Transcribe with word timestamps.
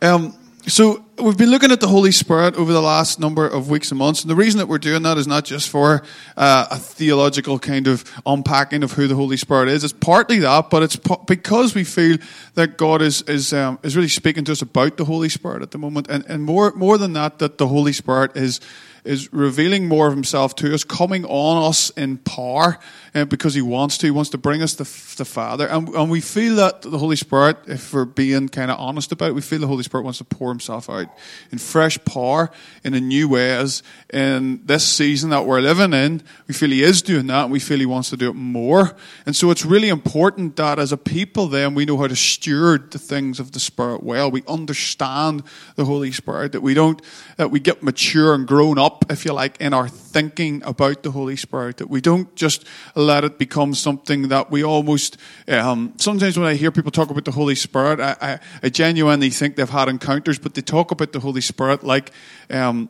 Um, 0.00 0.34
so 0.68 1.04
we've 1.18 1.36
been 1.36 1.50
looking 1.50 1.72
at 1.72 1.80
the 1.80 1.88
Holy 1.88 2.12
Spirit 2.12 2.54
over 2.54 2.72
the 2.72 2.80
last 2.80 3.18
number 3.18 3.46
of 3.48 3.68
weeks 3.68 3.90
and 3.90 3.98
months, 3.98 4.22
and 4.22 4.30
the 4.30 4.36
reason 4.36 4.58
that 4.58 4.66
we're 4.66 4.78
doing 4.78 5.02
that 5.02 5.18
is 5.18 5.26
not 5.26 5.44
just 5.44 5.68
for 5.68 6.02
uh, 6.36 6.66
a 6.70 6.76
theological 6.76 7.58
kind 7.58 7.88
of 7.88 8.04
unpacking 8.24 8.84
of 8.84 8.92
who 8.92 9.08
the 9.08 9.16
Holy 9.16 9.36
Spirit 9.36 9.68
is. 9.68 9.82
It's 9.82 9.92
partly 9.92 10.38
that, 10.40 10.70
but 10.70 10.82
it's 10.84 10.96
because 11.26 11.74
we 11.74 11.82
feel 11.84 12.18
that 12.54 12.76
God 12.76 13.02
is 13.02 13.22
is 13.22 13.52
um, 13.52 13.80
is 13.82 13.96
really 13.96 14.08
speaking 14.08 14.44
to 14.44 14.52
us 14.52 14.62
about 14.62 14.98
the 14.98 15.04
Holy 15.04 15.28
Spirit 15.28 15.62
at 15.62 15.72
the 15.72 15.78
moment, 15.78 16.06
and 16.08 16.24
and 16.26 16.44
more 16.44 16.72
more 16.72 16.96
than 16.96 17.14
that, 17.14 17.38
that 17.40 17.58
the 17.58 17.66
Holy 17.66 17.92
Spirit 17.92 18.36
is 18.36 18.60
is 19.08 19.32
revealing 19.32 19.88
more 19.88 20.06
of 20.06 20.12
himself 20.12 20.54
to 20.56 20.74
us, 20.74 20.84
coming 20.84 21.24
on 21.24 21.66
us 21.66 21.88
in 21.90 22.18
power 22.18 22.78
uh, 23.14 23.24
because 23.24 23.54
he 23.54 23.62
wants 23.62 23.96
to. 23.98 24.06
He 24.06 24.10
wants 24.10 24.28
to 24.30 24.38
bring 24.38 24.62
us 24.62 24.74
the, 24.74 24.84
the 25.16 25.24
Father. 25.24 25.66
And, 25.66 25.88
and 25.88 26.10
we 26.10 26.20
feel 26.20 26.56
that 26.56 26.82
the 26.82 26.98
Holy 26.98 27.16
Spirit, 27.16 27.56
if 27.66 27.94
we're 27.94 28.04
being 28.04 28.50
kind 28.50 28.70
of 28.70 28.78
honest 28.78 29.10
about 29.10 29.30
it, 29.30 29.34
we 29.34 29.40
feel 29.40 29.60
the 29.60 29.66
Holy 29.66 29.82
Spirit 29.82 30.04
wants 30.04 30.18
to 30.18 30.24
pour 30.24 30.50
himself 30.50 30.90
out 30.90 31.08
in 31.50 31.56
fresh 31.56 31.98
power, 32.04 32.50
in 32.84 32.92
a 32.92 33.00
new 33.00 33.30
ways. 33.30 33.82
In 34.12 34.60
this 34.66 34.86
season 34.86 35.30
that 35.30 35.46
we're 35.46 35.60
living 35.60 35.94
in, 35.94 36.22
we 36.46 36.52
feel 36.52 36.68
he 36.68 36.82
is 36.82 37.00
doing 37.00 37.28
that 37.28 37.44
and 37.44 37.52
we 37.52 37.60
feel 37.60 37.78
he 37.78 37.86
wants 37.86 38.10
to 38.10 38.16
do 38.18 38.28
it 38.28 38.36
more. 38.36 38.94
And 39.24 39.34
so 39.34 39.50
it's 39.50 39.64
really 39.64 39.88
important 39.88 40.56
that 40.56 40.78
as 40.78 40.92
a 40.92 40.98
people 40.98 41.46
then 41.46 41.74
we 41.74 41.86
know 41.86 41.96
how 41.96 42.08
to 42.08 42.16
steward 42.16 42.90
the 42.90 42.98
things 42.98 43.40
of 43.40 43.52
the 43.52 43.60
Spirit 43.60 44.02
well. 44.02 44.30
We 44.30 44.42
understand 44.46 45.44
the 45.76 45.86
Holy 45.86 46.12
Spirit, 46.12 46.52
that 46.52 46.60
we 46.60 46.74
don't, 46.74 47.00
that 47.38 47.50
we 47.50 47.58
get 47.58 47.82
mature 47.82 48.34
and 48.34 48.46
grown 48.46 48.78
up 48.78 48.97
if 49.08 49.24
you 49.24 49.32
like, 49.32 49.60
in 49.60 49.72
our 49.74 49.88
thinking 49.88 50.62
about 50.64 51.02
the 51.02 51.10
Holy 51.10 51.36
Spirit. 51.36 51.78
That 51.78 51.88
we 51.88 52.00
don't 52.00 52.34
just 52.34 52.64
let 52.94 53.24
it 53.24 53.38
become 53.38 53.74
something 53.74 54.28
that 54.28 54.50
we 54.50 54.64
almost. 54.64 55.16
Um, 55.46 55.94
sometimes 55.96 56.38
when 56.38 56.46
I 56.46 56.54
hear 56.54 56.70
people 56.70 56.90
talk 56.90 57.10
about 57.10 57.24
the 57.24 57.32
Holy 57.32 57.54
Spirit, 57.54 58.00
I, 58.00 58.16
I, 58.20 58.38
I, 58.62 58.68
genuinely 58.68 59.30
think 59.30 59.56
they've 59.56 59.68
had 59.68 59.88
encounters, 59.88 60.38
but 60.38 60.54
they 60.54 60.62
talk 60.62 60.90
about 60.90 61.12
the 61.12 61.20
Holy 61.20 61.40
Spirit 61.40 61.84
like. 61.84 62.12
Um, 62.50 62.88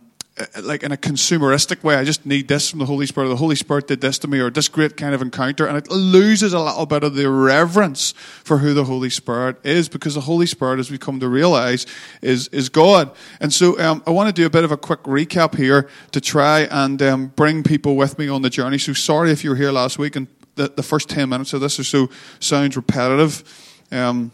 like 0.63 0.83
in 0.83 0.93
a 0.93 0.97
consumeristic 0.97 1.83
way. 1.83 1.97
I 1.97 2.05
just 2.05 2.27
need 2.27 2.49
this 2.49 2.71
from 2.71 2.79
the 2.79 2.87
Holy 2.87 3.07
Spirit. 3.07 3.29
The 3.29 3.37
Holy 3.37 3.57
Spirit 3.57 3.87
did 3.89 4.01
this 4.01 4.19
to 4.21 4.29
me, 4.29 4.41
or 4.41 4.51
this 4.51 4.69
great 4.69 4.97
kind 4.97 5.15
of 5.15 5.23
encounter, 5.23 5.67
and 5.67 5.77
it 5.77 5.91
loses 5.91 6.53
a 6.53 6.61
little 6.61 6.87
bit 6.87 7.05
of 7.05 7.15
the 7.15 7.29
reverence 7.31 8.13
for 8.45 8.59
who 8.59 8.75
the 8.75 8.85
Holy 8.85 9.11
Spirit 9.11 9.57
is, 9.65 9.89
because 9.89 10.15
the 10.15 10.23
Holy 10.23 10.47
Spirit, 10.47 10.79
as 10.79 10.91
we 10.91 10.99
come 10.99 11.21
to 11.21 11.29
realize, 11.29 11.87
is 12.23 12.49
is 12.49 12.69
God. 12.69 13.11
And 13.41 13.53
so, 13.53 13.79
um, 13.81 14.03
I 14.07 14.11
want 14.11 14.29
to 14.29 14.33
do 14.33 14.47
a 14.47 14.51
bit 14.51 14.65
of 14.65 14.73
a 14.73 14.77
quick 14.77 15.03
recap 15.05 15.57
here 15.57 15.89
to 16.13 16.21
try 16.21 16.61
and 16.71 17.01
um, 17.03 17.27
bring 17.29 17.63
people 17.63 17.97
with 17.97 18.19
me 18.19 18.29
on 18.29 18.43
the 18.43 18.51
journey. 18.51 18.79
So, 18.79 18.93
sorry 18.93 19.31
if 19.31 19.45
you 19.45 19.51
were 19.51 19.57
here 19.57 19.73
last 19.73 19.99
week 19.99 20.17
and 20.17 20.27
the, 20.55 20.69
the 20.69 20.83
first 20.83 21.09
ten 21.09 21.29
minutes 21.29 21.53
of 21.53 21.61
this 21.61 21.79
or 21.79 21.85
so 21.85 22.11
sounds 22.41 22.77
repetitive. 22.77 23.43
Um, 23.91 24.33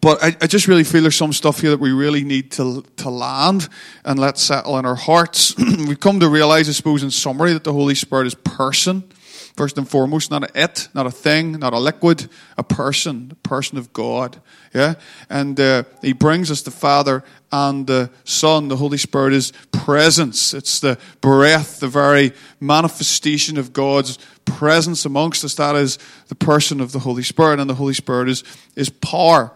but 0.00 0.22
I, 0.22 0.36
I, 0.40 0.46
just 0.46 0.68
really 0.68 0.84
feel 0.84 1.02
there's 1.02 1.16
some 1.16 1.32
stuff 1.32 1.60
here 1.60 1.70
that 1.70 1.80
we 1.80 1.90
really 1.90 2.22
need 2.22 2.52
to, 2.52 2.82
to 2.98 3.10
land 3.10 3.68
and 4.04 4.18
let 4.18 4.38
settle 4.38 4.78
in 4.78 4.86
our 4.86 4.94
hearts. 4.94 5.56
We've 5.58 5.98
come 5.98 6.20
to 6.20 6.28
realize, 6.28 6.68
I 6.68 6.72
suppose, 6.72 7.02
in 7.02 7.10
summary, 7.10 7.52
that 7.54 7.64
the 7.64 7.72
Holy 7.72 7.96
Spirit 7.96 8.26
is 8.28 8.34
person, 8.34 9.02
first 9.56 9.78
and 9.78 9.88
foremost, 9.88 10.30
not 10.30 10.44
a 10.44 10.50
it, 10.54 10.88
not 10.94 11.06
a 11.06 11.10
thing, 11.10 11.52
not 11.52 11.72
a 11.72 11.78
liquid, 11.78 12.28
a 12.56 12.62
person, 12.62 13.28
the 13.28 13.34
person 13.36 13.78
of 13.78 13.92
God. 13.92 14.40
Yeah? 14.74 14.94
And 15.28 15.58
uh, 15.58 15.84
He 16.02 16.12
brings 16.12 16.50
us 16.50 16.62
the 16.62 16.70
Father 16.70 17.24
and 17.52 17.86
the 17.86 18.10
Son. 18.24 18.68
The 18.68 18.76
Holy 18.76 18.98
Spirit 18.98 19.32
is 19.32 19.52
presence. 19.72 20.54
It's 20.54 20.80
the 20.80 20.98
breath, 21.20 21.80
the 21.80 21.88
very 21.88 22.32
manifestation 22.60 23.58
of 23.58 23.72
God's 23.72 24.18
presence 24.44 25.04
amongst 25.04 25.44
us. 25.44 25.54
That 25.54 25.76
is 25.76 25.98
the 26.28 26.34
person 26.34 26.80
of 26.80 26.92
the 26.92 27.00
Holy 27.00 27.22
Spirit. 27.22 27.60
And 27.60 27.68
the 27.68 27.74
Holy 27.74 27.94
Spirit 27.94 28.28
is, 28.28 28.44
is 28.76 28.88
power. 28.88 29.52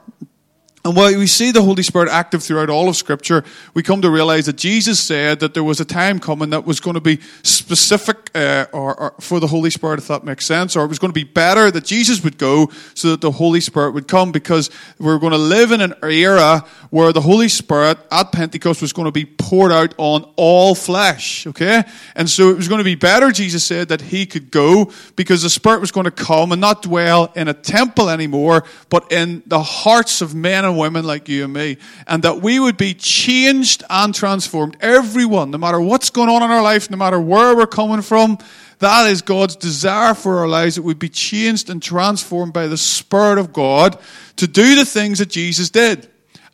And 0.87 0.95
while 0.95 1.17
we 1.17 1.27
see 1.27 1.51
the 1.51 1.63
Holy 1.63 1.83
Spirit 1.83 2.11
active 2.11 2.43
throughout 2.43 2.69
all 2.69 2.91
of 2.91 2.97
Scripture, 2.97 3.43
we 3.73 3.83
come 3.83 4.03
to 4.03 4.11
realize 4.11 4.45
that 4.45 4.57
Jesus 4.57 5.01
said 5.01 5.41
that 5.41 5.55
there 5.55 5.65
was 5.65 5.81
a 5.81 5.85
time 5.85 6.19
coming 6.19 6.51
that 6.51 6.67
was 6.67 6.79
going 6.79 6.93
to 6.93 7.01
be 7.01 7.21
specific 7.43 8.31
uh, 8.35 8.67
or, 8.71 8.95
or, 9.01 9.15
for 9.19 9.41
the 9.41 9.47
Holy 9.47 9.71
Spirit, 9.71 9.99
if 9.99 10.09
that 10.09 10.25
makes 10.25 10.45
sense, 10.45 10.77
or 10.77 10.85
it 10.85 10.89
was 10.89 10.99
going 10.99 11.11
to 11.11 11.15
be 11.19 11.25
better 11.25 11.71
that 11.71 11.87
Jesus 11.87 12.23
would 12.23 12.37
go 12.37 12.71
so 12.93 13.13
that 13.13 13.23
the 13.23 13.31
Holy 13.31 13.61
Spirit 13.61 13.93
would 13.93 14.09
come 14.09 14.31
because 14.31 14.69
we're 14.99 15.19
going 15.19 15.33
to 15.33 15.39
live 15.39 15.73
in 15.73 15.81
an 15.81 15.95
era 16.03 16.67
where 16.91 17.15
the 17.15 17.23
Holy 17.23 17.49
Spirit 17.49 17.97
at 18.13 18.31
Pentecost 18.33 18.83
was 18.83 18.93
going 18.93 19.07
to 19.07 19.13
be 19.13 19.25
poured 19.25 19.73
out 19.73 19.95
on 19.97 20.31
all 20.37 20.75
flesh, 20.75 21.47
okay? 21.47 21.85
And 22.15 22.29
so 22.29 22.51
it 22.51 22.59
was 22.59 22.69
going 22.69 22.81
to 22.81 22.85
be 22.85 22.95
better, 22.95 23.33
Jesus 23.33 23.65
said, 23.65 23.89
that 23.89 24.03
he 24.03 24.27
could 24.27 24.51
go 24.51 24.93
because 25.17 25.43
the 25.43 25.51
Spirit 25.51 25.81
was 25.81 25.93
going 25.93 26.05
to 26.05 26.11
come 26.11 26.53
and 26.53 26.61
not 26.61 26.83
dwell 26.83 27.33
in 27.35 27.49
a 27.49 27.55
temple 27.55 28.11
anymore, 28.11 28.65
but 28.91 29.11
in 29.11 29.43
the 29.47 29.63
hearts 29.63 30.21
of 30.21 30.35
men 30.35 30.67
and 30.67 30.74
and 30.75 30.81
women 30.81 31.05
like 31.05 31.29
you 31.29 31.45
and 31.45 31.53
me, 31.53 31.79
and 32.07 32.23
that 32.25 32.43
we 32.43 32.59
would 32.59 32.77
be 32.77 32.95
changed 32.95 33.85
and 33.89 34.15
transformed. 34.15 34.77
Everyone, 34.81 35.51
no 35.51 35.59
matter 35.59 35.81
what's 35.81 36.11
going 36.11 36.29
on 36.29 36.43
in 36.43 36.51
our 36.51 36.63
life, 36.63 36.91
no 36.91 36.97
matter 36.97 37.21
where 37.21 37.57
we're 37.57 37.67
coming 37.67 38.03
from, 38.03 38.39
that 38.81 39.09
is 39.09 39.23
God's 39.23 39.57
desire 39.57 40.15
for 40.15 40.39
our 40.39 40.49
lives, 40.49 40.75
that 40.75 40.83
we'd 40.83 40.99
be 40.99 41.09
changed 41.09 41.71
and 41.71 41.83
transformed 41.83 42.53
by 42.53 42.67
the 42.67 42.77
Spirit 42.77 43.39
of 43.39 43.53
God 43.53 43.99
to 44.37 44.47
do 44.47 44.75
the 44.75 44.85
things 44.85 45.21
that 45.21 45.31
Jesus 45.31 45.71
did 45.71 46.09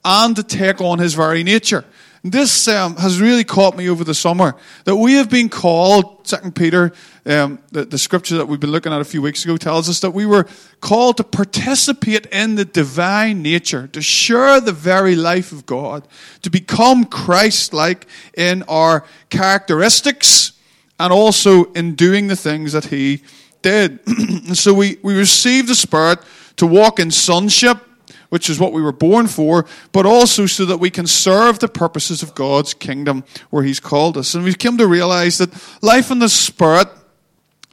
and 0.05 0.37
to 0.37 0.43
take 0.43 0.81
on 0.81 0.99
His 0.99 1.15
very 1.15 1.43
nature. 1.43 1.85
This 2.23 2.69
um, 2.69 2.97
has 2.97 3.19
really 3.19 3.45
caught 3.45 3.77
me 3.77 3.89
over 3.89 4.05
the 4.05 4.15
summer 4.15 4.55
that 4.85 4.97
we 4.97 5.15
have 5.15 5.31
been 5.31 5.49
called, 5.49 6.27
Second 6.27 6.55
Peter, 6.55 6.93
um, 7.25 7.59
the, 7.73 7.87
the 7.87 7.97
scripture 7.97 8.37
that 8.37 8.47
we've 8.47 8.61
been 8.61 8.73
looking 8.73 8.93
at 8.93 9.01
a 9.01 9.05
few 9.05 9.23
weeks 9.23 9.43
ago 9.45 9.57
tells 9.57 9.89
us 9.89 10.01
that 10.01 10.11
we 10.11 10.27
were 10.27 10.47
called 10.81 11.17
to 11.17 11.25
participate 11.25 12.27
in 12.27 12.57
the 12.57 12.67
divine 12.67 13.41
nature, 13.41 13.87
to 13.89 14.03
share 14.03 14.61
the 14.61 14.73
very 14.73 15.17
life 15.17 15.51
of 15.51 15.65
God, 15.65 16.07
to 16.43 16.51
become 16.51 17.05
Christ 17.05 17.73
like 17.73 18.07
in 18.37 18.65
our 18.65 19.05
characteristics 19.31 20.53
and 20.99 21.15
also 21.15 21.73
in 21.73 21.95
doing 21.95 22.27
the 22.27 22.37
things 22.37 22.73
that 22.73 22.87
He 22.87 23.23
did. 23.63 24.01
so 24.55 24.75
we, 24.75 24.99
we 25.03 25.15
received 25.15 25.69
the 25.69 25.75
Spirit 25.75 26.19
to 26.57 26.67
walk 26.67 26.99
in 26.99 27.11
sonship 27.11 27.79
which 28.31 28.49
is 28.49 28.59
what 28.59 28.73
we 28.73 28.83
were 28.83 28.93
born 28.93 29.27
for, 29.27 29.67
but 29.93 30.07
also 30.07 30.47
so 30.47 30.65
that 30.65 30.79
we 30.79 30.91
can 30.91 31.07
serve 31.07 31.59
the 31.59 31.69
purposes 31.69 32.23
of 32.23 32.35
God's 32.35 32.75
kingdom 32.75 33.23
where 33.51 33.63
He's 33.63 33.81
called 33.81 34.17
us. 34.17 34.35
And 34.35 34.43
we've 34.43 34.59
come 34.59 34.79
to 34.79 34.87
realize 34.87 35.39
that 35.39 35.51
life 35.83 36.11
in 36.11 36.19
the 36.19 36.29
Spirit 36.29 36.89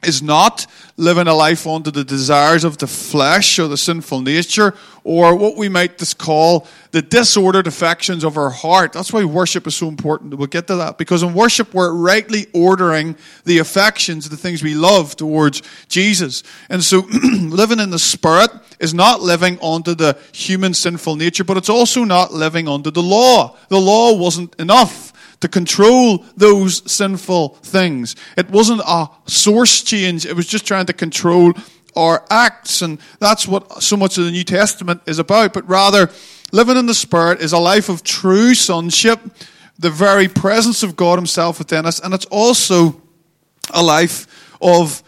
is 0.04 0.22
not 0.22 0.66
living 0.96 1.26
a 1.26 1.34
life 1.34 1.66
under 1.66 1.90
the 1.90 2.04
desires 2.04 2.62
of 2.62 2.78
the 2.78 2.86
flesh 2.86 3.58
or 3.58 3.66
the 3.66 3.76
sinful 3.76 4.20
nature 4.20 4.74
or 5.02 5.34
what 5.34 5.56
we 5.56 5.68
might 5.68 5.98
just 5.98 6.18
call 6.18 6.68
the 6.92 7.02
disordered 7.02 7.66
affections 7.66 8.22
of 8.22 8.36
our 8.36 8.50
heart. 8.50 8.92
That's 8.92 9.12
why 9.12 9.24
worship 9.24 9.66
is 9.66 9.74
so 9.74 9.88
important. 9.88 10.34
We'll 10.34 10.46
get 10.46 10.68
to 10.68 10.76
that 10.76 10.98
because 10.98 11.22
in 11.24 11.34
worship 11.34 11.74
we're 11.74 11.92
rightly 11.92 12.46
ordering 12.52 13.16
the 13.44 13.58
affections, 13.58 14.28
the 14.28 14.36
things 14.36 14.62
we 14.62 14.74
love 14.74 15.16
towards 15.16 15.62
Jesus. 15.88 16.44
And 16.68 16.82
so 16.82 16.98
living 17.32 17.80
in 17.80 17.90
the 17.90 17.98
spirit 17.98 18.50
is 18.78 18.94
not 18.94 19.20
living 19.20 19.58
under 19.60 19.94
the 19.94 20.16
human 20.32 20.74
sinful 20.74 21.16
nature, 21.16 21.42
but 21.42 21.56
it's 21.56 21.70
also 21.70 22.04
not 22.04 22.32
living 22.32 22.68
under 22.68 22.90
the 22.92 23.02
law. 23.02 23.56
The 23.68 23.80
law 23.80 24.16
wasn't 24.16 24.54
enough 24.60 25.07
to 25.40 25.48
control 25.48 26.24
those 26.36 26.90
sinful 26.90 27.50
things. 27.62 28.16
It 28.36 28.50
wasn't 28.50 28.82
a 28.86 29.08
source 29.26 29.82
change, 29.82 30.26
it 30.26 30.34
was 30.34 30.46
just 30.46 30.66
trying 30.66 30.86
to 30.86 30.92
control 30.92 31.54
our 31.96 32.24
acts. 32.30 32.82
And 32.82 32.98
that's 33.18 33.46
what 33.46 33.82
so 33.82 33.96
much 33.96 34.18
of 34.18 34.24
the 34.24 34.30
New 34.30 34.44
Testament 34.44 35.02
is 35.06 35.18
about. 35.18 35.52
But 35.52 35.68
rather, 35.68 36.10
living 36.52 36.76
in 36.76 36.86
the 36.86 36.94
Spirit 36.94 37.40
is 37.40 37.52
a 37.52 37.58
life 37.58 37.88
of 37.88 38.02
true 38.02 38.54
sonship, 38.54 39.20
the 39.78 39.90
very 39.90 40.28
presence 40.28 40.82
of 40.82 40.96
God 40.96 41.18
Himself 41.18 41.58
within 41.58 41.86
us. 41.86 42.00
And 42.00 42.14
it's 42.14 42.26
also 42.26 43.00
a 43.72 43.82
life 43.82 44.26
of 44.60 45.02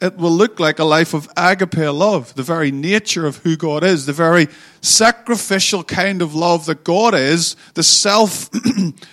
it 0.00 0.18
will 0.18 0.30
look 0.30 0.60
like 0.60 0.78
a 0.78 0.84
life 0.84 1.14
of 1.14 1.28
agape 1.36 1.76
love, 1.76 2.34
the 2.34 2.42
very 2.42 2.70
nature 2.70 3.26
of 3.26 3.38
who 3.38 3.56
God 3.56 3.82
is, 3.82 4.06
the 4.06 4.12
very 4.12 4.48
sacrificial 4.82 5.82
kind 5.82 6.20
of 6.20 6.34
love 6.34 6.66
that 6.66 6.84
God 6.84 7.14
is, 7.14 7.56
the 7.74 7.82
self 7.82 8.50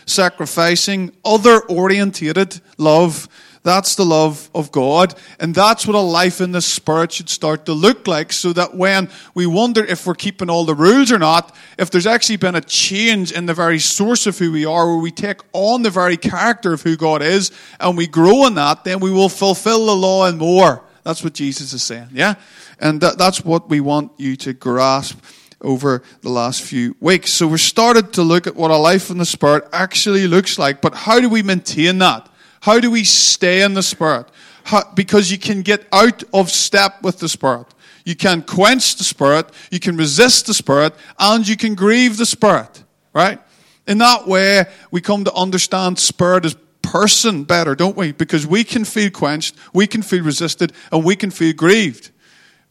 sacrificing, 0.06 1.14
other 1.24 1.62
orientated 1.62 2.60
love 2.78 3.30
that's 3.64 3.96
the 3.96 4.06
love 4.06 4.50
of 4.54 4.72
God. 4.72 5.16
And 5.40 5.56
that's 5.56 5.88
what 5.88 5.96
a 5.96 6.00
life 6.00 6.42
in 6.42 6.52
the 6.52 6.62
Spirit 6.62 7.14
should 7.14 7.30
start 7.30 7.66
to 7.66 7.74
look 7.74 8.08
like 8.08 8.34
so 8.34 8.52
that 8.54 8.76
when 8.76 9.10
we 9.34 9.46
wonder 9.46 9.84
if 9.84 10.06
we're 10.06 10.16
keeping 10.16 10.50
all 10.50 10.66
the 10.66 10.76
rules 10.76 11.12
or 11.12 11.20
not, 11.20 11.56
if 11.78 11.90
there's 11.90 12.06
actually 12.06 12.38
been 12.38 12.56
a 12.56 12.62
change 12.62 13.32
in 13.32 13.46
the 13.46 13.54
very 13.54 13.80
source 13.80 14.28
of 14.28 14.38
who 14.38 14.52
we 14.52 14.66
are, 14.66 14.88
where 14.88 15.02
we 15.02 15.12
take 15.12 15.40
on 15.54 15.82
the 15.82 15.90
very 15.90 16.18
character 16.18 16.74
of 16.74 16.82
who 16.82 16.98
God 16.98 17.22
is 17.22 17.52
and 17.80 17.98
we 17.98 18.06
grow 18.06 18.46
in 18.48 18.56
that, 18.56 18.84
then 18.84 19.00
we 19.00 19.12
will 19.12 19.30
fulfill 19.30 19.86
the 19.86 19.96
law 19.96 20.26
and 20.26 20.38
more. 20.38 20.84
That's 21.04 21.24
what 21.24 21.34
Jesus 21.34 21.72
is 21.74 21.84
saying. 21.84 22.10
Yeah? 22.12 22.36
And 22.80 23.00
that, 23.00 23.18
that's 23.18 23.46
what 23.46 23.70
we 23.70 23.80
want 23.80 24.12
you 24.18 24.36
to 24.38 24.54
grasp 24.54 25.20
over 25.62 26.04
the 26.22 26.30
last 26.30 26.62
few 26.62 26.98
weeks. 27.00 27.32
So 27.32 27.48
we 27.48 27.58
started 27.58 28.12
to 28.14 28.24
look 28.24 28.46
at 28.46 28.58
what 28.58 28.72
a 28.72 28.76
life 28.76 29.10
in 29.10 29.18
the 29.18 29.26
Spirit 29.26 29.64
actually 29.72 30.28
looks 30.28 30.60
like, 30.60 30.82
but 30.82 30.94
how 30.94 31.22
do 31.22 31.30
we 31.30 31.42
maintain 31.42 32.00
that? 32.00 32.28
How 32.64 32.80
do 32.80 32.90
we 32.90 33.04
stay 33.04 33.62
in 33.62 33.74
the 33.74 33.84
Spirit? 33.84 34.28
How, 34.64 34.90
because 34.94 35.30
you 35.30 35.38
can 35.38 35.64
get 35.64 35.86
out 35.92 36.24
of 36.34 36.50
step 36.50 37.04
with 37.04 37.20
the 37.20 37.28
Spirit. 37.28 37.68
You 38.06 38.16
can 38.16 38.42
quench 38.42 38.96
the 38.96 39.04
Spirit, 39.04 39.48
you 39.70 39.82
can 39.82 39.98
resist 39.98 40.46
the 40.46 40.54
Spirit, 40.54 40.94
and 41.20 41.46
you 41.46 41.58
can 41.58 41.76
grieve 41.76 42.16
the 42.16 42.26
Spirit. 42.26 42.84
right? 43.12 43.40
In 43.86 43.98
that 43.98 44.28
way, 44.30 44.64
we 44.92 45.02
come 45.02 45.26
to 45.26 45.34
understand 45.34 46.00
Spirit 46.00 46.46
as 46.46 46.56
person 46.82 47.44
better, 47.44 47.76
don't 47.76 47.98
we? 47.98 48.14
Because 48.14 48.48
we 48.48 48.64
can 48.64 48.86
feel 48.86 49.12
quenched, 49.12 49.56
we 49.74 49.86
can 49.86 50.02
feel 50.02 50.24
resisted, 50.24 50.72
and 50.90 51.04
we 51.04 51.18
can 51.18 51.32
feel 51.32 51.52
grieved 51.52 52.12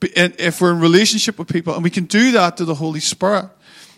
if 0.00 0.62
we're 0.62 0.72
in 0.72 0.80
relationship 0.80 1.38
with 1.38 1.48
people, 1.48 1.74
and 1.74 1.84
we 1.84 1.90
can 1.90 2.04
do 2.04 2.32
that 2.32 2.56
to 2.56 2.64
the 2.64 2.76
Holy 2.76 3.00
Spirit. 3.00 3.50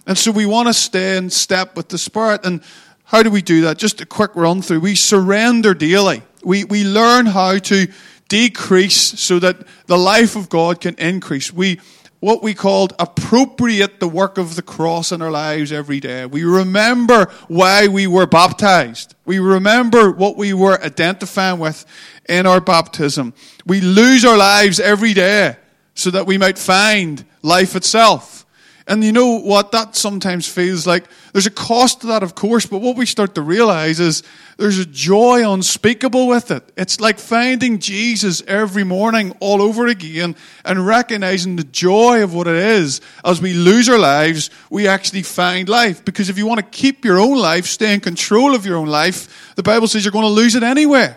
And 0.07 0.19
so 0.19 0.33
we 0.33 0.45
want 0.45 0.67
to 0.67 0.75
stay 0.75 1.17
in 1.17 1.31
step 1.31 1.77
with 1.77 1.89
the 1.89 1.99
Spirit. 1.99 2.45
And 2.45 2.63
how 3.05 3.23
do 3.23 3.31
we 3.31 3.43
do 3.43 3.63
that? 3.63 3.79
Just 3.79 4.01
a 4.01 4.07
quick 4.07 4.35
run 4.35 4.63
through. 4.63 4.81
We 4.81 4.95
surrender 4.95 5.75
daily. 5.75 6.23
We, 6.43 6.65
we 6.65 6.85
learn 6.85 7.27
how 7.27 7.59
to 7.59 7.87
decrease 8.29 9.21
so 9.21 9.39
that 9.39 9.59
the 9.87 9.99
life 9.99 10.37
of 10.37 10.49
God 10.49 10.81
can 10.81 10.95
increase. 10.97 11.53
We, 11.53 11.81
what 12.25 12.43
we 12.43 12.55
called 12.55 12.95
appropriate 12.99 14.01
the 14.01 14.09
work 14.09 14.39
of 14.39 14.57
the 14.57 14.63
cross 14.63 15.13
in 15.13 15.21
our 15.21 15.31
lives 15.31 15.73
every 15.73 16.01
day. 16.01 16.25
We 16.25 16.43
remember 16.45 17.27
why 17.49 17.87
we 17.87 18.07
were 18.07 18.27
baptized. 18.27 19.15
We 19.27 19.39
remember 19.39 20.11
what 20.11 20.39
we 20.39 20.55
were 20.55 20.83
identifying 20.83 21.59
with 21.59 21.85
in 22.27 22.47
our 22.47 22.63
baptism. 22.63 23.35
We 23.67 23.83
lose 23.83 24.25
our 24.25 24.39
lives 24.39 24.81
every 24.81 25.13
day 25.13 25.57
so 25.95 26.11
that 26.13 26.27
we 26.27 26.39
might 26.39 26.59
find 26.59 27.25
life 27.43 27.77
itself. 27.77 28.44
And 28.87 29.03
you 29.03 29.13
know 29.13 29.39
what? 29.39 29.73
That 29.73 29.97
sometimes 29.97 30.47
feels 30.47 30.87
like 30.87 31.05
there's 31.33 31.47
a 31.47 31.51
cost 31.51 32.03
to 32.03 32.09
that, 32.09 32.23
of 32.23 32.35
course, 32.35 32.67
but 32.67 32.83
what 32.83 32.97
we 32.97 33.07
start 33.07 33.35
to 33.37 33.41
realize 33.41 33.99
is 33.99 34.23
there's 34.59 34.79
a 34.79 34.85
joy 34.85 35.51
unspeakable 35.51 36.29
with 36.29 36.51
it. 36.51 36.71
It's 36.77 37.01
like 37.01 37.19
finding 37.19 37.79
Jesus 37.79 38.43
every 38.47 38.85
morning 38.85 39.35
all 39.41 39.63
over 39.63 39.87
again 39.87 40.37
and 40.67 40.87
recognizing 40.87 41.57
the 41.57 41.65
joy 41.65 42.23
of 42.23 42.35
what 42.35 42.47
it 42.47 42.57
is. 42.57 43.01
As 43.25 43.41
we 43.41 43.55
lose 43.55 43.89
our 43.89 43.99
lives, 43.99 44.51
we 44.69 44.87
actually 44.87 45.23
find 45.23 45.67
life. 45.67 46.05
Because 46.05 46.29
if 46.29 46.37
you 46.37 46.47
want 46.47 46.61
to 46.61 46.67
keep 46.67 47.07
your 47.07 47.19
own 47.19 47.39
life, 47.39 47.65
stay 47.65 47.95
in 47.95 48.01
control 48.01 48.55
of 48.55 48.67
your 48.67 48.77
own 48.77 48.89
life, 48.89 49.55
the 49.57 49.63
Bible 49.63 49.89
says 49.89 50.05
you're 50.05 50.13
going 50.13 50.25
to 50.25 50.29
lose 50.29 50.57
it 50.57 50.63
anyway. 50.63 51.17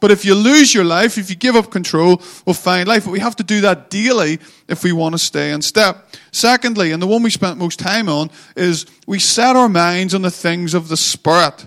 But 0.00 0.10
if 0.12 0.24
you 0.24 0.34
lose 0.34 0.72
your 0.72 0.84
life, 0.84 1.18
if 1.18 1.28
you 1.28 1.36
give 1.36 1.56
up 1.56 1.70
control, 1.70 2.22
we'll 2.46 2.54
find 2.54 2.88
life. 2.88 3.04
But 3.04 3.10
we 3.10 3.20
have 3.20 3.36
to 3.36 3.42
do 3.42 3.62
that 3.62 3.90
daily 3.90 4.38
if 4.68 4.84
we 4.84 4.92
want 4.92 5.14
to 5.14 5.18
stay 5.18 5.50
in 5.50 5.60
step. 5.60 6.06
Secondly, 6.30 6.92
and 6.92 7.02
the 7.02 7.06
one 7.06 7.22
we 7.22 7.30
spent 7.30 7.58
most 7.58 7.78
time 7.78 8.08
on, 8.08 8.30
is 8.56 8.86
we 9.06 9.18
set 9.18 9.56
our 9.56 9.68
minds 9.68 10.14
on 10.14 10.22
the 10.22 10.30
things 10.30 10.74
of 10.74 10.88
the 10.88 10.96
Spirit. 10.96 11.66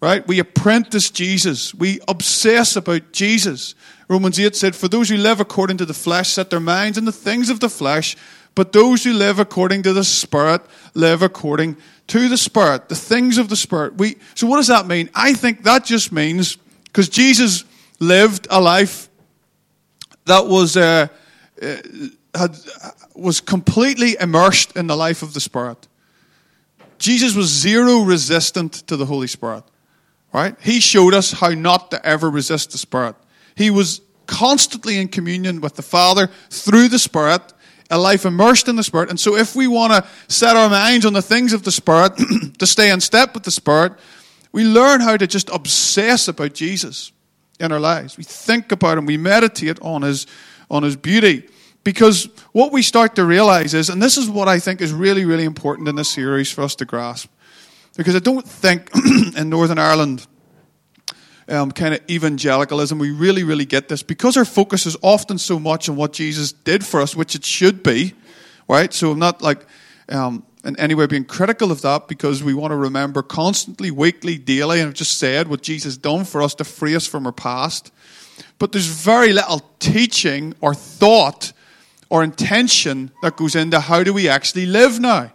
Right? 0.00 0.26
We 0.26 0.40
apprentice 0.40 1.10
Jesus. 1.10 1.74
We 1.74 2.00
obsess 2.08 2.74
about 2.74 3.12
Jesus. 3.12 3.76
Romans 4.08 4.38
8 4.38 4.54
said, 4.54 4.76
For 4.76 4.88
those 4.88 5.08
who 5.08 5.16
live 5.16 5.40
according 5.40 5.78
to 5.78 5.84
the 5.84 5.94
flesh 5.94 6.30
set 6.30 6.50
their 6.50 6.60
minds 6.60 6.98
on 6.98 7.04
the 7.04 7.12
things 7.12 7.50
of 7.50 7.60
the 7.60 7.68
flesh, 7.68 8.16
but 8.54 8.72
those 8.72 9.04
who 9.04 9.12
live 9.12 9.38
according 9.38 9.84
to 9.84 9.92
the 9.92 10.04
Spirit 10.04 10.62
live 10.94 11.22
according 11.22 11.76
to 12.08 12.28
the 12.28 12.36
Spirit, 12.36 12.88
the 12.88 12.94
things 12.94 13.38
of 13.38 13.48
the 13.48 13.56
Spirit. 13.56 13.94
We, 13.96 14.16
so 14.34 14.46
what 14.46 14.56
does 14.56 14.66
that 14.66 14.86
mean? 14.86 15.08
I 15.14 15.34
think 15.34 15.62
that 15.62 15.84
just 15.84 16.12
means, 16.12 16.58
because 16.92 17.08
Jesus 17.08 17.64
lived 17.98 18.46
a 18.50 18.60
life 18.60 19.08
that 20.26 20.46
was, 20.46 20.76
uh, 20.76 21.08
uh, 21.62 21.76
had, 22.34 22.56
was 23.14 23.40
completely 23.40 24.16
immersed 24.20 24.76
in 24.76 24.86
the 24.88 24.96
life 24.96 25.22
of 25.22 25.32
the 25.32 25.40
Spirit. 25.40 25.88
Jesus 26.98 27.34
was 27.34 27.48
zero 27.48 28.02
resistant 28.02 28.74
to 28.88 28.96
the 28.96 29.06
Holy 29.06 29.26
Spirit. 29.26 29.64
Right? 30.32 30.54
He 30.60 30.80
showed 30.80 31.14
us 31.14 31.32
how 31.32 31.48
not 31.48 31.90
to 31.90 32.06
ever 32.06 32.30
resist 32.30 32.72
the 32.72 32.78
Spirit. 32.78 33.16
He 33.54 33.70
was 33.70 34.00
constantly 34.26 34.98
in 34.98 35.08
communion 35.08 35.60
with 35.60 35.76
the 35.76 35.82
Father 35.82 36.28
through 36.48 36.88
the 36.88 36.98
Spirit, 36.98 37.42
a 37.90 37.98
life 37.98 38.24
immersed 38.24 38.68
in 38.68 38.76
the 38.76 38.82
Spirit. 38.82 39.10
And 39.10 39.20
so, 39.20 39.36
if 39.36 39.54
we 39.54 39.66
want 39.66 39.92
to 39.92 40.08
set 40.28 40.56
our 40.56 40.70
minds 40.70 41.04
on 41.04 41.12
the 41.12 41.20
things 41.20 41.52
of 41.52 41.64
the 41.64 41.72
Spirit, 41.72 42.12
to 42.58 42.66
stay 42.66 42.90
in 42.90 43.00
step 43.00 43.34
with 43.34 43.42
the 43.42 43.50
Spirit, 43.50 43.92
we 44.52 44.64
learn 44.64 45.00
how 45.00 45.16
to 45.16 45.26
just 45.26 45.48
obsess 45.50 46.28
about 46.28 46.54
Jesus 46.54 47.12
in 47.58 47.72
our 47.72 47.80
lives. 47.80 48.16
We 48.16 48.24
think 48.24 48.70
about 48.70 48.98
him, 48.98 49.06
we 49.06 49.16
meditate 49.16 49.78
on 49.80 50.02
his, 50.02 50.26
on 50.70 50.82
his 50.82 50.96
beauty. 50.96 51.48
Because 51.84 52.28
what 52.52 52.72
we 52.72 52.82
start 52.82 53.16
to 53.16 53.24
realize 53.24 53.74
is, 53.74 53.88
and 53.88 54.00
this 54.00 54.16
is 54.16 54.30
what 54.30 54.48
I 54.48 54.60
think 54.60 54.80
is 54.80 54.92
really, 54.92 55.24
really 55.24 55.44
important 55.44 55.88
in 55.88 55.96
this 55.96 56.08
series 56.08 56.50
for 56.50 56.62
us 56.62 56.76
to 56.76 56.84
grasp, 56.84 57.28
because 57.96 58.14
I 58.14 58.20
don't 58.20 58.46
think 58.46 58.90
in 59.36 59.50
Northern 59.50 59.78
Ireland, 59.78 60.26
um, 61.48 61.72
kind 61.72 61.94
of 61.94 62.00
evangelicalism, 62.08 62.98
we 62.98 63.10
really, 63.10 63.42
really 63.42 63.64
get 63.64 63.88
this. 63.88 64.02
Because 64.02 64.36
our 64.36 64.44
focus 64.44 64.86
is 64.86 64.96
often 65.02 65.38
so 65.38 65.58
much 65.58 65.88
on 65.88 65.96
what 65.96 66.12
Jesus 66.12 66.52
did 66.52 66.86
for 66.86 67.00
us, 67.00 67.16
which 67.16 67.34
it 67.34 67.44
should 67.44 67.82
be, 67.82 68.14
right? 68.68 68.92
So 68.92 69.10
I'm 69.10 69.18
not 69.18 69.42
like 69.42 69.66
um, 70.08 70.44
in 70.64 70.78
any 70.78 70.94
way 70.94 71.06
being 71.06 71.24
critical 71.24 71.72
of 71.72 71.82
that 71.82 72.06
because 72.08 72.42
we 72.42 72.54
want 72.54 72.70
to 72.70 72.76
remember 72.76 73.22
constantly, 73.22 73.90
weekly, 73.90 74.38
daily, 74.38 74.80
and 74.80 74.88
I've 74.88 74.94
just 74.94 75.18
said 75.18 75.48
what 75.48 75.62
Jesus 75.62 75.96
done 75.96 76.24
for 76.24 76.42
us 76.42 76.54
to 76.56 76.64
free 76.64 76.94
us 76.94 77.06
from 77.06 77.26
our 77.26 77.32
past. 77.32 77.92
But 78.58 78.72
there's 78.72 78.86
very 78.86 79.32
little 79.32 79.60
teaching 79.80 80.54
or 80.60 80.74
thought 80.74 81.52
or 82.08 82.22
intention 82.22 83.10
that 83.22 83.36
goes 83.36 83.56
into 83.56 83.80
how 83.80 84.04
do 84.04 84.12
we 84.12 84.28
actually 84.28 84.66
live 84.66 85.00
now? 85.00 85.32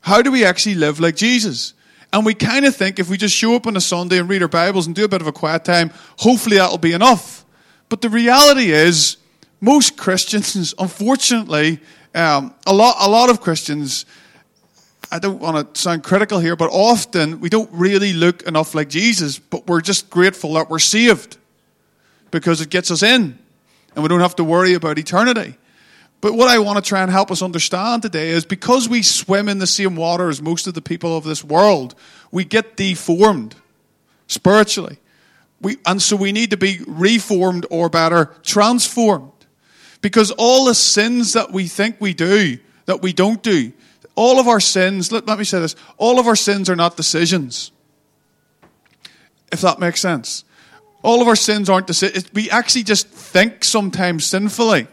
How 0.00 0.22
do 0.22 0.30
we 0.30 0.44
actually 0.44 0.76
live 0.76 1.00
like 1.00 1.16
Jesus? 1.16 1.74
And 2.12 2.24
we 2.24 2.32
kind 2.32 2.64
of 2.64 2.76
think 2.76 2.98
if 2.98 3.10
we 3.10 3.16
just 3.16 3.34
show 3.34 3.56
up 3.56 3.66
on 3.66 3.76
a 3.76 3.80
Sunday 3.80 4.18
and 4.18 4.28
read 4.28 4.42
our 4.42 4.48
Bibles 4.48 4.86
and 4.86 4.94
do 4.94 5.04
a 5.04 5.08
bit 5.08 5.20
of 5.20 5.26
a 5.26 5.32
quiet 5.32 5.64
time, 5.64 5.90
hopefully 6.18 6.56
that'll 6.56 6.78
be 6.78 6.92
enough. 6.92 7.44
But 7.88 8.02
the 8.02 8.08
reality 8.08 8.70
is, 8.70 9.16
most 9.60 9.96
Christians, 9.96 10.74
unfortunately, 10.78 11.80
um, 12.14 12.54
a 12.66 12.72
lot, 12.72 12.96
a 13.00 13.08
lot 13.08 13.30
of 13.30 13.40
Christians, 13.40 14.06
I 15.10 15.18
don't 15.18 15.40
want 15.40 15.74
to 15.74 15.80
sound 15.80 16.04
critical 16.04 16.38
here, 16.38 16.56
but 16.56 16.70
often 16.70 17.40
we 17.40 17.48
don't 17.48 17.70
really 17.72 18.12
look 18.12 18.42
enough 18.42 18.74
like 18.74 18.88
Jesus, 18.88 19.38
but 19.38 19.66
we're 19.66 19.80
just 19.80 20.10
grateful 20.10 20.54
that 20.54 20.70
we're 20.70 20.78
saved 20.78 21.36
because 22.30 22.60
it 22.60 22.70
gets 22.70 22.90
us 22.90 23.02
in 23.02 23.38
and 23.94 24.02
we 24.02 24.08
don't 24.08 24.20
have 24.20 24.36
to 24.36 24.44
worry 24.44 24.74
about 24.74 24.98
eternity. 24.98 25.56
But 26.20 26.34
what 26.34 26.48
I 26.48 26.58
want 26.58 26.82
to 26.82 26.88
try 26.88 27.02
and 27.02 27.10
help 27.10 27.30
us 27.30 27.42
understand 27.42 28.02
today 28.02 28.30
is 28.30 28.46
because 28.46 28.88
we 28.88 29.02
swim 29.02 29.48
in 29.48 29.58
the 29.58 29.66
same 29.66 29.94
water 29.94 30.30
as 30.30 30.40
most 30.40 30.66
of 30.66 30.74
the 30.74 30.80
people 30.80 31.16
of 31.16 31.24
this 31.24 31.44
world, 31.44 31.94
we 32.30 32.44
get 32.44 32.76
deformed 32.76 33.54
spiritually. 34.26 34.98
We, 35.60 35.76
and 35.84 36.00
so 36.00 36.16
we 36.16 36.32
need 36.32 36.50
to 36.50 36.56
be 36.56 36.80
reformed 36.86 37.66
or 37.70 37.88
better, 37.88 38.34
transformed. 38.42 39.32
Because 40.04 40.32
all 40.32 40.66
the 40.66 40.74
sins 40.74 41.32
that 41.32 41.50
we 41.50 41.66
think 41.66 41.96
we 41.98 42.12
do, 42.12 42.58
that 42.84 43.00
we 43.00 43.14
don't 43.14 43.42
do, 43.42 43.72
all 44.14 44.38
of 44.38 44.46
our 44.48 44.60
sins, 44.60 45.10
let, 45.10 45.26
let 45.26 45.38
me 45.38 45.44
say 45.44 45.60
this, 45.60 45.74
all 45.96 46.18
of 46.18 46.26
our 46.26 46.36
sins 46.36 46.68
are 46.68 46.76
not 46.76 46.98
decisions. 46.98 47.72
If 49.50 49.62
that 49.62 49.78
makes 49.78 50.02
sense. 50.02 50.44
All 51.02 51.22
of 51.22 51.26
our 51.26 51.36
sins 51.36 51.70
aren't 51.70 51.86
decisions. 51.86 52.30
We 52.34 52.50
actually 52.50 52.82
just 52.82 53.08
think 53.08 53.64
sometimes 53.64 54.26
sinfully. 54.26 54.88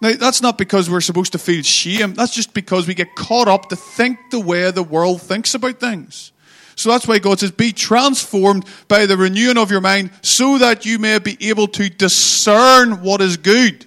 Now, 0.00 0.14
that's 0.14 0.42
not 0.42 0.58
because 0.58 0.90
we're 0.90 1.00
supposed 1.00 1.30
to 1.30 1.38
feel 1.38 1.62
shame. 1.62 2.14
That's 2.14 2.34
just 2.34 2.54
because 2.54 2.88
we 2.88 2.94
get 2.94 3.14
caught 3.14 3.46
up 3.46 3.68
to 3.68 3.76
think 3.76 4.18
the 4.32 4.40
way 4.40 4.68
the 4.72 4.82
world 4.82 5.22
thinks 5.22 5.54
about 5.54 5.78
things. 5.78 6.32
So 6.74 6.90
that's 6.90 7.06
why 7.06 7.20
God 7.20 7.38
says, 7.38 7.52
Be 7.52 7.70
transformed 7.72 8.66
by 8.88 9.06
the 9.06 9.16
renewing 9.16 9.58
of 9.58 9.70
your 9.70 9.80
mind 9.80 10.10
so 10.22 10.58
that 10.58 10.84
you 10.84 10.98
may 10.98 11.20
be 11.20 11.36
able 11.50 11.68
to 11.68 11.88
discern 11.88 13.00
what 13.00 13.20
is 13.20 13.36
good. 13.36 13.86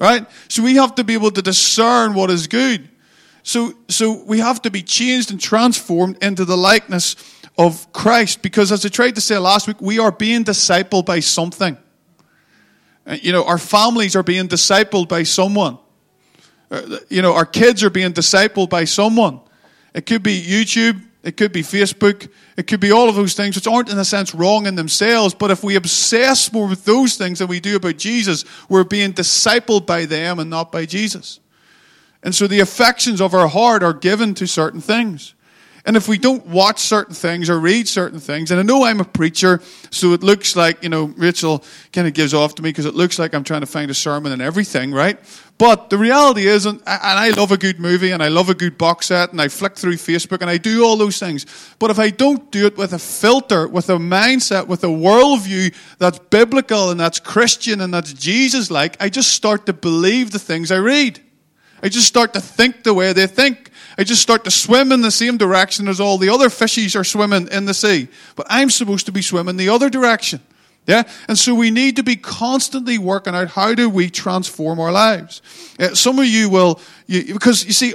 Right? 0.00 0.26
So 0.48 0.62
we 0.62 0.76
have 0.76 0.94
to 0.94 1.04
be 1.04 1.12
able 1.12 1.30
to 1.30 1.42
discern 1.42 2.14
what 2.14 2.30
is 2.30 2.46
good. 2.46 2.88
So, 3.42 3.74
so 3.88 4.24
we 4.24 4.38
have 4.38 4.62
to 4.62 4.70
be 4.70 4.82
changed 4.82 5.30
and 5.30 5.40
transformed 5.40 6.22
into 6.22 6.44
the 6.44 6.56
likeness 6.56 7.16
of 7.58 7.92
Christ 7.92 8.42
because, 8.42 8.72
as 8.72 8.84
I 8.84 8.88
tried 8.88 9.14
to 9.16 9.20
say 9.20 9.36
last 9.36 9.68
week, 9.68 9.80
we 9.80 9.98
are 9.98 10.10
being 10.10 10.44
discipled 10.44 11.04
by 11.04 11.20
something. 11.20 11.76
Uh, 13.06 13.16
you 13.20 13.32
know, 13.32 13.44
our 13.44 13.58
families 13.58 14.16
are 14.16 14.22
being 14.22 14.48
discipled 14.48 15.08
by 15.08 15.22
someone. 15.22 15.78
Uh, 16.70 16.98
you 17.08 17.20
know, 17.20 17.34
our 17.34 17.46
kids 17.46 17.84
are 17.84 17.90
being 17.90 18.12
discipled 18.12 18.70
by 18.70 18.84
someone. 18.84 19.40
It 19.94 20.06
could 20.06 20.22
be 20.22 20.40
YouTube, 20.40 21.02
it 21.22 21.36
could 21.36 21.52
be 21.52 21.62
Facebook. 21.62 22.30
It 22.56 22.66
could 22.66 22.80
be 22.80 22.92
all 22.92 23.08
of 23.08 23.14
those 23.14 23.34
things 23.34 23.54
which 23.54 23.66
aren't, 23.66 23.90
in 23.90 23.98
a 23.98 24.04
sense, 24.04 24.34
wrong 24.34 24.66
in 24.66 24.74
themselves. 24.74 25.34
But 25.34 25.50
if 25.50 25.62
we 25.62 25.76
obsess 25.76 26.52
more 26.52 26.66
with 26.66 26.84
those 26.84 27.16
things 27.16 27.40
than 27.40 27.48
we 27.48 27.60
do 27.60 27.76
about 27.76 27.98
Jesus, 27.98 28.44
we're 28.68 28.84
being 28.84 29.12
discipled 29.12 29.86
by 29.86 30.06
them 30.06 30.38
and 30.38 30.48
not 30.48 30.72
by 30.72 30.86
Jesus. 30.86 31.40
And 32.22 32.34
so 32.34 32.46
the 32.46 32.60
affections 32.60 33.20
of 33.20 33.34
our 33.34 33.48
heart 33.48 33.82
are 33.82 33.92
given 33.92 34.34
to 34.34 34.46
certain 34.46 34.80
things. 34.80 35.34
And 35.90 35.96
if 35.96 36.06
we 36.06 36.18
don't 36.18 36.46
watch 36.46 36.78
certain 36.78 37.16
things 37.16 37.50
or 37.50 37.58
read 37.58 37.88
certain 37.88 38.20
things, 38.20 38.52
and 38.52 38.60
I 38.60 38.62
know 38.62 38.84
I'm 38.84 39.00
a 39.00 39.04
preacher, 39.04 39.60
so 39.90 40.12
it 40.12 40.22
looks 40.22 40.54
like, 40.54 40.84
you 40.84 40.88
know, 40.88 41.06
Rachel 41.16 41.64
kind 41.92 42.06
of 42.06 42.14
gives 42.14 42.32
off 42.32 42.54
to 42.54 42.62
me 42.62 42.68
because 42.68 42.86
it 42.86 42.94
looks 42.94 43.18
like 43.18 43.34
I'm 43.34 43.42
trying 43.42 43.62
to 43.62 43.66
find 43.66 43.90
a 43.90 43.94
sermon 43.94 44.30
and 44.30 44.40
everything, 44.40 44.92
right? 44.92 45.18
But 45.58 45.90
the 45.90 45.98
reality 45.98 46.46
is, 46.46 46.64
and 46.64 46.80
I 46.86 47.30
love 47.30 47.50
a 47.50 47.56
good 47.56 47.80
movie 47.80 48.12
and 48.12 48.22
I 48.22 48.28
love 48.28 48.48
a 48.48 48.54
good 48.54 48.78
box 48.78 49.06
set 49.06 49.32
and 49.32 49.40
I 49.40 49.48
flick 49.48 49.74
through 49.74 49.94
Facebook 49.94 50.42
and 50.42 50.48
I 50.48 50.58
do 50.58 50.84
all 50.84 50.96
those 50.96 51.18
things. 51.18 51.44
But 51.80 51.90
if 51.90 51.98
I 51.98 52.10
don't 52.10 52.52
do 52.52 52.66
it 52.66 52.76
with 52.76 52.92
a 52.92 52.98
filter, 53.00 53.66
with 53.66 53.90
a 53.90 53.98
mindset, 53.98 54.68
with 54.68 54.84
a 54.84 54.86
worldview 54.86 55.74
that's 55.98 56.20
biblical 56.20 56.90
and 56.90 57.00
that's 57.00 57.18
Christian 57.18 57.80
and 57.80 57.92
that's 57.92 58.12
Jesus 58.12 58.70
like, 58.70 58.96
I 59.02 59.08
just 59.08 59.32
start 59.32 59.66
to 59.66 59.72
believe 59.72 60.30
the 60.30 60.38
things 60.38 60.70
I 60.70 60.76
read. 60.76 61.20
I 61.82 61.88
just 61.88 62.06
start 62.06 62.32
to 62.34 62.40
think 62.40 62.84
the 62.84 62.94
way 62.94 63.12
they 63.12 63.26
think. 63.26 63.69
I 63.98 64.04
just 64.04 64.22
start 64.22 64.44
to 64.44 64.50
swim 64.50 64.92
in 64.92 65.02
the 65.02 65.10
same 65.10 65.36
direction 65.36 65.88
as 65.88 66.00
all 66.00 66.18
the 66.18 66.28
other 66.28 66.48
fishies 66.48 66.98
are 66.98 67.04
swimming 67.04 67.48
in 67.48 67.64
the 67.66 67.74
sea. 67.74 68.08
But 68.36 68.46
I'm 68.48 68.70
supposed 68.70 69.06
to 69.06 69.12
be 69.12 69.22
swimming 69.22 69.56
the 69.56 69.68
other 69.68 69.90
direction. 69.90 70.40
Yeah? 70.86 71.04
And 71.28 71.38
so 71.38 71.54
we 71.54 71.70
need 71.70 71.96
to 71.96 72.02
be 72.02 72.16
constantly 72.16 72.98
working 72.98 73.34
out 73.34 73.48
how 73.48 73.74
do 73.74 73.88
we 73.88 74.10
transform 74.10 74.80
our 74.80 74.92
lives. 74.92 75.42
Uh, 75.78 75.94
some 75.94 76.18
of 76.18 76.26
you 76.26 76.48
will, 76.48 76.80
you, 77.06 77.34
because 77.34 77.64
you 77.64 77.72
see, 77.72 77.94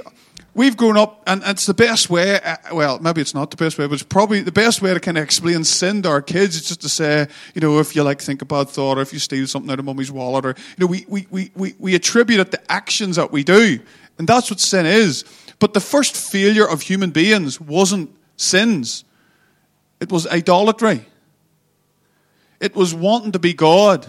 we've 0.54 0.76
grown 0.76 0.96
up, 0.96 1.22
and 1.26 1.42
it's 1.44 1.66
the 1.66 1.74
best 1.74 2.08
way. 2.08 2.40
Uh, 2.40 2.56
well, 2.72 2.98
maybe 2.98 3.20
it's 3.20 3.34
not 3.34 3.50
the 3.50 3.56
best 3.56 3.78
way, 3.78 3.86
but 3.86 3.94
it's 3.94 4.02
probably 4.02 4.40
the 4.40 4.52
best 4.52 4.80
way 4.82 4.94
to 4.94 4.98
kind 4.98 5.18
of 5.18 5.24
explain 5.24 5.62
sin 5.62 6.02
to 6.02 6.08
our 6.08 6.22
kids. 6.22 6.56
It's 6.56 6.68
just 6.68 6.80
to 6.80 6.88
say, 6.88 7.28
you 7.54 7.60
know, 7.60 7.78
if 7.78 7.94
you 7.94 8.02
like 8.02 8.20
think 8.20 8.42
about 8.42 8.70
thought, 8.70 8.98
or 8.98 9.02
if 9.02 9.12
you 9.12 9.18
steal 9.18 9.46
something 9.46 9.70
out 9.70 9.78
of 9.78 9.84
mummy's 9.84 10.10
wallet, 10.10 10.46
or 10.46 10.54
you 10.78 10.84
know, 10.84 10.86
we 10.86 11.04
we 11.08 11.26
we 11.30 11.50
we, 11.54 11.74
we 11.78 11.94
attribute 11.94 12.40
it 12.40 12.50
to 12.52 12.72
actions 12.72 13.16
that 13.16 13.30
we 13.30 13.44
do, 13.44 13.78
and 14.18 14.26
that's 14.26 14.50
what 14.50 14.58
sin 14.58 14.86
is. 14.86 15.24
But 15.58 15.74
the 15.74 15.80
first 15.80 16.16
failure 16.16 16.68
of 16.68 16.82
human 16.82 17.10
beings 17.10 17.60
wasn't 17.60 18.10
sins; 18.36 19.04
it 20.00 20.10
was 20.10 20.26
idolatry. 20.26 21.06
It 22.60 22.74
was 22.74 22.94
wanting 22.94 23.32
to 23.32 23.38
be 23.38 23.52
God. 23.52 24.06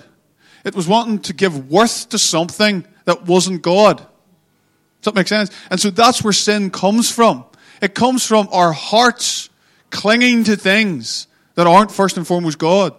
It 0.63 0.75
was 0.75 0.87
wanting 0.87 1.19
to 1.19 1.33
give 1.33 1.69
worth 1.69 2.09
to 2.09 2.17
something 2.17 2.85
that 3.05 3.25
wasn't 3.25 3.61
God. 3.61 3.97
Does 3.97 5.13
that 5.13 5.15
make 5.15 5.27
sense? 5.27 5.51
And 5.69 5.79
so 5.79 5.89
that's 5.89 6.23
where 6.23 6.33
sin 6.33 6.69
comes 6.71 7.11
from. 7.11 7.45
It 7.81 7.93
comes 7.93 8.25
from 8.25 8.49
our 8.51 8.73
hearts 8.73 9.49
clinging 9.89 10.43
to 10.45 10.55
things 10.55 11.27
that 11.55 11.67
aren't 11.67 11.91
first 11.91 12.17
and 12.17 12.27
foremost 12.27 12.57
God, 12.57 12.93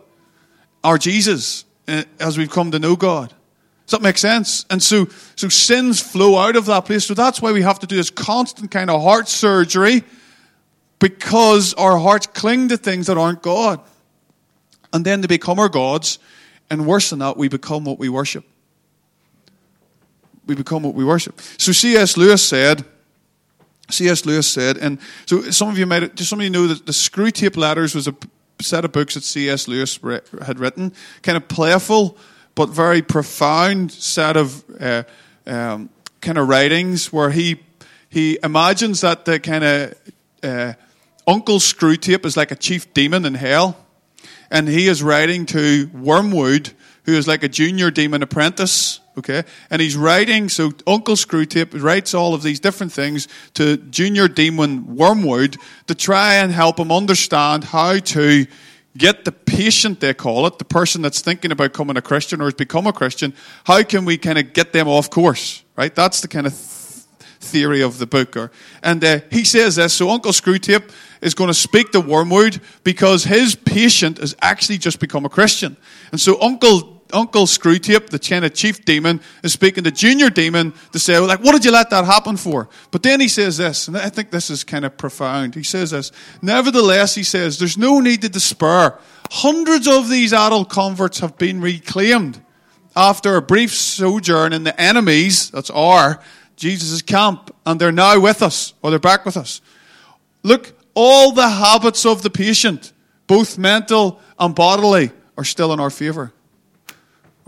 our 0.82 0.98
Jesus, 0.98 1.64
eh, 1.86 2.04
as 2.18 2.38
we've 2.38 2.50
come 2.50 2.70
to 2.70 2.78
know 2.78 2.96
God. 2.96 3.34
Does 3.88 3.92
that 3.92 4.02
make 4.02 4.18
sense? 4.18 4.66
And 4.68 4.82
so, 4.82 5.06
so 5.34 5.48
sins 5.48 5.98
flow 5.98 6.36
out 6.36 6.56
of 6.56 6.66
that 6.66 6.84
place. 6.84 7.06
So 7.06 7.14
that's 7.14 7.40
why 7.40 7.52
we 7.52 7.62
have 7.62 7.78
to 7.78 7.86
do 7.86 7.96
this 7.96 8.10
constant 8.10 8.70
kind 8.70 8.90
of 8.90 9.00
heart 9.00 9.28
surgery 9.28 10.04
because 10.98 11.72
our 11.72 11.96
hearts 11.96 12.26
cling 12.26 12.68
to 12.68 12.76
things 12.76 13.06
that 13.06 13.16
aren't 13.16 13.40
God. 13.40 13.80
And 14.92 15.06
then 15.06 15.22
they 15.22 15.26
become 15.26 15.58
our 15.58 15.70
gods. 15.70 16.18
And 16.68 16.86
worse 16.86 17.08
than 17.08 17.20
that, 17.20 17.38
we 17.38 17.48
become 17.48 17.84
what 17.84 17.98
we 17.98 18.10
worship. 18.10 18.44
We 20.44 20.54
become 20.54 20.82
what 20.82 20.92
we 20.92 21.02
worship. 21.02 21.40
So 21.56 21.72
C.S. 21.72 22.18
Lewis 22.18 22.46
said, 22.46 22.84
C.S. 23.88 24.26
Lewis 24.26 24.46
said, 24.46 24.76
and 24.76 24.98
so 25.24 25.50
some 25.50 25.70
of 25.70 25.78
you 25.78 25.86
might, 25.86 26.18
some 26.18 26.40
of 26.40 26.44
you 26.44 26.50
know 26.50 26.66
that 26.66 26.84
the 26.84 26.92
Screw 26.92 27.30
Screwtape 27.30 27.56
Letters 27.56 27.94
was 27.94 28.06
a 28.06 28.14
set 28.60 28.84
of 28.84 28.92
books 28.92 29.14
that 29.14 29.24
C.S. 29.24 29.66
Lewis 29.66 29.98
had 30.44 30.58
written, 30.58 30.92
kind 31.22 31.38
of 31.38 31.48
playful 31.48 32.18
but 32.58 32.70
very 32.70 33.02
profound 33.02 33.92
set 33.92 34.36
of 34.36 34.64
uh, 34.80 35.04
um, 35.46 35.88
kind 36.20 36.36
of 36.36 36.48
writings 36.48 37.12
where 37.12 37.30
he 37.30 37.60
he 38.08 38.36
imagines 38.42 39.02
that 39.02 39.24
the 39.24 39.38
kind 39.38 39.62
of 39.62 39.94
uh, 40.42 40.72
Uncle 41.24 41.60
Screwtape 41.60 42.26
is 42.26 42.36
like 42.36 42.50
a 42.50 42.56
chief 42.56 42.92
demon 42.92 43.24
in 43.24 43.34
hell 43.34 43.76
and 44.50 44.68
he 44.68 44.88
is 44.88 45.04
writing 45.04 45.46
to 45.46 45.88
Wormwood, 45.94 46.72
who 47.04 47.12
is 47.12 47.28
like 47.28 47.44
a 47.44 47.48
junior 47.48 47.92
demon 47.92 48.22
apprentice. 48.22 49.00
Okay, 49.16 49.42
and 49.70 49.82
he's 49.82 49.96
writing. 49.96 50.48
So 50.48 50.70
Uncle 50.86 51.14
Screwtape 51.14 51.80
writes 51.82 52.14
all 52.14 52.34
of 52.34 52.42
these 52.42 52.60
different 52.60 52.92
things 52.92 53.26
to 53.54 53.76
junior 53.76 54.28
demon 54.28 54.96
Wormwood 54.96 55.56
to 55.86 55.94
try 55.94 56.34
and 56.34 56.52
help 56.52 56.78
him 56.78 56.92
understand 56.92 57.64
how 57.64 57.98
to 57.98 58.46
get 58.98 59.24
the 59.24 59.32
patient, 59.32 60.00
they 60.00 60.12
call 60.12 60.46
it, 60.46 60.58
the 60.58 60.64
person 60.64 61.00
that's 61.00 61.20
thinking 61.20 61.52
about 61.52 61.72
becoming 61.72 61.96
a 61.96 62.02
Christian 62.02 62.40
or 62.40 62.44
has 62.44 62.54
become 62.54 62.86
a 62.86 62.92
Christian. 62.92 63.32
How 63.64 63.82
can 63.82 64.04
we 64.04 64.18
kind 64.18 64.38
of 64.38 64.52
get 64.52 64.72
them 64.72 64.88
off 64.88 65.08
course? 65.08 65.62
Right? 65.76 65.94
That's 65.94 66.20
the 66.20 66.28
kind 66.28 66.46
of 66.46 66.52
theory 66.52 67.82
of 67.82 67.98
the 67.98 68.06
book. 68.06 68.36
Or, 68.36 68.50
and 68.82 69.02
uh, 69.02 69.20
he 69.30 69.44
says 69.44 69.76
this. 69.76 69.94
So 69.94 70.10
Uncle 70.10 70.32
Screwtape 70.32 70.90
is 71.22 71.34
going 71.34 71.48
to 71.48 71.54
speak 71.54 71.92
to 71.92 72.00
Wormwood 72.00 72.60
because 72.84 73.24
his 73.24 73.54
patient 73.54 74.18
has 74.18 74.34
actually 74.42 74.78
just 74.78 75.00
become 75.00 75.24
a 75.24 75.28
Christian. 75.30 75.76
And 76.10 76.20
so 76.20 76.40
Uncle 76.42 76.97
Uncle 77.12 77.46
Screwtape, 77.46 78.10
the 78.10 78.18
kind 78.18 78.44
of 78.44 78.54
chief 78.54 78.84
demon, 78.84 79.20
is 79.42 79.52
speaking 79.52 79.84
to 79.84 79.90
Junior 79.90 80.30
Demon 80.30 80.72
to 80.92 80.98
say, 80.98 81.18
like, 81.18 81.42
what 81.42 81.52
did 81.52 81.64
you 81.64 81.70
let 81.70 81.90
that 81.90 82.04
happen 82.04 82.36
for? 82.36 82.68
But 82.90 83.02
then 83.02 83.20
he 83.20 83.28
says 83.28 83.56
this, 83.56 83.88
and 83.88 83.96
I 83.96 84.08
think 84.08 84.30
this 84.30 84.50
is 84.50 84.64
kind 84.64 84.84
of 84.84 84.96
profound. 84.96 85.54
He 85.54 85.62
says 85.62 85.90
this, 85.90 86.12
nevertheless, 86.42 87.14
he 87.14 87.22
says, 87.22 87.58
there's 87.58 87.78
no 87.78 88.00
need 88.00 88.22
to 88.22 88.28
despair. 88.28 88.98
Hundreds 89.30 89.86
of 89.86 90.08
these 90.08 90.32
adult 90.32 90.68
converts 90.68 91.20
have 91.20 91.36
been 91.38 91.60
reclaimed 91.60 92.42
after 92.96 93.36
a 93.36 93.42
brief 93.42 93.72
sojourn 93.72 94.52
in 94.52 94.64
the 94.64 94.78
enemies, 94.80 95.50
that's 95.50 95.70
our, 95.70 96.20
Jesus' 96.56 97.00
camp, 97.02 97.54
and 97.64 97.80
they're 97.80 97.92
now 97.92 98.18
with 98.18 98.42
us, 98.42 98.74
or 98.82 98.90
they're 98.90 98.98
back 98.98 99.24
with 99.24 99.36
us. 99.36 99.60
Look, 100.42 100.72
all 100.94 101.30
the 101.30 101.48
habits 101.48 102.04
of 102.04 102.22
the 102.22 102.30
patient, 102.30 102.92
both 103.28 103.56
mental 103.56 104.20
and 104.38 104.54
bodily, 104.54 105.12
are 105.36 105.44
still 105.44 105.72
in 105.72 105.78
our 105.78 105.90
favor. 105.90 106.32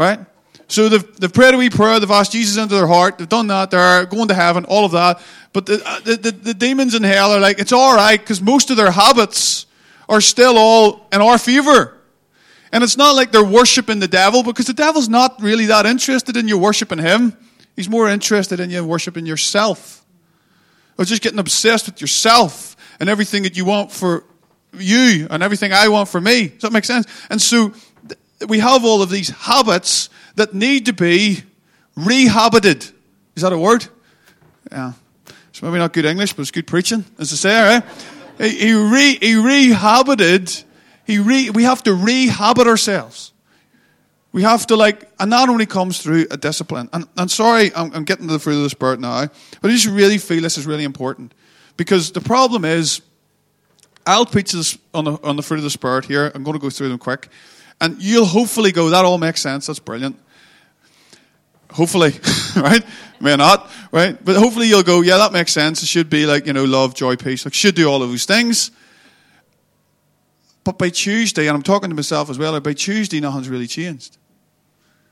Right? 0.00 0.18
So 0.66 0.88
they've, 0.88 1.16
they've 1.16 1.32
prayed 1.32 1.52
a 1.52 1.58
wee 1.58 1.68
prayer, 1.68 2.00
they've 2.00 2.10
asked 2.10 2.32
Jesus 2.32 2.56
into 2.56 2.74
their 2.74 2.86
heart, 2.86 3.18
they've 3.18 3.28
done 3.28 3.48
that, 3.48 3.70
they're 3.70 4.06
going 4.06 4.28
to 4.28 4.34
heaven, 4.34 4.64
all 4.64 4.86
of 4.86 4.92
that. 4.92 5.20
But 5.52 5.66
the, 5.66 5.82
uh, 5.84 6.00
the, 6.00 6.16
the, 6.16 6.30
the 6.30 6.54
demons 6.54 6.94
in 6.94 7.02
hell 7.02 7.32
are 7.32 7.38
like, 7.38 7.58
it's 7.58 7.72
all 7.72 7.94
right, 7.94 8.18
because 8.18 8.40
most 8.40 8.70
of 8.70 8.78
their 8.78 8.90
habits 8.90 9.66
are 10.08 10.22
still 10.22 10.56
all 10.56 11.06
in 11.12 11.20
our 11.20 11.36
favor. 11.36 11.98
And 12.72 12.82
it's 12.82 12.96
not 12.96 13.14
like 13.14 13.30
they're 13.30 13.44
worshiping 13.44 13.98
the 13.98 14.08
devil, 14.08 14.42
because 14.42 14.66
the 14.66 14.72
devil's 14.72 15.10
not 15.10 15.42
really 15.42 15.66
that 15.66 15.84
interested 15.84 16.34
in 16.34 16.48
you 16.48 16.56
worshiping 16.56 16.98
him. 16.98 17.36
He's 17.76 17.90
more 17.90 18.08
interested 18.08 18.58
in 18.58 18.70
you 18.70 18.82
worshiping 18.82 19.26
yourself. 19.26 20.02
Or 20.96 21.04
just 21.04 21.20
getting 21.20 21.38
obsessed 21.38 21.86
with 21.86 22.00
yourself 22.00 22.74
and 23.00 23.10
everything 23.10 23.42
that 23.42 23.54
you 23.54 23.66
want 23.66 23.92
for 23.92 24.24
you 24.72 25.26
and 25.30 25.42
everything 25.42 25.74
I 25.74 25.88
want 25.88 26.08
for 26.08 26.20
me. 26.22 26.48
Does 26.48 26.62
that 26.62 26.72
make 26.72 26.84
sense? 26.84 27.06
And 27.28 27.42
so 27.42 27.74
we 28.48 28.58
have 28.58 28.84
all 28.84 29.02
of 29.02 29.10
these 29.10 29.30
habits 29.30 30.08
that 30.36 30.54
need 30.54 30.86
to 30.86 30.92
be 30.92 31.42
rehabited. 31.96 32.92
Is 33.36 33.42
that 33.42 33.52
a 33.52 33.58
word? 33.58 33.86
Yeah. 34.70 34.92
It's 35.48 35.62
maybe 35.62 35.78
not 35.78 35.92
good 35.92 36.04
English, 36.04 36.32
but 36.32 36.42
it's 36.42 36.50
good 36.50 36.66
preaching, 36.66 37.04
as 37.18 37.32
I 37.32 37.36
say, 37.36 37.60
right? 37.60 37.84
He, 38.38 38.48
he, 38.58 38.72
re, 38.72 39.18
he 39.20 39.34
rehabited, 39.34 40.64
he 41.06 41.18
re, 41.18 41.50
we 41.50 41.64
have 41.64 41.82
to 41.82 41.90
rehabit 41.90 42.66
ourselves. 42.66 43.32
We 44.32 44.42
have 44.42 44.66
to 44.68 44.76
like, 44.76 45.10
and 45.18 45.32
that 45.32 45.48
only 45.48 45.66
comes 45.66 46.00
through 46.00 46.26
a 46.30 46.36
discipline. 46.36 46.88
And, 46.92 47.06
and 47.16 47.30
sorry, 47.30 47.74
I'm, 47.74 47.92
I'm 47.92 48.04
getting 48.04 48.28
to 48.28 48.32
the 48.32 48.38
fruit 48.38 48.56
of 48.56 48.62
the 48.62 48.70
Spirit 48.70 49.00
now, 49.00 49.26
but 49.60 49.70
I 49.70 49.74
just 49.74 49.86
really 49.86 50.18
feel 50.18 50.40
this 50.40 50.56
is 50.56 50.66
really 50.66 50.84
important. 50.84 51.34
Because 51.76 52.12
the 52.12 52.20
problem 52.20 52.64
is, 52.64 53.02
I'll 54.06 54.26
preach 54.26 54.52
this 54.52 54.78
on 54.94 55.04
the, 55.04 55.18
on 55.24 55.36
the 55.36 55.42
fruit 55.42 55.58
of 55.58 55.64
the 55.64 55.70
Spirit 55.70 56.04
here. 56.04 56.30
I'm 56.34 56.44
going 56.44 56.54
to 56.54 56.60
go 56.60 56.70
through 56.70 56.90
them 56.90 56.98
quick. 56.98 57.28
And 57.80 58.02
you'll 58.02 58.26
hopefully 58.26 58.72
go, 58.72 58.90
that 58.90 59.04
all 59.04 59.18
makes 59.18 59.40
sense. 59.40 59.66
That's 59.66 59.78
brilliant. 59.78 60.18
Hopefully, 61.70 62.12
right? 62.56 62.84
May 63.20 63.36
not, 63.36 63.70
right? 63.92 64.22
But 64.22 64.36
hopefully 64.36 64.66
you'll 64.66 64.82
go, 64.82 65.00
yeah, 65.00 65.18
that 65.18 65.32
makes 65.32 65.52
sense. 65.52 65.82
It 65.82 65.86
should 65.86 66.10
be 66.10 66.26
like, 66.26 66.46
you 66.46 66.52
know, 66.52 66.64
love, 66.64 66.94
joy, 66.94 67.16
peace. 67.16 67.44
Like, 67.44 67.54
should 67.54 67.74
do 67.74 67.88
all 67.88 68.02
of 68.02 68.10
those 68.10 68.24
things. 68.24 68.70
But 70.64 70.78
by 70.78 70.90
Tuesday, 70.90 71.46
and 71.46 71.56
I'm 71.56 71.62
talking 71.62 71.88
to 71.90 71.96
myself 71.96 72.28
as 72.28 72.38
well, 72.38 72.58
by 72.60 72.74
Tuesday, 72.74 73.20
nothing's 73.20 73.48
really 73.48 73.66
changed. 73.66 74.18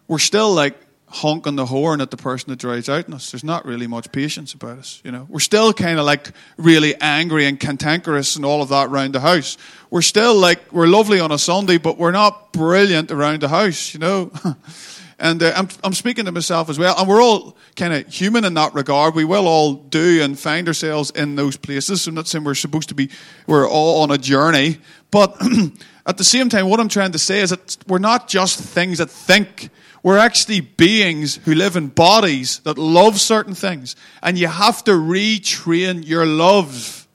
We're 0.06 0.18
still 0.18 0.52
like, 0.52 0.76
honking 1.10 1.56
the 1.56 1.66
horn 1.66 2.00
at 2.00 2.10
the 2.10 2.16
person 2.16 2.50
that 2.50 2.58
drives 2.58 2.88
out 2.88 3.08
in 3.08 3.14
us. 3.14 3.30
There's 3.30 3.44
not 3.44 3.64
really 3.64 3.86
much 3.86 4.12
patience 4.12 4.52
about 4.52 4.78
us, 4.78 5.00
you 5.04 5.10
know. 5.10 5.26
We're 5.28 5.40
still 5.40 5.72
kind 5.72 5.98
of 5.98 6.04
like 6.04 6.32
really 6.56 6.94
angry 7.00 7.46
and 7.46 7.58
cantankerous 7.58 8.36
and 8.36 8.44
all 8.44 8.62
of 8.62 8.68
that 8.68 8.88
around 8.88 9.14
the 9.14 9.20
house. 9.20 9.56
We're 9.90 10.02
still 10.02 10.36
like, 10.36 10.72
we're 10.72 10.86
lovely 10.86 11.20
on 11.20 11.32
a 11.32 11.38
Sunday, 11.38 11.78
but 11.78 11.98
we're 11.98 12.12
not 12.12 12.52
brilliant 12.52 13.10
around 13.10 13.40
the 13.40 13.48
house, 13.48 13.94
you 13.94 14.00
know. 14.00 14.30
and 15.18 15.42
uh, 15.42 15.52
I'm, 15.56 15.68
I'm 15.82 15.94
speaking 15.94 16.26
to 16.26 16.32
myself 16.32 16.68
as 16.68 16.78
well. 16.78 16.94
And 16.98 17.08
we're 17.08 17.22
all 17.22 17.56
kind 17.74 17.92
of 17.92 18.06
human 18.06 18.44
in 18.44 18.54
that 18.54 18.74
regard. 18.74 19.14
We 19.14 19.24
will 19.24 19.48
all 19.48 19.74
do 19.74 20.22
and 20.22 20.38
find 20.38 20.68
ourselves 20.68 21.10
in 21.10 21.36
those 21.36 21.56
places. 21.56 22.06
I'm 22.06 22.14
not 22.14 22.28
saying 22.28 22.44
we're 22.44 22.54
supposed 22.54 22.90
to 22.90 22.94
be, 22.94 23.10
we're 23.46 23.68
all 23.68 24.02
on 24.02 24.10
a 24.10 24.18
journey. 24.18 24.78
But 25.10 25.40
at 26.08 26.16
the 26.16 26.24
same 26.24 26.48
time, 26.48 26.68
what 26.68 26.80
I'm 26.80 26.88
trying 26.88 27.12
to 27.12 27.18
say 27.18 27.40
is 27.40 27.50
that 27.50 27.76
we're 27.86 27.98
not 27.98 28.26
just 28.26 28.58
things 28.58 28.98
that 28.98 29.10
think 29.10 29.70
we're 30.02 30.18
actually 30.18 30.60
beings 30.60 31.36
who 31.44 31.54
live 31.54 31.76
in 31.76 31.88
bodies 31.88 32.60
that 32.60 32.78
love 32.78 33.20
certain 33.20 33.54
things. 33.54 33.96
And 34.22 34.38
you 34.38 34.46
have 34.46 34.82
to 34.84 34.92
retrain 34.92 36.06
your 36.06 36.24
love, 36.24 37.06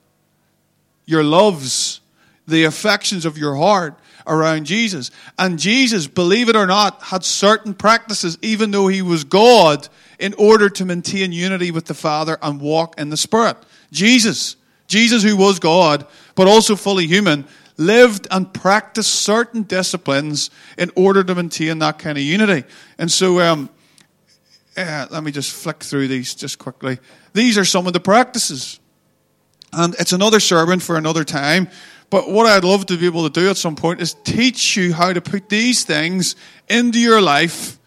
your 1.06 1.24
loves, 1.24 2.00
the 2.46 2.64
affections 2.64 3.24
of 3.24 3.38
your 3.38 3.56
heart 3.56 3.98
around 4.26 4.66
Jesus. 4.66 5.10
And 5.38 5.58
Jesus, 5.58 6.06
believe 6.06 6.48
it 6.48 6.56
or 6.56 6.66
not, 6.66 7.02
had 7.02 7.24
certain 7.24 7.74
practices, 7.74 8.38
even 8.42 8.70
though 8.70 8.86
he 8.88 9.02
was 9.02 9.24
God, 9.24 9.88
in 10.18 10.34
order 10.34 10.68
to 10.70 10.84
maintain 10.84 11.32
unity 11.32 11.70
with 11.70 11.86
the 11.86 11.94
Father 11.94 12.38
and 12.42 12.60
walk 12.60 13.00
in 13.00 13.10
the 13.10 13.16
Spirit. 13.16 13.56
Jesus, 13.92 14.56
Jesus 14.86 15.22
who 15.22 15.36
was 15.36 15.58
God, 15.58 16.06
but 16.34 16.46
also 16.46 16.76
fully 16.76 17.06
human, 17.06 17.46
lived 17.76 18.26
and 18.30 18.52
practiced 18.52 19.14
certain 19.14 19.62
disciplines 19.62 20.50
in 20.78 20.90
order 20.94 21.24
to 21.24 21.34
maintain 21.34 21.78
that 21.80 21.98
kind 21.98 22.16
of 22.16 22.24
unity. 22.24 22.66
And 22.98 23.10
so, 23.10 23.40
um, 23.40 23.70
uh, 24.76 25.06
let 25.10 25.22
me 25.22 25.30
just 25.30 25.52
flick 25.52 25.82
through 25.82 26.08
these 26.08 26.34
just 26.34 26.58
quickly. 26.58 26.98
These 27.32 27.58
are 27.58 27.64
some 27.64 27.86
of 27.86 27.92
the 27.92 28.00
practices. 28.00 28.80
And 29.72 29.94
it's 29.98 30.12
another 30.12 30.40
sermon 30.40 30.80
for 30.80 30.96
another 30.96 31.24
time. 31.24 31.68
But 32.10 32.30
what 32.30 32.46
I'd 32.46 32.64
love 32.64 32.86
to 32.86 32.96
be 32.96 33.06
able 33.06 33.28
to 33.28 33.40
do 33.40 33.50
at 33.50 33.56
some 33.56 33.76
point 33.76 34.00
is 34.00 34.14
teach 34.24 34.76
you 34.76 34.92
how 34.92 35.12
to 35.12 35.20
put 35.20 35.48
these 35.48 35.84
things 35.84 36.36
into 36.68 37.00
your 37.00 37.20
life, 37.20 37.78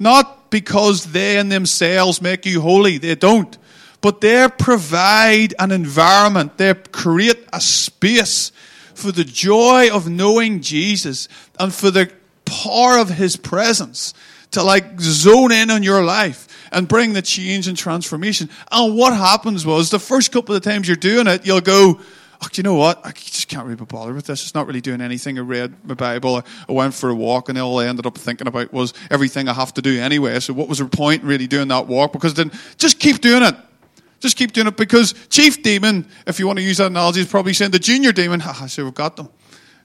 not 0.00 0.50
because 0.50 1.12
they 1.12 1.38
in 1.38 1.48
themselves 1.48 2.20
make 2.20 2.46
you 2.46 2.60
holy, 2.60 2.98
they 2.98 3.14
don't, 3.14 3.56
but 4.00 4.20
they 4.20 4.48
provide 4.58 5.54
an 5.58 5.70
environment, 5.70 6.56
they 6.56 6.74
create 6.74 7.46
a 7.52 7.60
space 7.60 8.50
for 8.98 9.12
the 9.12 9.24
joy 9.24 9.90
of 9.90 10.08
knowing 10.08 10.60
Jesus 10.60 11.28
and 11.58 11.72
for 11.72 11.90
the 11.90 12.12
power 12.44 12.98
of 12.98 13.08
His 13.08 13.36
presence 13.36 14.14
to 14.50 14.62
like 14.62 15.00
zone 15.00 15.52
in 15.52 15.70
on 15.70 15.82
your 15.82 16.02
life 16.02 16.48
and 16.72 16.88
bring 16.88 17.12
the 17.12 17.22
change 17.22 17.68
and 17.68 17.76
transformation. 17.76 18.48
And 18.70 18.96
what 18.96 19.14
happens 19.14 19.64
was 19.64 19.90
the 19.90 19.98
first 19.98 20.32
couple 20.32 20.54
of 20.54 20.62
times 20.62 20.88
you're 20.88 20.96
doing 20.96 21.26
it, 21.26 21.46
you'll 21.46 21.60
go, 21.60 22.00
oh, 22.40 22.48
you 22.54 22.62
know 22.62 22.74
what? 22.74 23.04
I 23.04 23.12
just 23.12 23.48
can't 23.48 23.64
really 23.64 23.76
be 23.76 23.84
bothered 23.84 24.14
with 24.14 24.26
this. 24.26 24.42
It's 24.42 24.54
not 24.54 24.66
really 24.66 24.80
doing 24.80 25.00
anything. 25.00 25.38
I 25.38 25.42
read 25.42 25.74
my 25.84 25.94
Bible. 25.94 26.44
I 26.68 26.72
went 26.72 26.94
for 26.94 27.10
a 27.10 27.14
walk, 27.14 27.48
and 27.48 27.58
all 27.58 27.78
I 27.78 27.86
ended 27.86 28.06
up 28.06 28.16
thinking 28.16 28.46
about 28.46 28.72
was 28.72 28.94
everything 29.10 29.48
I 29.48 29.54
have 29.54 29.74
to 29.74 29.82
do 29.82 30.00
anyway. 30.00 30.38
So 30.40 30.52
what 30.52 30.68
was 30.68 30.78
the 30.78 30.86
point 30.86 31.24
really 31.24 31.46
doing 31.46 31.68
that 31.68 31.86
walk? 31.86 32.12
Because 32.12 32.34
then 32.34 32.52
just 32.76 33.00
keep 33.00 33.20
doing 33.20 33.42
it. 33.42 33.56
Just 34.20 34.36
keep 34.36 34.52
doing 34.52 34.66
it 34.66 34.76
because 34.76 35.14
chief 35.28 35.62
demon, 35.62 36.06
if 36.26 36.38
you 36.38 36.46
want 36.46 36.58
to 36.58 36.64
use 36.64 36.78
that 36.78 36.86
analogy, 36.86 37.20
is 37.20 37.28
probably 37.28 37.52
saying 37.52 37.70
the 37.70 37.78
junior 37.78 38.12
demon, 38.12 38.40
haha, 38.40 38.66
so 38.66 38.84
we've 38.84 38.94
got 38.94 39.16
them. 39.16 39.28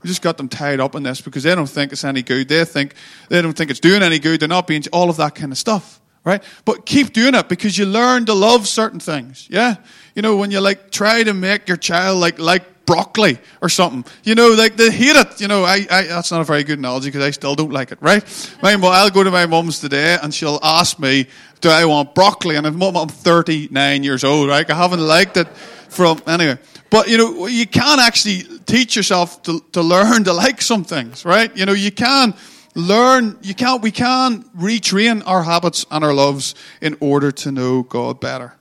We 0.01 0.07
just 0.07 0.21
got 0.21 0.37
them 0.37 0.49
tied 0.49 0.79
up 0.79 0.95
in 0.95 1.03
this 1.03 1.21
because 1.21 1.43
they 1.43 1.55
don't 1.55 1.69
think 1.69 1.91
it's 1.93 2.03
any 2.03 2.23
good. 2.23 2.49
They 2.49 2.65
think 2.65 2.95
they 3.29 3.41
don't 3.41 3.53
think 3.53 3.71
it's 3.71 3.79
doing 3.79 4.03
any 4.03 4.19
good. 4.19 4.39
They're 4.39 4.49
not 4.49 4.67
being 4.67 4.83
all 4.91 5.09
of 5.09 5.17
that 5.17 5.35
kind 5.35 5.51
of 5.51 5.57
stuff 5.57 5.99
right? 6.25 6.41
But 6.63 6.85
keep 6.85 7.11
doing 7.11 7.35
it 7.35 7.49
because 7.49 7.77
you 7.77 7.85
learn 7.85 8.25
to 8.27 8.33
love 8.33 8.65
certain 8.65 9.01
things. 9.01 9.47
Yeah, 9.49 9.75
you 10.15 10.21
know 10.21 10.37
when 10.37 10.51
you 10.51 10.61
like 10.61 10.91
try 10.91 11.23
to 11.23 11.33
make 11.33 11.67
your 11.67 11.77
child 11.77 12.19
like 12.19 12.39
like 12.39 12.85
broccoli 12.85 13.39
or 13.61 13.69
something. 13.69 14.05
You 14.23 14.35
know, 14.35 14.49
like 14.49 14.75
they 14.75 14.91
hate 14.91 15.15
it. 15.15 15.41
You 15.41 15.47
know, 15.47 15.63
I, 15.63 15.85
I 15.89 16.03
that's 16.03 16.31
not 16.31 16.41
a 16.41 16.43
very 16.43 16.63
good 16.63 16.79
analogy 16.79 17.09
because 17.09 17.23
I 17.23 17.31
still 17.31 17.55
don't 17.55 17.71
like 17.71 17.91
it, 17.91 18.01
right? 18.01 18.23
My 18.61 18.73
I'll 18.73 19.09
go 19.09 19.23
to 19.23 19.31
my 19.31 19.45
mum's 19.45 19.79
today 19.79 20.17
and 20.21 20.33
she'll 20.33 20.59
ask 20.61 20.99
me, 20.99 21.27
"Do 21.63 21.69
I 21.69 21.85
want 21.85 22.13
broccoli?" 22.13 22.57
And 22.57 22.67
I'm, 22.67 22.81
I'm 22.81 23.07
39 23.07 24.03
years 24.03 24.23
old, 24.23 24.49
right? 24.49 24.69
I 24.69 24.75
haven't 24.75 24.99
liked 24.99 25.37
it 25.37 25.47
from 25.89 26.21
anyway. 26.27 26.57
But 26.89 27.07
you 27.07 27.17
know, 27.17 27.47
you 27.47 27.65
can 27.65 27.99
actually 27.99 28.43
teach 28.65 28.95
yourself 28.95 29.41
to, 29.43 29.61
to 29.71 29.81
learn 29.81 30.25
to 30.25 30.33
like 30.33 30.61
some 30.61 30.83
things, 30.83 31.25
right? 31.25 31.55
You 31.57 31.65
know, 31.65 31.73
you 31.73 31.91
can 31.91 32.35
learn, 32.75 33.37
you 33.41 33.55
can't, 33.55 33.81
we 33.81 33.91
can 33.91 34.43
retrain 34.57 35.23
our 35.25 35.43
habits 35.43 35.85
and 35.89 36.03
our 36.03 36.13
loves 36.13 36.55
in 36.81 36.97
order 36.99 37.31
to 37.31 37.51
know 37.51 37.83
God 37.83 38.19
better. 38.19 38.55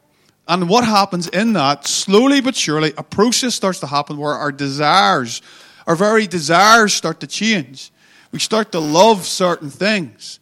And 0.49 0.69
what 0.69 0.85
happens 0.85 1.29
in 1.29 1.53
that, 1.55 1.87
slowly 1.87 2.41
but 2.41 2.57
surely, 2.57 2.93
a 2.97 3.03
process 3.03 3.55
starts 3.55 3.81
to 3.81 3.87
happen 3.87 4.17
where 4.17 4.35
our 4.35 4.53
desires, 4.53 5.41
our 5.87 5.97
very 5.97 6.27
desires 6.27 6.93
start 6.95 7.21
to 7.21 7.27
change. 7.27 7.91
We 8.33 8.39
start 8.39 8.73
to 8.73 8.81
love 8.81 9.27
certain 9.27 9.71
things. 9.71 10.41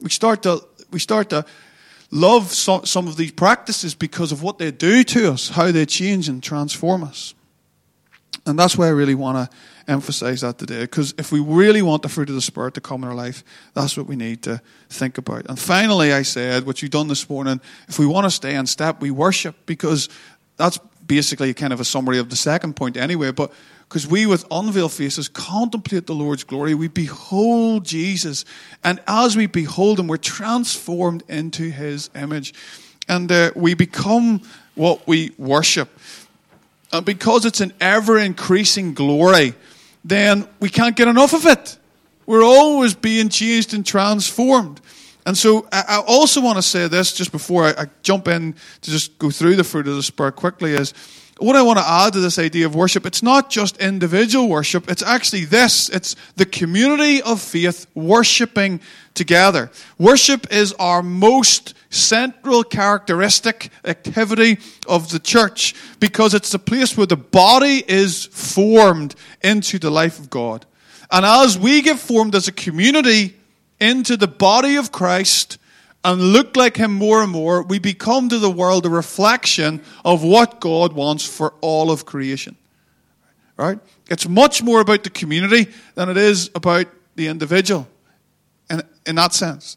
We 0.00 0.10
start 0.10 0.42
to, 0.44 0.64
we 0.90 0.98
start 0.98 1.30
to 1.30 1.44
love 2.10 2.52
some, 2.52 2.86
some 2.86 3.06
of 3.06 3.16
these 3.16 3.32
practices 3.32 3.94
because 3.94 4.32
of 4.32 4.42
what 4.42 4.58
they 4.58 4.70
do 4.70 5.04
to 5.04 5.32
us, 5.32 5.50
how 5.50 5.70
they 5.70 5.86
change 5.86 6.28
and 6.28 6.42
transform 6.42 7.04
us. 7.04 7.34
And 8.46 8.58
that's 8.58 8.78
why 8.78 8.86
I 8.86 8.90
really 8.90 9.14
want 9.14 9.50
to 9.50 9.56
emphasize 9.86 10.42
that 10.42 10.58
today, 10.58 10.82
because 10.82 11.14
if 11.18 11.32
we 11.32 11.40
really 11.40 11.82
want 11.82 12.02
the 12.02 12.08
fruit 12.08 12.28
of 12.28 12.34
the 12.34 12.42
Spirit 12.42 12.74
to 12.74 12.80
come 12.80 13.02
in 13.02 13.08
our 13.08 13.14
life, 13.14 13.42
that's 13.74 13.96
what 13.96 14.06
we 14.06 14.16
need 14.16 14.42
to 14.42 14.60
think 14.90 15.18
about. 15.18 15.46
And 15.48 15.58
finally, 15.58 16.12
I 16.12 16.22
said, 16.22 16.66
what 16.66 16.82
you've 16.82 16.90
done 16.90 17.08
this 17.08 17.28
morning, 17.28 17.60
if 17.88 17.98
we 17.98 18.06
want 18.06 18.24
to 18.24 18.30
stay 18.30 18.54
in 18.54 18.66
step, 18.66 19.00
we 19.00 19.10
worship, 19.10 19.54
because 19.66 20.08
that's 20.56 20.78
basically 21.06 21.54
kind 21.54 21.72
of 21.72 21.80
a 21.80 21.84
summary 21.84 22.18
of 22.18 22.28
the 22.28 22.36
second 22.36 22.76
point 22.76 22.96
anyway, 22.96 23.32
but 23.32 23.50
because 23.88 24.06
we 24.06 24.26
with 24.26 24.44
unveiled 24.50 24.92
faces 24.92 25.28
contemplate 25.28 26.06
the 26.06 26.14
Lord's 26.14 26.44
glory, 26.44 26.74
we 26.74 26.88
behold 26.88 27.84
Jesus, 27.84 28.44
and 28.84 29.00
as 29.06 29.36
we 29.36 29.46
behold 29.46 29.98
him, 29.98 30.08
we're 30.08 30.18
transformed 30.18 31.22
into 31.28 31.70
his 31.70 32.10
image, 32.14 32.52
and 33.08 33.32
uh, 33.32 33.50
we 33.56 33.72
become 33.72 34.42
what 34.74 35.06
we 35.06 35.32
worship. 35.38 35.88
And 36.92 37.04
because 37.04 37.46
it's 37.46 37.60
an 37.60 37.72
ever 37.80 38.18
increasing 38.18 38.92
glory, 38.92 39.54
then 40.04 40.46
we 40.60 40.68
can't 40.68 40.96
get 40.96 41.08
enough 41.08 41.32
of 41.32 41.46
it. 41.46 41.78
We're 42.26 42.44
always 42.44 42.94
being 42.94 43.30
changed 43.30 43.72
and 43.72 43.86
transformed. 43.86 44.80
And 45.24 45.36
so 45.36 45.66
I 45.70 46.02
also 46.06 46.40
want 46.40 46.56
to 46.56 46.62
say 46.62 46.88
this 46.88 47.12
just 47.12 47.32
before 47.32 47.64
I 47.64 47.86
jump 48.02 48.28
in 48.28 48.54
to 48.80 48.90
just 48.90 49.18
go 49.18 49.30
through 49.30 49.56
the 49.56 49.64
fruit 49.64 49.86
of 49.86 49.96
the 49.96 50.02
Spirit 50.02 50.36
quickly 50.36 50.72
is 50.72 50.94
what 51.38 51.56
I 51.56 51.62
want 51.62 51.78
to 51.78 51.88
add 51.88 52.12
to 52.14 52.20
this 52.20 52.38
idea 52.38 52.66
of 52.66 52.74
worship, 52.74 53.06
it's 53.06 53.22
not 53.22 53.50
just 53.50 53.76
individual 53.78 54.48
worship, 54.48 54.90
it's 54.90 55.02
actually 55.02 55.44
this. 55.44 55.88
It's 55.88 56.16
the 56.36 56.46
community 56.46 57.22
of 57.22 57.40
faith 57.40 57.86
worshiping 57.94 58.80
together. 59.14 59.70
Worship 59.98 60.52
is 60.52 60.72
our 60.74 61.02
most 61.02 61.74
central 61.90 62.62
characteristic 62.64 63.70
activity 63.84 64.58
of 64.86 65.10
the 65.10 65.18
church 65.18 65.74
because 66.00 66.34
it's 66.34 66.50
the 66.50 66.58
place 66.58 66.96
where 66.96 67.06
the 67.06 67.16
body 67.16 67.82
is 67.86 68.26
formed 68.26 69.14
into 69.42 69.78
the 69.78 69.90
life 69.90 70.18
of 70.18 70.30
God. 70.30 70.66
And 71.10 71.24
as 71.24 71.58
we 71.58 71.82
get 71.82 71.98
formed 71.98 72.34
as 72.34 72.48
a 72.48 72.52
community 72.52 73.36
into 73.80 74.16
the 74.16 74.28
body 74.28 74.76
of 74.76 74.92
Christ, 74.92 75.58
and 76.04 76.20
look 76.20 76.56
like 76.56 76.76
Him 76.76 76.92
more 76.92 77.22
and 77.22 77.32
more, 77.32 77.62
we 77.62 77.78
become 77.78 78.28
to 78.28 78.38
the 78.38 78.50
world 78.50 78.86
a 78.86 78.90
reflection 78.90 79.82
of 80.04 80.22
what 80.22 80.60
God 80.60 80.92
wants 80.92 81.24
for 81.24 81.54
all 81.60 81.90
of 81.90 82.06
creation. 82.06 82.56
Right? 83.56 83.78
It's 84.08 84.28
much 84.28 84.62
more 84.62 84.80
about 84.80 85.02
the 85.02 85.10
community 85.10 85.72
than 85.94 86.08
it 86.08 86.16
is 86.16 86.50
about 86.54 86.86
the 87.16 87.26
individual. 87.26 87.88
In, 88.70 88.82
in 89.06 89.16
that 89.16 89.32
sense. 89.32 89.76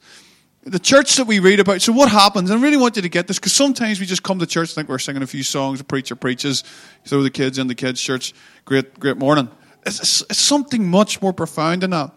The 0.64 0.78
church 0.78 1.16
that 1.16 1.26
we 1.26 1.40
read 1.40 1.60
about, 1.60 1.82
so 1.82 1.92
what 1.92 2.12
happens, 2.12 2.52
and 2.52 2.60
I 2.60 2.62
really 2.62 2.78
want 2.78 2.96
you 2.96 3.02
to 3.02 3.10
get 3.10 3.28
this, 3.28 3.40
because 3.40 3.54
sometimes 3.54 4.00
we 4.00 4.06
just 4.06 4.22
come 4.22 4.38
to 4.38 4.46
church, 4.46 4.76
think 4.76 4.90
we're 4.90 5.00
singing 5.00 5.24
a 5.24 5.28
few 5.28 5.42
songs, 5.42 5.80
a 5.80 5.84
preacher 5.84 6.16
preaches, 6.16 6.64
throw 7.06 7.24
the 7.24 7.32
kids 7.32 7.58
in 7.58 7.66
the 7.66 7.74
kids' 7.74 8.00
church, 8.00 8.34
great, 8.66 9.00
great 9.00 9.18
morning. 9.18 9.50
It's, 9.86 10.22
it's 10.22 10.38
something 10.38 10.88
much 10.88 11.20
more 11.20 11.34
profound 11.34 11.82
than 11.82 11.92
that. 11.92 12.12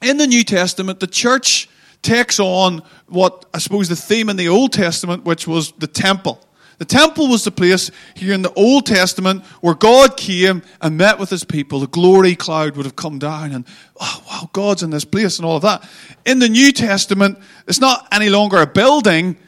In 0.00 0.16
the 0.16 0.26
New 0.26 0.44
Testament, 0.44 1.00
the 1.00 1.06
church 1.06 1.68
takes 2.06 2.40
on 2.40 2.82
what 3.08 3.44
I 3.52 3.58
suppose 3.58 3.88
the 3.88 3.96
theme 3.96 4.30
in 4.30 4.36
the 4.36 4.48
Old 4.48 4.72
Testament, 4.72 5.24
which 5.24 5.46
was 5.46 5.72
the 5.72 5.86
temple. 5.86 6.40
The 6.78 6.84
temple 6.84 7.28
was 7.28 7.42
the 7.42 7.50
place 7.50 7.90
here 8.14 8.34
in 8.34 8.42
the 8.42 8.52
Old 8.52 8.84
Testament 8.84 9.44
where 9.62 9.74
God 9.74 10.16
came 10.16 10.62
and 10.80 10.96
met 10.96 11.18
with 11.18 11.30
his 11.30 11.42
people. 11.42 11.80
The 11.80 11.86
glory 11.86 12.36
cloud 12.36 12.76
would 12.76 12.84
have 12.84 12.96
come 12.96 13.18
down 13.18 13.52
and, 13.52 13.64
oh, 13.98 14.22
wow, 14.28 14.50
God's 14.52 14.82
in 14.82 14.90
this 14.90 15.04
place 15.04 15.38
and 15.38 15.46
all 15.46 15.56
of 15.56 15.62
that. 15.62 15.88
In 16.26 16.38
the 16.38 16.50
New 16.50 16.72
Testament, 16.72 17.38
it's 17.66 17.80
not 17.80 18.06
any 18.12 18.28
longer 18.28 18.58
a 18.58 18.66
building 18.66 19.38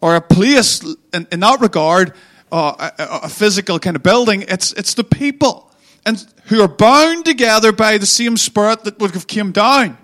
or 0.00 0.16
a 0.16 0.22
place 0.22 0.82
in, 1.12 1.28
in 1.30 1.40
that 1.40 1.60
regard, 1.60 2.14
uh, 2.50 2.90
a, 2.98 3.24
a 3.24 3.28
physical 3.28 3.78
kind 3.78 3.94
of 3.94 4.02
building. 4.02 4.46
It's, 4.48 4.72
it's 4.72 4.94
the 4.94 5.04
people 5.04 5.70
and 6.06 6.24
who 6.46 6.62
are 6.62 6.68
bound 6.68 7.26
together 7.26 7.72
by 7.72 7.98
the 7.98 8.06
same 8.06 8.38
spirit 8.38 8.84
that 8.84 8.98
would 8.98 9.10
have 9.12 9.26
come 9.26 9.52
down. 9.52 9.98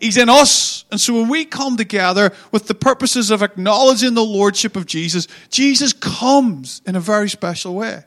He's 0.00 0.16
in 0.16 0.28
us. 0.28 0.84
And 0.90 1.00
so 1.00 1.14
when 1.14 1.28
we 1.28 1.44
come 1.44 1.76
together 1.76 2.32
with 2.52 2.68
the 2.68 2.74
purposes 2.74 3.30
of 3.30 3.42
acknowledging 3.42 4.14
the 4.14 4.24
Lordship 4.24 4.76
of 4.76 4.86
Jesus, 4.86 5.28
Jesus 5.50 5.92
comes 5.92 6.80
in 6.86 6.96
a 6.96 7.00
very 7.00 7.28
special 7.28 7.74
way. 7.74 8.04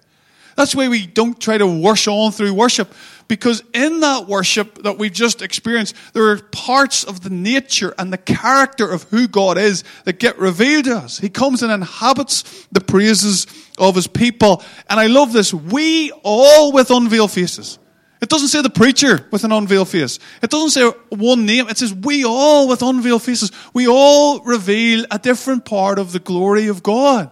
That's 0.56 0.74
why 0.74 0.88
we 0.88 1.06
don't 1.06 1.40
try 1.40 1.60
to 1.60 1.68
worship 1.68 2.12
on 2.12 2.32
through 2.32 2.52
worship, 2.56 2.92
because 3.28 3.62
in 3.76 4.00
that 4.00 4.28
worship 4.28 4.82
that 4.82 4.98
we've 4.98 5.14
just 5.14 5.44
experienced, 5.44 5.96
there 6.14 6.30
are 6.30 6.38
parts 6.38 7.04
of 7.04 7.22
the 7.22 7.30
nature 7.30 7.94
and 8.00 8.12
the 8.12 8.18
character 8.18 8.90
of 8.90 9.04
who 9.04 9.28
God 9.28 9.60
is 9.60 9.84
that 10.06 10.18
get 10.18 10.40
revealed 10.40 10.86
to 10.86 10.98
us. 10.98 11.20
He 11.20 11.30
comes 11.30 11.62
and 11.62 11.72
inhabits 11.72 12.68
the 12.72 12.82
praises 12.82 13.46
of 13.78 13.94
his 13.94 14.08
people. 14.08 14.64
And 14.90 15.00
I 15.00 15.06
love 15.06 15.32
this. 15.32 15.54
We 15.54 16.12
all 16.24 16.72
with 16.72 16.90
unveiled 16.90 17.32
faces. 17.32 17.78
It 18.20 18.30
doesn't 18.30 18.48
say 18.48 18.62
the 18.62 18.70
preacher 18.70 19.28
with 19.32 19.44
an 19.44 19.52
unveiled 19.52 19.90
face. 19.90 20.18
It 20.42 20.50
doesn't 20.50 20.72
say 20.72 20.90
one 21.10 21.46
name. 21.46 21.68
It 21.70 21.78
says 21.78 21.94
we 21.94 22.26
all 22.26 22.68
with 22.68 22.82
unveiled 22.82 23.22
faces. 23.22 23.52
We 23.74 23.88
all 23.88 24.40
reveal 24.40 25.06
a 25.12 25.20
different 25.20 25.66
part 25.66 26.00
of 26.00 26.12
the 26.12 26.20
glory 26.20 26.68
of 26.68 26.82
God. 26.82 27.30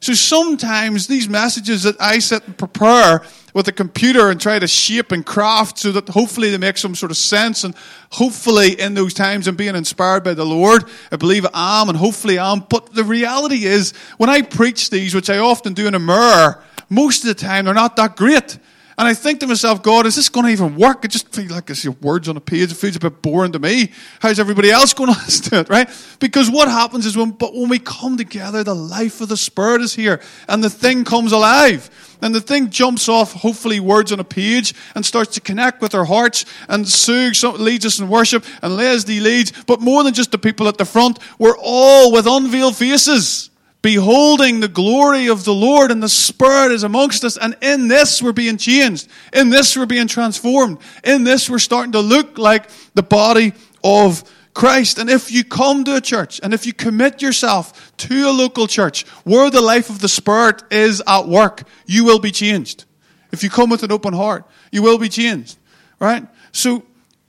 So 0.00 0.14
sometimes 0.14 1.08
these 1.08 1.28
messages 1.28 1.82
that 1.82 2.00
I 2.00 2.20
sit 2.20 2.46
and 2.46 2.56
prepare 2.56 3.22
with 3.52 3.68
a 3.68 3.72
computer 3.72 4.30
and 4.30 4.40
try 4.40 4.58
to 4.58 4.66
shape 4.66 5.12
and 5.12 5.26
craft 5.26 5.78
so 5.78 5.92
that 5.92 6.08
hopefully 6.08 6.50
they 6.50 6.56
make 6.56 6.78
some 6.78 6.94
sort 6.94 7.10
of 7.10 7.18
sense 7.18 7.64
and 7.64 7.74
hopefully 8.10 8.80
in 8.80 8.94
those 8.94 9.12
times 9.12 9.46
I'm 9.46 9.56
being 9.56 9.76
inspired 9.76 10.24
by 10.24 10.32
the 10.32 10.46
Lord. 10.46 10.84
I 11.12 11.16
believe 11.16 11.46
I 11.52 11.82
am 11.82 11.90
and 11.90 11.98
hopefully 11.98 12.38
I 12.38 12.50
am. 12.50 12.60
But 12.60 12.94
the 12.94 13.04
reality 13.04 13.64
is 13.64 13.92
when 14.16 14.30
I 14.30 14.40
preach 14.40 14.88
these, 14.88 15.14
which 15.14 15.28
I 15.28 15.38
often 15.38 15.74
do 15.74 15.86
in 15.86 15.94
a 15.94 15.98
mirror, 15.98 16.62
most 16.88 17.24
of 17.24 17.28
the 17.28 17.34
time 17.34 17.66
they're 17.66 17.74
not 17.74 17.96
that 17.96 18.16
great. 18.16 18.58
And 19.00 19.08
I 19.08 19.14
think 19.14 19.40
to 19.40 19.46
myself, 19.46 19.82
God, 19.82 20.04
is 20.04 20.16
this 20.16 20.28
going 20.28 20.44
to 20.44 20.52
even 20.52 20.76
work? 20.76 21.06
It 21.06 21.10
just 21.10 21.34
feels 21.34 21.50
like 21.50 21.70
it's 21.70 21.82
your 21.82 21.96
words 22.02 22.28
on 22.28 22.36
a 22.36 22.40
page. 22.40 22.70
It 22.70 22.74
feels 22.74 22.96
a 22.96 23.00
bit 23.00 23.22
boring 23.22 23.52
to 23.52 23.58
me. 23.58 23.92
How's 24.20 24.38
everybody 24.38 24.70
else 24.70 24.92
going 24.92 25.10
to 25.14 25.18
listen 25.18 25.50
to 25.52 25.60
it, 25.60 25.70
right? 25.70 25.88
Because 26.18 26.50
what 26.50 26.68
happens 26.68 27.06
is 27.06 27.16
when, 27.16 27.30
but 27.30 27.54
when 27.54 27.70
we 27.70 27.78
come 27.78 28.18
together, 28.18 28.62
the 28.62 28.74
life 28.74 29.22
of 29.22 29.30
the 29.30 29.38
Spirit 29.38 29.80
is 29.80 29.94
here 29.94 30.20
and 30.50 30.62
the 30.62 30.68
thing 30.68 31.04
comes 31.04 31.32
alive. 31.32 31.88
And 32.20 32.34
the 32.34 32.42
thing 32.42 32.68
jumps 32.68 33.08
off, 33.08 33.32
hopefully, 33.32 33.80
words 33.80 34.12
on 34.12 34.20
a 34.20 34.24
page 34.24 34.74
and 34.94 35.06
starts 35.06 35.32
to 35.36 35.40
connect 35.40 35.80
with 35.80 35.94
our 35.94 36.04
hearts. 36.04 36.44
And 36.68 36.86
Sue 36.86 37.32
leads 37.52 37.86
us 37.86 38.00
in 38.00 38.08
worship, 38.10 38.44
and 38.60 38.76
Leslie 38.76 39.20
leads. 39.20 39.52
But 39.64 39.80
more 39.80 40.04
than 40.04 40.12
just 40.12 40.30
the 40.30 40.36
people 40.36 40.68
at 40.68 40.76
the 40.76 40.84
front, 40.84 41.20
we're 41.38 41.56
all 41.58 42.12
with 42.12 42.26
unveiled 42.26 42.76
faces 42.76 43.49
beholding 43.82 44.60
the 44.60 44.68
glory 44.68 45.28
of 45.28 45.44
the 45.44 45.54
Lord, 45.54 45.90
and 45.90 46.02
the 46.02 46.08
Spirit 46.08 46.72
is 46.72 46.82
amongst 46.82 47.24
us. 47.24 47.36
And 47.36 47.56
in 47.62 47.88
this, 47.88 48.22
we're 48.22 48.32
being 48.32 48.56
changed. 48.56 49.08
In 49.32 49.50
this, 49.50 49.76
we're 49.76 49.86
being 49.86 50.06
transformed. 50.06 50.78
In 51.04 51.24
this, 51.24 51.48
we're 51.48 51.58
starting 51.58 51.92
to 51.92 52.00
look 52.00 52.38
like 52.38 52.68
the 52.94 53.02
body 53.02 53.52
of 53.82 54.22
Christ. 54.52 54.98
And 54.98 55.08
if 55.08 55.30
you 55.30 55.44
come 55.44 55.84
to 55.84 55.96
a 55.96 56.00
church 56.00 56.40
and 56.42 56.52
if 56.52 56.66
you 56.66 56.72
commit 56.72 57.22
yourself 57.22 57.96
to 57.98 58.28
a 58.28 58.32
local 58.32 58.66
church 58.66 59.06
where 59.24 59.50
the 59.50 59.60
life 59.60 59.88
of 59.88 60.00
the 60.00 60.08
Spirit 60.08 60.62
is 60.70 61.02
at 61.06 61.26
work, 61.26 61.62
you 61.86 62.04
will 62.04 62.18
be 62.18 62.30
changed. 62.30 62.84
If 63.32 63.42
you 63.42 63.50
come 63.50 63.70
with 63.70 63.82
an 63.82 63.92
open 63.92 64.12
heart, 64.12 64.44
you 64.72 64.82
will 64.82 64.98
be 64.98 65.08
changed. 65.08 65.56
Right? 66.00 66.26
So 66.52 66.84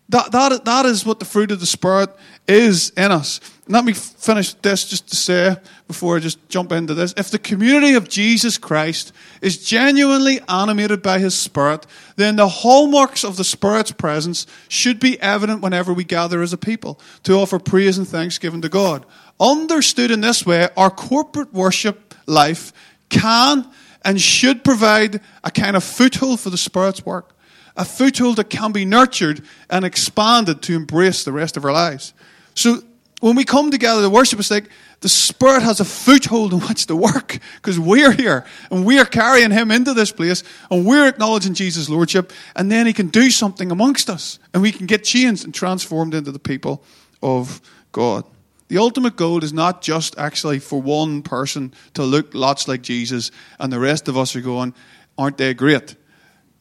that, 0.09 0.31
that, 0.31 0.65
that 0.65 0.85
is 0.85 1.05
what 1.05 1.19
the 1.19 1.25
fruit 1.25 1.51
of 1.51 1.59
the 1.59 1.65
Spirit 1.65 2.09
is 2.47 2.89
in 2.97 3.11
us. 3.11 3.39
Let 3.71 3.85
me 3.85 3.93
finish 3.93 4.53
this 4.55 4.83
just 4.89 5.07
to 5.07 5.15
say 5.15 5.55
before 5.87 6.17
I 6.17 6.19
just 6.19 6.49
jump 6.49 6.73
into 6.73 6.93
this. 6.93 7.13
If 7.15 7.31
the 7.31 7.39
community 7.39 7.93
of 7.93 8.09
Jesus 8.09 8.57
Christ 8.57 9.13
is 9.41 9.63
genuinely 9.63 10.41
animated 10.49 11.01
by 11.01 11.19
His 11.19 11.35
Spirit, 11.35 11.87
then 12.17 12.35
the 12.35 12.49
hallmarks 12.49 13.23
of 13.23 13.37
the 13.37 13.45
Spirit's 13.45 13.93
presence 13.93 14.45
should 14.67 14.99
be 14.99 15.19
evident 15.21 15.61
whenever 15.61 15.93
we 15.93 16.03
gather 16.03 16.41
as 16.41 16.51
a 16.51 16.57
people 16.57 16.99
to 17.23 17.33
offer 17.33 17.59
praise 17.59 17.97
and 17.97 18.05
thanksgiving 18.05 18.61
to 18.61 18.69
God. 18.69 19.05
Understood 19.39 20.11
in 20.11 20.19
this 20.19 20.45
way, 20.45 20.67
our 20.75 20.89
corporate 20.89 21.53
worship 21.53 22.13
life 22.25 22.73
can 23.07 23.65
and 24.03 24.19
should 24.19 24.65
provide 24.65 25.21
a 25.45 25.51
kind 25.51 25.77
of 25.77 25.83
foothold 25.85 26.41
for 26.41 26.49
the 26.49 26.57
Spirit's 26.57 27.05
work 27.05 27.35
a 27.77 27.85
foothold 27.85 28.35
that 28.35 28.49
can 28.49 28.73
be 28.73 28.83
nurtured 28.83 29.41
and 29.69 29.85
expanded 29.85 30.61
to 30.61 30.75
embrace 30.75 31.23
the 31.23 31.31
rest 31.31 31.55
of 31.55 31.63
our 31.63 31.71
lives. 31.71 32.13
So 32.53 32.81
when 33.21 33.35
we 33.35 33.45
come 33.45 33.71
together 33.71 34.01
to 34.01 34.09
worship, 34.09 34.39
it's 34.39 34.51
like 34.51 34.65
the 34.99 35.07
Spirit 35.09 35.61
has 35.63 35.79
a 35.79 35.85
foothold 35.85 36.53
in 36.53 36.59
which 36.59 36.87
to 36.87 36.95
work 36.95 37.39
because 37.55 37.79
we're 37.79 38.11
here 38.11 38.45
and 38.69 38.85
we're 38.85 39.05
carrying 39.05 39.51
Him 39.51 39.71
into 39.71 39.93
this 39.93 40.11
place 40.11 40.43
and 40.69 40.85
we're 40.85 41.07
acknowledging 41.07 41.53
Jesus' 41.53 41.87
Lordship, 41.87 42.33
and 42.55 42.71
then 42.71 42.85
He 42.85 42.93
can 42.93 43.07
do 43.07 43.29
something 43.29 43.71
amongst 43.71 44.09
us 44.09 44.39
and 44.53 44.61
we 44.61 44.71
can 44.71 44.87
get 44.87 45.03
changed 45.03 45.45
and 45.45 45.53
transformed 45.53 46.13
into 46.13 46.31
the 46.31 46.39
people 46.39 46.83
of 47.23 47.61
God. 47.91 48.25
The 48.67 48.79
ultimate 48.79 49.15
goal 49.15 49.43
is 49.43 49.53
not 49.53 49.81
just 49.81 50.17
actually 50.17 50.59
for 50.59 50.81
one 50.81 51.21
person 51.21 51.73
to 51.93 52.03
look 52.03 52.33
lots 52.33 52.67
like 52.67 52.81
Jesus 52.81 53.29
and 53.59 53.71
the 53.71 53.79
rest 53.79 54.07
of 54.07 54.17
us 54.17 54.35
are 54.35 54.41
going, 54.41 54.73
aren't 55.17 55.37
they 55.37 55.53
great? 55.53 55.95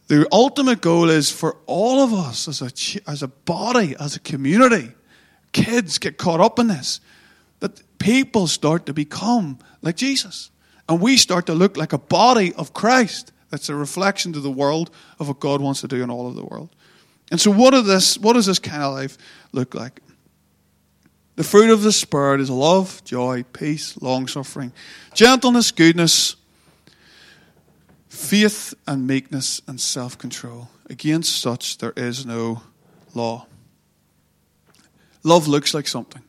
The 0.08 0.26
ultimate 0.32 0.82
goal 0.82 1.08
is 1.08 1.30
for 1.30 1.56
all 1.66 2.02
of 2.02 2.12
us 2.12 2.48
as 2.48 2.60
a, 2.60 3.10
as 3.10 3.22
a 3.22 3.28
body, 3.28 3.94
as 3.98 4.16
a 4.16 4.20
community. 4.20 4.92
Kids 5.52 5.98
get 5.98 6.18
caught 6.18 6.40
up 6.40 6.58
in 6.58 6.68
this. 6.68 7.00
That 7.60 7.82
people 7.98 8.46
start 8.46 8.86
to 8.86 8.92
become 8.92 9.58
like 9.82 9.96
Jesus. 9.96 10.50
And 10.88 11.00
we 11.00 11.16
start 11.16 11.46
to 11.46 11.54
look 11.54 11.76
like 11.76 11.92
a 11.92 11.98
body 11.98 12.52
of 12.54 12.72
Christ 12.72 13.32
that's 13.50 13.68
a 13.68 13.74
reflection 13.74 14.32
to 14.32 14.40
the 14.40 14.50
world 14.50 14.90
of 15.18 15.28
what 15.28 15.40
God 15.40 15.60
wants 15.60 15.80
to 15.82 15.88
do 15.88 16.02
in 16.02 16.10
all 16.10 16.26
of 16.26 16.34
the 16.34 16.44
world. 16.44 16.70
And 17.30 17.40
so, 17.40 17.50
what, 17.50 17.70
this, 17.84 18.18
what 18.18 18.32
does 18.32 18.46
this 18.46 18.58
kind 18.58 18.82
of 18.82 18.94
life 18.94 19.16
look 19.52 19.74
like? 19.74 20.00
The 21.36 21.44
fruit 21.44 21.70
of 21.70 21.82
the 21.82 21.92
Spirit 21.92 22.40
is 22.40 22.50
love, 22.50 23.02
joy, 23.04 23.44
peace, 23.52 24.00
long 24.02 24.26
suffering, 24.26 24.72
gentleness, 25.14 25.70
goodness, 25.70 26.36
faith 28.08 28.74
and 28.86 29.06
meekness 29.06 29.62
and 29.66 29.80
self 29.80 30.18
control. 30.18 30.68
Against 30.88 31.40
such 31.40 31.78
there 31.78 31.92
is 31.96 32.26
no 32.26 32.62
law. 33.14 33.46
Love 35.22 35.48
looks 35.48 35.74
like 35.74 35.86
something. 35.86 36.22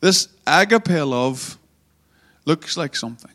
This 0.00 0.28
agape 0.46 0.88
love 0.88 1.58
looks 2.44 2.76
like 2.76 2.96
something. 2.96 3.30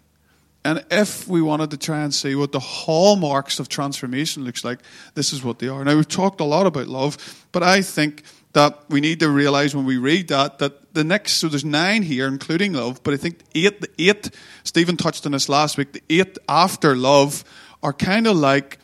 And 0.64 0.84
if 0.90 1.28
we 1.28 1.44
wanted 1.44 1.70
to 1.72 1.78
try 1.78 2.02
and 2.02 2.12
see 2.12 2.34
what 2.34 2.52
the 2.52 2.60
hallmarks 2.60 3.60
of 3.60 3.70
transformation 3.70 4.44
looks 4.44 4.64
like, 4.64 4.80
this 5.14 5.32
is 5.32 5.44
what 5.44 5.60
they 5.60 5.68
are. 5.68 5.84
Now 5.86 5.96
we've 5.96 6.08
talked 6.08 6.42
a 6.42 6.44
lot 6.44 6.66
about 6.66 6.88
love, 6.88 7.46
but 7.52 7.62
I 7.62 7.84
think 7.84 8.24
that 8.54 8.80
we 8.90 9.00
need 9.00 9.20
to 9.20 9.30
realize 9.30 9.76
when 9.76 9.86
we 9.86 9.98
read 9.98 10.30
that 10.30 10.60
that 10.60 10.94
the 10.96 11.04
next 11.04 11.34
so 11.34 11.50
there's 11.50 11.64
nine 11.64 12.02
here, 12.02 12.28
including 12.28 12.74
love, 12.74 13.04
but 13.04 13.14
I 13.14 13.18
think 13.18 13.42
eight 13.54 13.80
the 13.82 13.90
eight 14.00 14.32
Stephen 14.64 14.98
touched 14.98 15.26
on 15.28 15.34
this 15.34 15.50
last 15.50 15.78
week, 15.78 15.92
the 15.92 16.02
eight 16.10 16.38
after 16.50 16.96
love 16.96 17.44
are 17.84 17.94
kind 17.94 18.26
of 18.26 18.36
like 18.36 18.80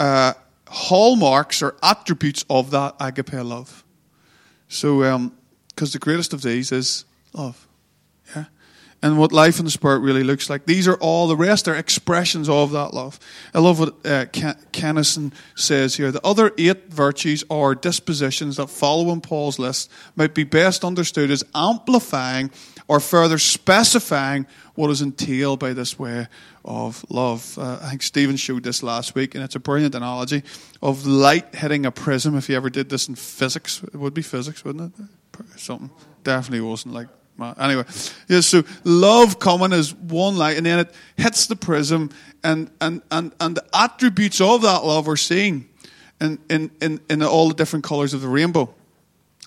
uh, 0.00 0.32
hallmarks 0.68 1.62
or 1.62 1.76
attributes 1.82 2.44
of 2.50 2.72
that 2.72 2.96
agape 2.98 3.34
love. 3.34 3.84
So, 4.68 5.30
because 5.80 5.94
the 5.94 5.98
greatest 5.98 6.34
of 6.34 6.42
these 6.42 6.72
is 6.72 7.06
love. 7.32 7.66
Yeah? 8.36 8.44
And 9.00 9.16
what 9.16 9.32
life 9.32 9.58
in 9.58 9.64
the 9.64 9.70
Spirit 9.70 10.00
really 10.00 10.22
looks 10.22 10.50
like. 10.50 10.66
These 10.66 10.86
are 10.86 10.96
all, 10.96 11.26
the 11.26 11.36
rest 11.36 11.68
are 11.68 11.74
expressions 11.74 12.50
of 12.50 12.72
that 12.72 12.92
love. 12.92 13.18
I 13.54 13.60
love 13.60 13.80
what 13.80 13.94
uh, 14.04 14.26
Kenneson 14.26 15.32
says 15.54 15.94
here. 15.94 16.12
The 16.12 16.20
other 16.22 16.52
eight 16.58 16.90
virtues 16.92 17.44
or 17.48 17.74
dispositions 17.74 18.58
that 18.58 18.68
follow 18.68 19.10
in 19.10 19.22
Paul's 19.22 19.58
list 19.58 19.90
might 20.16 20.34
be 20.34 20.44
best 20.44 20.84
understood 20.84 21.30
as 21.30 21.42
amplifying 21.54 22.50
or 22.86 23.00
further 23.00 23.38
specifying 23.38 24.46
what 24.74 24.90
is 24.90 25.00
entailed 25.00 25.60
by 25.60 25.72
this 25.72 25.98
way 25.98 26.28
of 26.62 27.06
love. 27.08 27.56
Uh, 27.56 27.78
I 27.80 27.88
think 27.88 28.02
Stephen 28.02 28.36
showed 28.36 28.64
this 28.64 28.82
last 28.82 29.14
week, 29.14 29.34
and 29.34 29.42
it's 29.42 29.54
a 29.54 29.60
brilliant 29.60 29.94
analogy 29.94 30.42
of 30.82 31.06
light 31.06 31.54
hitting 31.54 31.86
a 31.86 31.90
prism. 31.90 32.36
If 32.36 32.50
you 32.50 32.56
ever 32.56 32.68
did 32.68 32.90
this 32.90 33.08
in 33.08 33.14
physics, 33.14 33.82
it 33.82 33.96
would 33.96 34.12
be 34.12 34.20
physics, 34.20 34.62
wouldn't 34.62 34.94
it? 34.94 35.04
Something 35.56 35.90
definitely 36.24 36.60
wasn't 36.60 36.94
like. 36.94 37.08
my, 37.36 37.54
Anyway, 37.58 37.84
yeah, 38.28 38.40
so 38.40 38.62
love 38.84 39.38
coming 39.38 39.72
as 39.72 39.94
one 39.94 40.36
light, 40.36 40.56
and 40.56 40.66
then 40.66 40.80
it 40.80 40.94
hits 41.16 41.46
the 41.46 41.56
prism, 41.56 42.10
and, 42.44 42.70
and, 42.80 43.02
and, 43.10 43.32
and 43.40 43.56
the 43.56 43.64
attributes 43.74 44.40
of 44.40 44.62
that 44.62 44.84
love 44.84 45.08
are 45.08 45.16
seen 45.16 45.68
in, 46.20 46.38
in, 46.48 46.70
in, 46.80 47.00
in 47.08 47.22
all 47.22 47.48
the 47.48 47.54
different 47.54 47.84
colors 47.84 48.14
of 48.14 48.20
the 48.20 48.28
rainbow. 48.28 48.74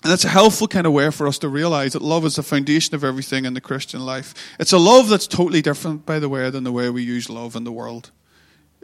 And 0.02 0.12
it's 0.12 0.24
a 0.24 0.28
helpful 0.28 0.68
kind 0.68 0.86
of 0.86 0.92
way 0.92 1.10
for 1.10 1.26
us 1.26 1.38
to 1.38 1.48
realize 1.48 1.94
that 1.94 2.02
love 2.02 2.26
is 2.26 2.36
the 2.36 2.42
foundation 2.42 2.94
of 2.94 3.04
everything 3.04 3.46
in 3.46 3.54
the 3.54 3.60
Christian 3.60 4.04
life. 4.04 4.34
It's 4.60 4.72
a 4.72 4.78
love 4.78 5.08
that's 5.08 5.26
totally 5.26 5.62
different, 5.62 6.04
by 6.04 6.18
the 6.18 6.28
way, 6.28 6.50
than 6.50 6.62
the 6.62 6.72
way 6.72 6.90
we 6.90 7.02
use 7.02 7.30
love 7.30 7.56
in 7.56 7.64
the 7.64 7.72
world. 7.72 8.10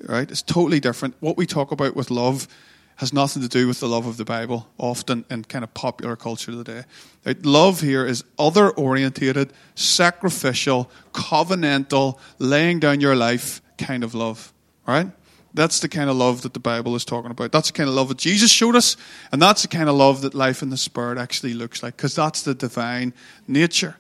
Right? 0.02 0.30
It's 0.30 0.40
totally 0.40 0.80
different. 0.80 1.14
What 1.20 1.36
we 1.36 1.44
talk 1.44 1.72
about 1.72 1.94
with 1.94 2.10
love 2.10 2.48
has 3.00 3.14
nothing 3.14 3.40
to 3.40 3.48
do 3.48 3.66
with 3.66 3.80
the 3.80 3.88
love 3.88 4.04
of 4.04 4.18
the 4.18 4.26
Bible, 4.26 4.68
often 4.76 5.24
in 5.30 5.42
kind 5.44 5.64
of 5.64 5.72
popular 5.72 6.16
culture 6.16 6.52
today. 6.52 6.84
Love 7.42 7.80
here 7.80 8.04
is 8.04 8.22
other 8.38 8.72
orientated, 8.72 9.54
sacrificial, 9.74 10.90
covenantal, 11.14 12.18
laying 12.38 12.78
down 12.78 13.00
your 13.00 13.16
life 13.16 13.62
kind 13.78 14.04
of 14.04 14.14
love. 14.14 14.52
Right? 14.86 15.10
That's 15.54 15.80
the 15.80 15.88
kind 15.88 16.10
of 16.10 16.16
love 16.16 16.42
that 16.42 16.52
the 16.52 16.60
Bible 16.60 16.94
is 16.94 17.06
talking 17.06 17.30
about. 17.30 17.52
That's 17.52 17.68
the 17.68 17.72
kind 17.72 17.88
of 17.88 17.94
love 17.94 18.08
that 18.08 18.18
Jesus 18.18 18.50
showed 18.50 18.76
us, 18.76 18.98
and 19.32 19.40
that's 19.40 19.62
the 19.62 19.68
kind 19.68 19.88
of 19.88 19.94
love 19.94 20.20
that 20.20 20.34
life 20.34 20.60
in 20.60 20.68
the 20.68 20.76
Spirit 20.76 21.16
actually 21.16 21.54
looks 21.54 21.82
like, 21.82 21.96
because 21.96 22.14
that's 22.14 22.42
the 22.42 22.54
divine 22.54 23.14
nature. 23.48 23.96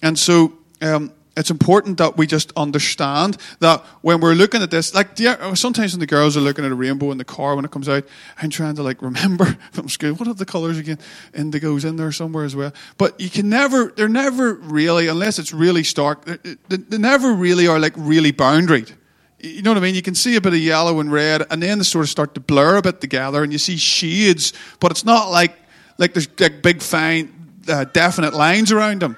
And 0.00 0.18
so, 0.18 0.54
um, 0.80 1.12
it's 1.36 1.50
important 1.50 1.98
that 1.98 2.16
we 2.16 2.26
just 2.26 2.52
understand 2.56 3.36
that 3.60 3.80
when 4.02 4.20
we're 4.20 4.34
looking 4.34 4.62
at 4.62 4.70
this, 4.70 4.94
like 4.94 5.16
sometimes 5.54 5.92
when 5.92 6.00
the 6.00 6.06
girls 6.06 6.36
are 6.36 6.40
looking 6.40 6.64
at 6.64 6.72
a 6.72 6.74
rainbow 6.74 7.12
in 7.12 7.18
the 7.18 7.24
car 7.24 7.54
when 7.54 7.64
it 7.64 7.70
comes 7.70 7.88
out, 7.88 8.04
I'm 8.42 8.50
trying 8.50 8.74
to 8.76 8.82
like 8.82 9.00
remember 9.00 9.44
from 9.72 9.88
school 9.88 10.14
what 10.14 10.28
are 10.28 10.34
the 10.34 10.44
colors 10.44 10.78
again? 10.78 10.98
Indigo's 11.32 11.84
in 11.84 11.96
there 11.96 12.12
somewhere 12.12 12.44
as 12.44 12.56
well. 12.56 12.72
But 12.98 13.20
you 13.20 13.30
can 13.30 13.48
never, 13.48 13.92
they're 13.96 14.08
never 14.08 14.54
really, 14.54 15.08
unless 15.08 15.38
it's 15.38 15.52
really 15.52 15.84
stark, 15.84 16.24
they, 16.24 16.76
they 16.76 16.98
never 16.98 17.32
really 17.32 17.68
are 17.68 17.78
like 17.78 17.94
really 17.96 18.32
boundaried. 18.32 18.92
You 19.38 19.62
know 19.62 19.70
what 19.70 19.78
I 19.78 19.80
mean? 19.80 19.94
You 19.94 20.02
can 20.02 20.14
see 20.14 20.36
a 20.36 20.40
bit 20.40 20.52
of 20.52 20.58
yellow 20.58 21.00
and 21.00 21.10
red, 21.10 21.46
and 21.50 21.62
then 21.62 21.78
they 21.78 21.84
sort 21.84 22.04
of 22.04 22.10
start 22.10 22.34
to 22.34 22.40
blur 22.40 22.76
a 22.76 22.82
bit 22.82 23.00
together, 23.00 23.42
and 23.42 23.50
you 23.52 23.58
see 23.58 23.78
shades, 23.78 24.52
but 24.80 24.90
it's 24.90 25.04
not 25.04 25.30
like 25.30 25.56
like 25.96 26.12
there's 26.14 26.28
like 26.40 26.62
big, 26.62 26.82
fine, 26.82 27.32
uh, 27.68 27.84
definite 27.84 28.34
lines 28.34 28.72
around 28.72 29.00
them. 29.00 29.16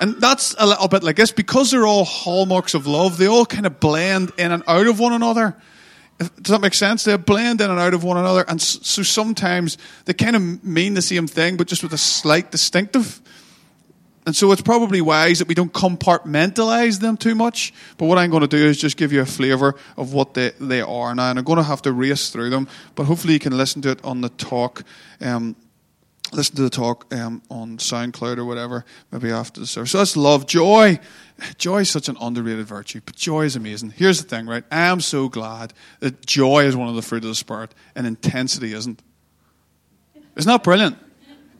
And 0.00 0.20
that's 0.20 0.54
a 0.58 0.66
little 0.66 0.88
bit 0.88 1.02
like 1.02 1.16
this 1.16 1.32
because 1.32 1.70
they're 1.70 1.86
all 1.86 2.04
hallmarks 2.04 2.74
of 2.74 2.86
love. 2.86 3.18
They 3.18 3.26
all 3.26 3.44
kind 3.44 3.66
of 3.66 3.80
blend 3.80 4.32
in 4.38 4.52
and 4.52 4.62
out 4.66 4.86
of 4.86 4.98
one 5.00 5.12
another. 5.12 5.56
Does 6.18 6.50
that 6.50 6.60
make 6.60 6.74
sense? 6.74 7.04
They 7.04 7.16
blend 7.16 7.60
in 7.60 7.70
and 7.70 7.78
out 7.78 7.94
of 7.94 8.02
one 8.02 8.16
another, 8.16 8.44
and 8.48 8.60
so 8.60 9.04
sometimes 9.04 9.78
they 10.04 10.14
kind 10.14 10.34
of 10.34 10.64
mean 10.64 10.94
the 10.94 11.02
same 11.02 11.28
thing, 11.28 11.56
but 11.56 11.68
just 11.68 11.82
with 11.84 11.92
a 11.92 11.98
slight 11.98 12.50
distinctive 12.50 13.20
And 14.28 14.36
so 14.36 14.52
it's 14.52 14.60
probably 14.60 15.00
wise 15.00 15.38
that 15.38 15.48
we 15.48 15.54
don't 15.54 15.72
compartmentalize 15.72 17.00
them 17.00 17.16
too 17.16 17.34
much. 17.34 17.72
But 17.96 18.08
what 18.08 18.18
I'm 18.18 18.28
going 18.28 18.42
to 18.42 18.46
do 18.46 18.58
is 18.58 18.76
just 18.76 18.98
give 18.98 19.10
you 19.10 19.22
a 19.22 19.26
flavour 19.26 19.74
of 19.96 20.12
what 20.12 20.34
they, 20.34 20.50
they 20.60 20.82
are 20.82 21.14
now. 21.14 21.30
And 21.30 21.38
I'm 21.38 21.46
going 21.46 21.56
to 21.56 21.62
have 21.62 21.80
to 21.82 21.92
race 21.92 22.28
through 22.28 22.50
them. 22.50 22.68
But 22.94 23.04
hopefully 23.04 23.32
you 23.32 23.38
can 23.38 23.56
listen 23.56 23.80
to 23.80 23.90
it 23.90 24.04
on 24.04 24.20
the 24.20 24.28
talk. 24.28 24.84
Um, 25.22 25.56
listen 26.32 26.56
to 26.56 26.62
the 26.62 26.70
talk 26.70 27.12
um, 27.14 27.42
on 27.50 27.78
SoundCloud 27.78 28.38
or 28.38 28.44
whatever, 28.44 28.84
maybe 29.10 29.30
after 29.30 29.60
the 29.60 29.66
service. 29.66 29.92
So 29.92 29.98
that's 29.98 30.16
love. 30.16 30.46
Joy. 30.46 30.98
Joy 31.56 31.78
is 31.78 31.90
such 31.90 32.08
an 32.08 32.16
underrated 32.20 32.66
virtue, 32.66 33.00
but 33.04 33.14
joy 33.14 33.44
is 33.44 33.54
amazing. 33.54 33.90
Here's 33.90 34.20
the 34.20 34.28
thing, 34.28 34.46
right? 34.46 34.64
I 34.72 34.86
am 34.86 35.00
so 35.00 35.28
glad 35.28 35.72
that 36.00 36.26
joy 36.26 36.64
is 36.64 36.74
one 36.74 36.88
of 36.88 36.96
the 36.96 37.02
fruit 37.02 37.22
of 37.22 37.28
the 37.28 37.34
Spirit 37.34 37.74
and 37.94 38.06
intensity 38.06 38.72
isn't. 38.72 39.00
Isn't 40.36 40.50
that 40.50 40.64
brilliant? 40.64 40.98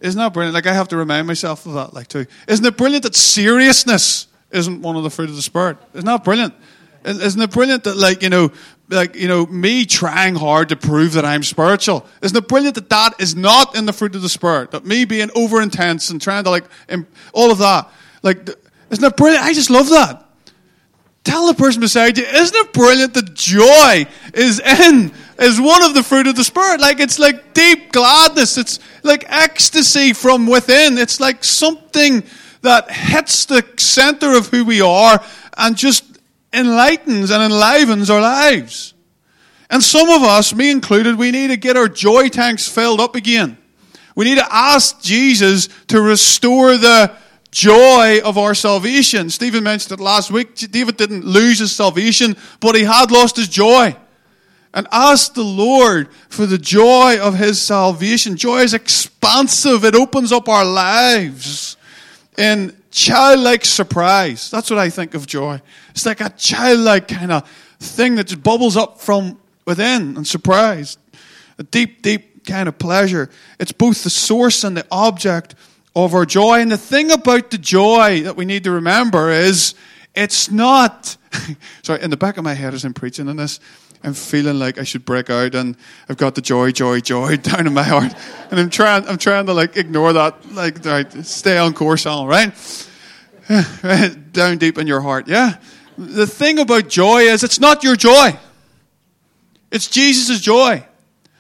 Isn't 0.01 0.19
that 0.19 0.33
brilliant? 0.33 0.55
Like, 0.55 0.67
I 0.67 0.73
have 0.73 0.89
to 0.89 0.97
remind 0.97 1.27
myself 1.27 1.67
of 1.67 1.75
that, 1.75 1.95
like, 1.95 2.09
too. 2.09 2.27
Isn't 2.47 2.65
it 2.65 2.77
brilliant 2.77 3.05
that 3.05 3.15
seriousness 3.15 4.27
isn't 4.51 4.83
one 4.83 4.97
of 4.97 5.03
the 5.03 5.11
fruit 5.11 5.31
of 5.31 5.37
the 5.37 5.43
Spirit? 5.43 5.77
Isn't 5.95 6.07
that 6.07 6.25
brilliant? 6.25 6.55
Isn't 7.09 7.41
it 7.41 7.51
brilliant 7.51 7.85
that, 7.85 7.97
like, 7.97 8.23
you 8.23 8.29
know, 8.29 8.53
like, 8.91 9.15
you 9.17 9.29
know, 9.29 9.47
me 9.47 9.87
trying 9.87 10.35
hard 10.35 10.69
to 10.69 10.77
prove 10.77 11.15
that 11.15 11.25
I'm 11.25 11.43
spiritual? 11.43 12.07
Isn't 12.23 12.37
it 12.37 12.49
brilliant 12.49 12.75
that 12.75 12.91
that 12.91 13.15
is 13.19 13.35
not 13.35 13.75
in 13.77 13.87
the 13.87 13.93
fruit 13.93 14.15
of 14.15 14.23
the 14.23 14.29
Spirit? 14.29 14.73
That 14.73 14.85
me 14.85 15.05
being 15.05 15.31
over 15.35 15.63
intense 15.63 16.11
and 16.11 16.21
trying 16.21 16.45
to, 16.45 16.51
like, 16.51 16.65
all 17.33 17.51
of 17.51 17.59
that. 17.59 17.91
Like, 18.23 18.49
isn't 18.91 19.05
it 19.05 19.17
brilliant? 19.17 19.45
I 19.45 19.55
just 19.55 19.71
love 19.71 19.89
that. 19.89 20.27
Tell 21.25 21.47
the 21.47 21.55
person 21.55 21.81
beside 21.81 22.17
you, 22.17 22.25
isn't 22.25 22.57
it 22.57 22.73
brilliant 22.73 23.15
that 23.15 23.35
joy 23.35 24.07
is 24.33 24.61
in, 24.61 25.13
is 25.39 25.61
one 25.61 25.85
of 25.85 25.95
the 25.95 26.03
fruit 26.03 26.27
of 26.27 26.37
the 26.37 26.45
Spirit? 26.45 26.81
Like, 26.81 27.01
it's 27.01 27.19
like 27.19 27.55
deep 27.55 27.93
gladness. 27.93 28.57
It's 28.57 28.81
like 29.03 29.25
ecstasy 29.29 30.13
from 30.13 30.47
within. 30.47 30.97
It's 30.97 31.21
like 31.21 31.45
something 31.45 32.25
that 32.63 32.91
hits 32.91 33.45
the 33.45 33.65
center 33.77 34.37
of 34.37 34.49
who 34.49 34.65
we 34.65 34.81
are 34.81 35.23
and 35.57 35.77
just 35.77 36.08
enlightens 36.53 37.31
and 37.31 37.43
enlivens 37.43 38.11
our 38.11 38.21
lives. 38.21 38.95
And 39.71 39.83
some 39.83 40.09
of 40.09 40.23
us, 40.23 40.55
me 40.55 40.71
included, 40.71 41.17
we 41.17 41.31
need 41.31 41.49
to 41.49 41.57
get 41.57 41.77
our 41.77 41.89
joy 41.89 42.29
tanks 42.29 42.67
filled 42.67 43.01
up 43.01 43.15
again. 43.15 43.59
We 44.15 44.25
need 44.25 44.39
to 44.39 44.55
ask 44.55 45.01
Jesus 45.03 45.69
to 45.89 46.01
restore 46.01 46.77
the 46.77 47.13
joy 47.51 48.21
of 48.25 48.39
our 48.39 48.55
salvation. 48.55 49.31
Stephen 49.31 49.63
mentioned 49.63 49.99
it 49.99 50.03
last 50.03 50.31
week. 50.31 50.55
David 50.57 50.97
didn't 50.97 51.25
lose 51.25 51.59
his 51.59 51.75
salvation, 51.75 52.37
but 52.61 52.75
he 52.75 52.85
had 52.85 53.11
lost 53.11 53.37
his 53.37 53.49
joy. 53.49 53.95
And 54.75 54.87
ask 54.93 55.35
the 55.35 55.43
Lord 55.43 56.13
for 56.29 56.47
the 56.47 56.59
joy 56.59 57.19
of 57.19 57.37
his 57.37 57.61
salvation. 57.61 58.37
Joy 58.37 58.61
is 58.61 58.75
expansive, 58.75 59.85
it 59.85 59.95
opens 59.95 60.31
up 60.31 60.49
our 60.49 60.65
lives 60.65 61.77
in 62.37 62.77
childlike 62.91 63.65
surprise. 63.65 64.51
That's 64.51 64.71
what 64.71 64.79
I 64.79 64.91
think 64.91 65.15
of 65.15 65.27
joy. 65.27 65.61
It's 65.91 66.07
like 66.07 66.21
a 66.21 66.31
childlike 66.31 67.09
kind 67.09 67.33
of 67.33 67.49
thing 67.81 68.17
that 68.17 68.29
just 68.29 68.43
bubbles 68.43 68.77
up 68.77 69.01
from 69.01 69.39
within 69.67 70.17
and 70.17 70.27
surprise. 70.27 70.99
A 71.59 71.63
deep, 71.63 72.03
deep 72.03 72.47
kind 72.47 72.69
of 72.69 72.79
pleasure. 72.79 73.31
It's 73.59 73.73
both 73.73 74.05
the 74.05 74.11
source 74.11 74.65
and 74.65 74.77
the 74.77 74.87
object 74.91 75.55
of 75.95 76.15
our 76.15 76.25
joy. 76.25 76.61
And 76.61 76.71
the 76.71 76.79
thing 76.79 77.11
about 77.11 77.51
the 77.51 77.59
joy 77.59 78.23
that 78.23 78.37
we 78.37 78.45
need 78.45 78.65
to 78.65 78.71
remember 78.71 79.31
is 79.31 79.75
it's 80.15 80.51
not, 80.51 81.17
sorry, 81.83 82.03
in 82.03 82.11
the 82.11 82.17
back 82.17 82.37
of 82.37 82.45
my 82.45 82.55
head 82.55 82.75
as 82.75 82.85
I'm 82.85 82.95
preaching 82.95 83.29
on 83.29 83.37
this, 83.37 83.61
I'm 84.05 84.15
feeling 84.15 84.59
like 84.59 84.79
I 84.79 84.85
should 84.85 85.05
break 85.05 85.29
out 85.29 85.55
and 85.55 85.77
I've 86.09 86.17
got 86.17 86.35
the 86.35 86.41
joy, 86.41 86.71
joy, 86.71 87.01
joy 87.01 87.37
down 87.51 87.67
in 87.67 87.75
my 87.75 87.83
heart. 87.83 88.15
And 88.51 88.61
I'm 88.61 88.71
trying, 88.71 89.07
I'm 89.09 89.19
trying 89.19 89.47
to 89.47 89.53
like 89.53 89.77
ignore 89.77 90.13
that, 90.13 90.53
like, 90.53 90.85
right, 90.85 91.11
stay 91.27 91.59
on 91.59 91.75
course, 91.75 92.07
all 92.07 92.27
right? 92.27 92.53
down 94.33 94.59
deep 94.59 94.79
in 94.79 94.87
your 94.87 95.01
heart, 95.01 95.27
yeah? 95.27 95.57
The 95.97 96.27
thing 96.27 96.59
about 96.59 96.89
joy 96.89 97.23
is 97.23 97.43
it's 97.43 97.59
not 97.59 97.83
your 97.83 97.97
joy. 97.97 98.39
It's 99.71 99.89
Jesus' 99.89 100.41
joy. 100.41 100.85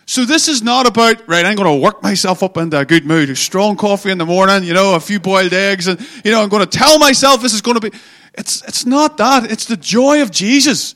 So 0.06 0.24
this 0.24 0.48
is 0.48 0.62
not 0.62 0.86
about, 0.86 1.28
right, 1.28 1.44
I'm 1.44 1.54
going 1.54 1.78
to 1.78 1.84
work 1.84 2.02
myself 2.02 2.42
up 2.42 2.56
into 2.56 2.78
a 2.78 2.84
good 2.84 3.04
mood. 3.04 3.28
A 3.28 3.36
strong 3.36 3.76
coffee 3.76 4.10
in 4.10 4.16
the 4.16 4.24
morning, 4.24 4.64
you 4.64 4.72
know, 4.72 4.94
a 4.94 5.00
few 5.00 5.20
boiled 5.20 5.52
eggs, 5.52 5.86
and, 5.86 6.00
you 6.24 6.32
know, 6.32 6.42
I'm 6.42 6.48
going 6.48 6.66
to 6.66 6.78
tell 6.78 6.98
myself 6.98 7.42
this 7.42 7.52
is 7.52 7.60
going 7.60 7.78
to 7.78 7.90
be. 7.90 7.96
It's, 8.32 8.62
it's 8.66 8.86
not 8.86 9.18
that. 9.18 9.50
It's 9.50 9.66
the 9.66 9.76
joy 9.76 10.22
of 10.22 10.30
Jesus. 10.30 10.94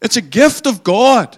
It's 0.00 0.16
a 0.16 0.22
gift 0.22 0.66
of 0.66 0.84
God. 0.84 1.36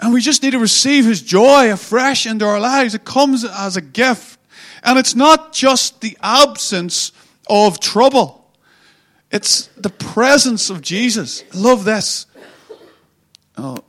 And 0.00 0.12
we 0.12 0.20
just 0.20 0.42
need 0.42 0.52
to 0.52 0.58
receive 0.58 1.04
His 1.04 1.22
joy 1.22 1.72
afresh 1.72 2.26
into 2.26 2.44
our 2.44 2.60
lives. 2.60 2.94
It 2.94 3.04
comes 3.04 3.44
as 3.44 3.76
a 3.76 3.80
gift. 3.80 4.38
And 4.82 4.98
it's 4.98 5.14
not 5.14 5.52
just 5.52 6.00
the 6.00 6.16
absence 6.22 7.12
of 7.48 7.80
trouble, 7.80 8.34
it's 9.30 9.66
the 9.76 9.90
presence 9.90 10.70
of 10.70 10.82
Jesus. 10.82 11.44
I 11.52 11.58
love 11.58 11.84
this. 11.84 12.26
Oh, 13.56 13.82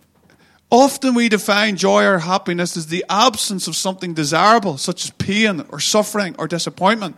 Often 0.71 1.15
we 1.15 1.29
define 1.29 1.77
joy 1.77 2.05
or 2.05 2.19
happiness 2.19 2.77
as 2.77 2.87
the 2.87 3.03
absence 3.09 3.67
of 3.67 3.75
something 3.75 4.13
desirable, 4.13 4.77
such 4.77 5.03
as 5.03 5.11
pain 5.11 5.65
or 5.69 5.79
suffering 5.79 6.35
or 6.37 6.47
disappointment. 6.47 7.15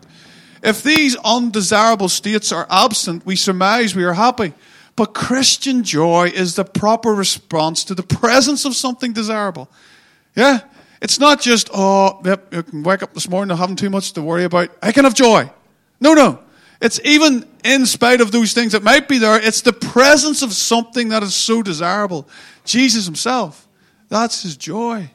If 0.63 0.83
these 0.83 1.17
undesirable 1.17 2.07
states 2.07 2.51
are 2.53 2.65
absent, 2.69 3.25
we 3.25 3.35
surmise 3.35 3.93
we 3.93 4.05
are 4.05 4.13
happy. 4.13 4.53
But 4.95 5.13
Christian 5.13 5.83
joy 5.83 6.31
is 6.33 6.55
the 6.55 6.65
proper 6.65 7.13
response 7.13 7.83
to 7.85 7.95
the 7.95 8.03
presence 8.03 8.65
of 8.65 8.75
something 8.75 9.13
desirable. 9.13 9.69
Yeah? 10.35 10.59
It's 11.01 11.19
not 11.19 11.41
just, 11.41 11.69
oh, 11.73 12.21
yep, 12.23 12.53
you 12.53 12.61
can 12.63 12.83
wake 12.83 13.01
up 13.01 13.13
this 13.13 13.27
morning 13.27 13.49
not 13.49 13.59
having 13.59 13.75
too 13.75 13.89
much 13.89 14.13
to 14.13 14.21
worry 14.21 14.43
about. 14.43 14.69
I 14.81 14.91
can 14.91 15.03
have 15.05 15.15
joy. 15.15 15.49
No, 15.99 16.13
no. 16.13 16.39
It's 16.81 16.99
even 17.03 17.47
in 17.63 17.85
spite 17.85 18.21
of 18.21 18.31
those 18.31 18.53
things 18.53 18.71
that 18.71 18.83
might 18.83 19.07
be 19.07 19.17
there, 19.17 19.39
it's 19.39 19.61
the 19.61 19.73
presence 19.73 20.41
of 20.41 20.51
something 20.51 21.09
that 21.09 21.23
is 21.23 21.35
so 21.35 21.61
desirable. 21.61 22.27
Jesus 22.65 23.05
himself. 23.05 23.67
That's 24.09 24.43
his 24.43 24.57
joy. 24.57 25.09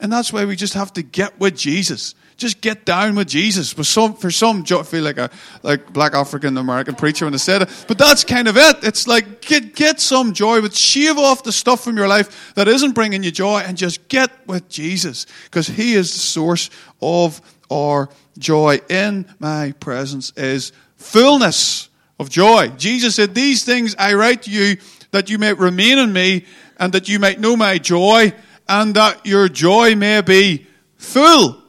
And 0.00 0.12
that's 0.12 0.32
why 0.32 0.44
we 0.46 0.56
just 0.56 0.74
have 0.74 0.92
to 0.94 1.02
get 1.02 1.38
with 1.38 1.56
Jesus. 1.56 2.14
Just 2.40 2.62
get 2.62 2.86
down 2.86 3.16
with 3.16 3.28
Jesus. 3.28 3.70
For 3.70 3.84
some, 3.84 4.14
for 4.14 4.30
some, 4.30 4.64
I 4.68 4.82
feel 4.82 5.04
like 5.04 5.18
a 5.18 5.28
like 5.62 5.92
black 5.92 6.14
African 6.14 6.56
American 6.56 6.94
preacher 6.94 7.26
when 7.26 7.32
they 7.32 7.38
said 7.38 7.62
it. 7.62 7.84
But 7.86 7.98
that's 7.98 8.24
kind 8.24 8.48
of 8.48 8.56
it. 8.56 8.78
It's 8.82 9.06
like 9.06 9.42
get 9.42 9.74
get 9.74 10.00
some 10.00 10.32
joy, 10.32 10.62
but 10.62 10.74
shave 10.74 11.18
off 11.18 11.42
the 11.42 11.52
stuff 11.52 11.84
from 11.84 11.98
your 11.98 12.08
life 12.08 12.54
that 12.54 12.66
isn't 12.66 12.92
bringing 12.92 13.22
you 13.22 13.30
joy, 13.30 13.58
and 13.58 13.76
just 13.76 14.08
get 14.08 14.30
with 14.46 14.68
Jesus 14.70 15.26
because 15.44 15.66
He 15.66 15.92
is 15.92 16.12
the 16.12 16.18
source 16.18 16.70
of 17.02 17.42
our 17.70 18.08
joy. 18.38 18.80
In 18.88 19.26
my 19.38 19.72
presence 19.78 20.32
is 20.34 20.72
fullness 20.96 21.90
of 22.18 22.30
joy. 22.30 22.68
Jesus 22.76 23.16
said, 23.16 23.34
These 23.34 23.64
things 23.64 23.94
I 23.98 24.14
write 24.14 24.44
to 24.44 24.50
you 24.50 24.78
that 25.10 25.28
you 25.28 25.38
may 25.38 25.52
remain 25.52 25.98
in 25.98 26.12
me 26.12 26.46
and 26.78 26.92
that 26.94 27.06
you 27.06 27.18
might 27.18 27.38
know 27.38 27.54
my 27.54 27.76
joy 27.76 28.32
and 28.66 28.94
that 28.94 29.26
your 29.26 29.48
joy 29.48 29.94
may 29.94 30.22
be 30.22 30.66
full. 30.96 31.60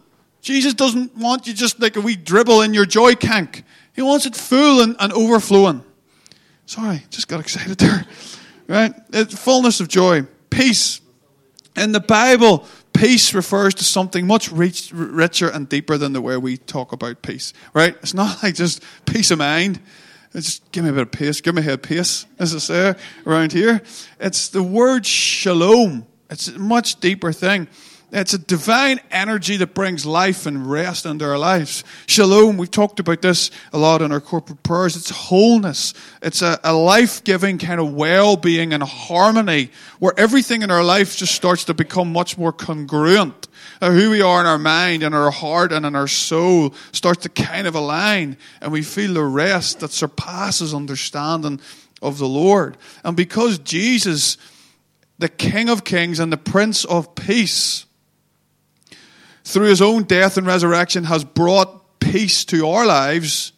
Jesus 0.41 0.73
doesn't 0.73 1.15
want 1.15 1.47
you 1.47 1.54
just 1.54 1.80
like 1.80 1.95
a 1.95 2.01
wee 2.01 2.15
dribble 2.15 2.62
in 2.62 2.73
your 2.73 2.86
joy 2.86 3.13
tank. 3.13 3.63
He 3.93 4.01
wants 4.01 4.25
it 4.25 4.36
full 4.36 4.82
and, 4.82 4.95
and 4.99 5.13
overflowing. 5.13 5.84
Sorry, 6.65 7.04
just 7.10 7.27
got 7.27 7.39
excited 7.39 7.77
there. 7.77 8.06
Right? 8.67 8.93
It's 9.12 9.38
fullness 9.38 9.80
of 9.80 9.88
joy. 9.88 10.23
Peace. 10.49 11.01
In 11.75 11.91
the 11.91 11.99
Bible, 11.99 12.65
peace 12.93 13.34
refers 13.34 13.73
to 13.75 13.84
something 13.84 14.27
much 14.27 14.51
rich, 14.51 14.91
richer 14.93 15.49
and 15.49 15.67
deeper 15.67 15.97
than 15.97 16.13
the 16.13 16.21
way 16.21 16.38
we 16.38 16.58
talk 16.58 16.91
about 16.91 17.21
peace, 17.21 17.54
right? 17.73 17.95
It's 18.01 18.13
not 18.13 18.43
like 18.43 18.56
just 18.56 18.84
peace 19.06 19.32
of 19.32 19.39
mind. 19.39 19.80
It's 20.34 20.45
just 20.45 20.71
give 20.71 20.84
me 20.84 20.89
a 20.89 20.93
bit 20.93 21.01
of 21.01 21.12
peace, 21.12 21.41
give 21.41 21.56
me 21.56 21.62
a 21.62 21.65
head 21.65 21.84
peace, 21.84 22.25
as 22.39 22.56
I 22.56 22.60
say 22.60 22.95
around 23.25 23.51
here. 23.54 23.82
It's 24.19 24.49
the 24.49 24.63
word 24.63 25.06
shalom. 25.06 26.06
It's 26.30 26.47
a 26.47 26.60
much 26.60 26.99
deeper 26.99 27.34
thing. 27.34 27.67
It's 28.13 28.34
a 28.34 28.38
divine 28.38 29.00
energy 29.10 29.56
that 29.58 29.74
brings 29.74 30.06
life 30.06 30.45
and 30.45 30.69
rest 30.69 31.06
into 31.06 31.24
our 31.24 31.38
lives. 31.38 31.86
Shalom, 32.08 32.58
we've 32.58 32.69
talked 32.69 33.00
about 33.00 33.21
this 33.21 33.52
a 33.71 33.78
lot 33.78 34.02
in 34.02 34.12
our 34.12 34.19
corporate 34.19 34.63
prayers. 34.63 34.97
It's 34.97 35.12
wholeness. 35.12 35.93
It's 36.21 36.41
a, 36.41 36.60
a 36.62 36.74
life 36.74 37.24
giving 37.24 37.58
kind 37.58 37.80
of 37.80 37.93
well 37.93 38.36
being 38.36 38.74
and 38.74 38.84
harmony 38.84 39.71
where 40.00 40.13
everything 40.17 40.62
in 40.62 40.71
our 40.71 40.84
life 40.84 41.15
just 41.15 41.34
starts 41.34 41.63
to 41.65 41.74
become 41.74 42.12
much 42.12 42.38
more 42.38 42.52
congruent. 42.52 43.47
Uh, 43.80 43.91
who 43.91 44.10
we 44.10 44.21
are 44.21 44.41
in 44.41 44.45
our 44.45 44.58
mind 44.58 45.04
and 45.04 45.15
our 45.15 45.32
heart 45.32 45.71
and 45.71 45.86
in 45.86 45.95
our 45.95 46.08
soul 46.08 46.74
starts 46.91 47.24
to 47.24 47.30
kind 47.30 47.65
of 47.65 47.76
align 47.76 48.36
and 48.60 48.74
we 48.74 48.82
feel 48.82 49.13
the 49.13 49.24
rest 49.24 49.80
that 49.80 49.91
surpasses 49.91 50.74
understanding 50.74 51.62
of 52.02 52.17
the 52.17 52.28
Lord. 52.28 52.76
And 53.06 53.15
because 53.15 53.58
Jesus, 53.58 54.38
the 55.17 55.30
King 55.30 55.69
of 55.69 55.86
Kings 55.86 56.19
and 56.19 56.34
the 56.34 56.38
Prince 56.38 56.84
of 56.84 57.15
Peace, 57.15 57.86
through 59.43 59.67
his 59.67 59.82
own 59.82 60.04
death 60.04 60.38
and 60.38 60.45
resurrection, 60.45 61.06
has 61.06 61.23
brought 61.23 61.99
peace 61.99 62.45
to 62.45 62.67
our 62.67 62.86
lives 62.86 63.54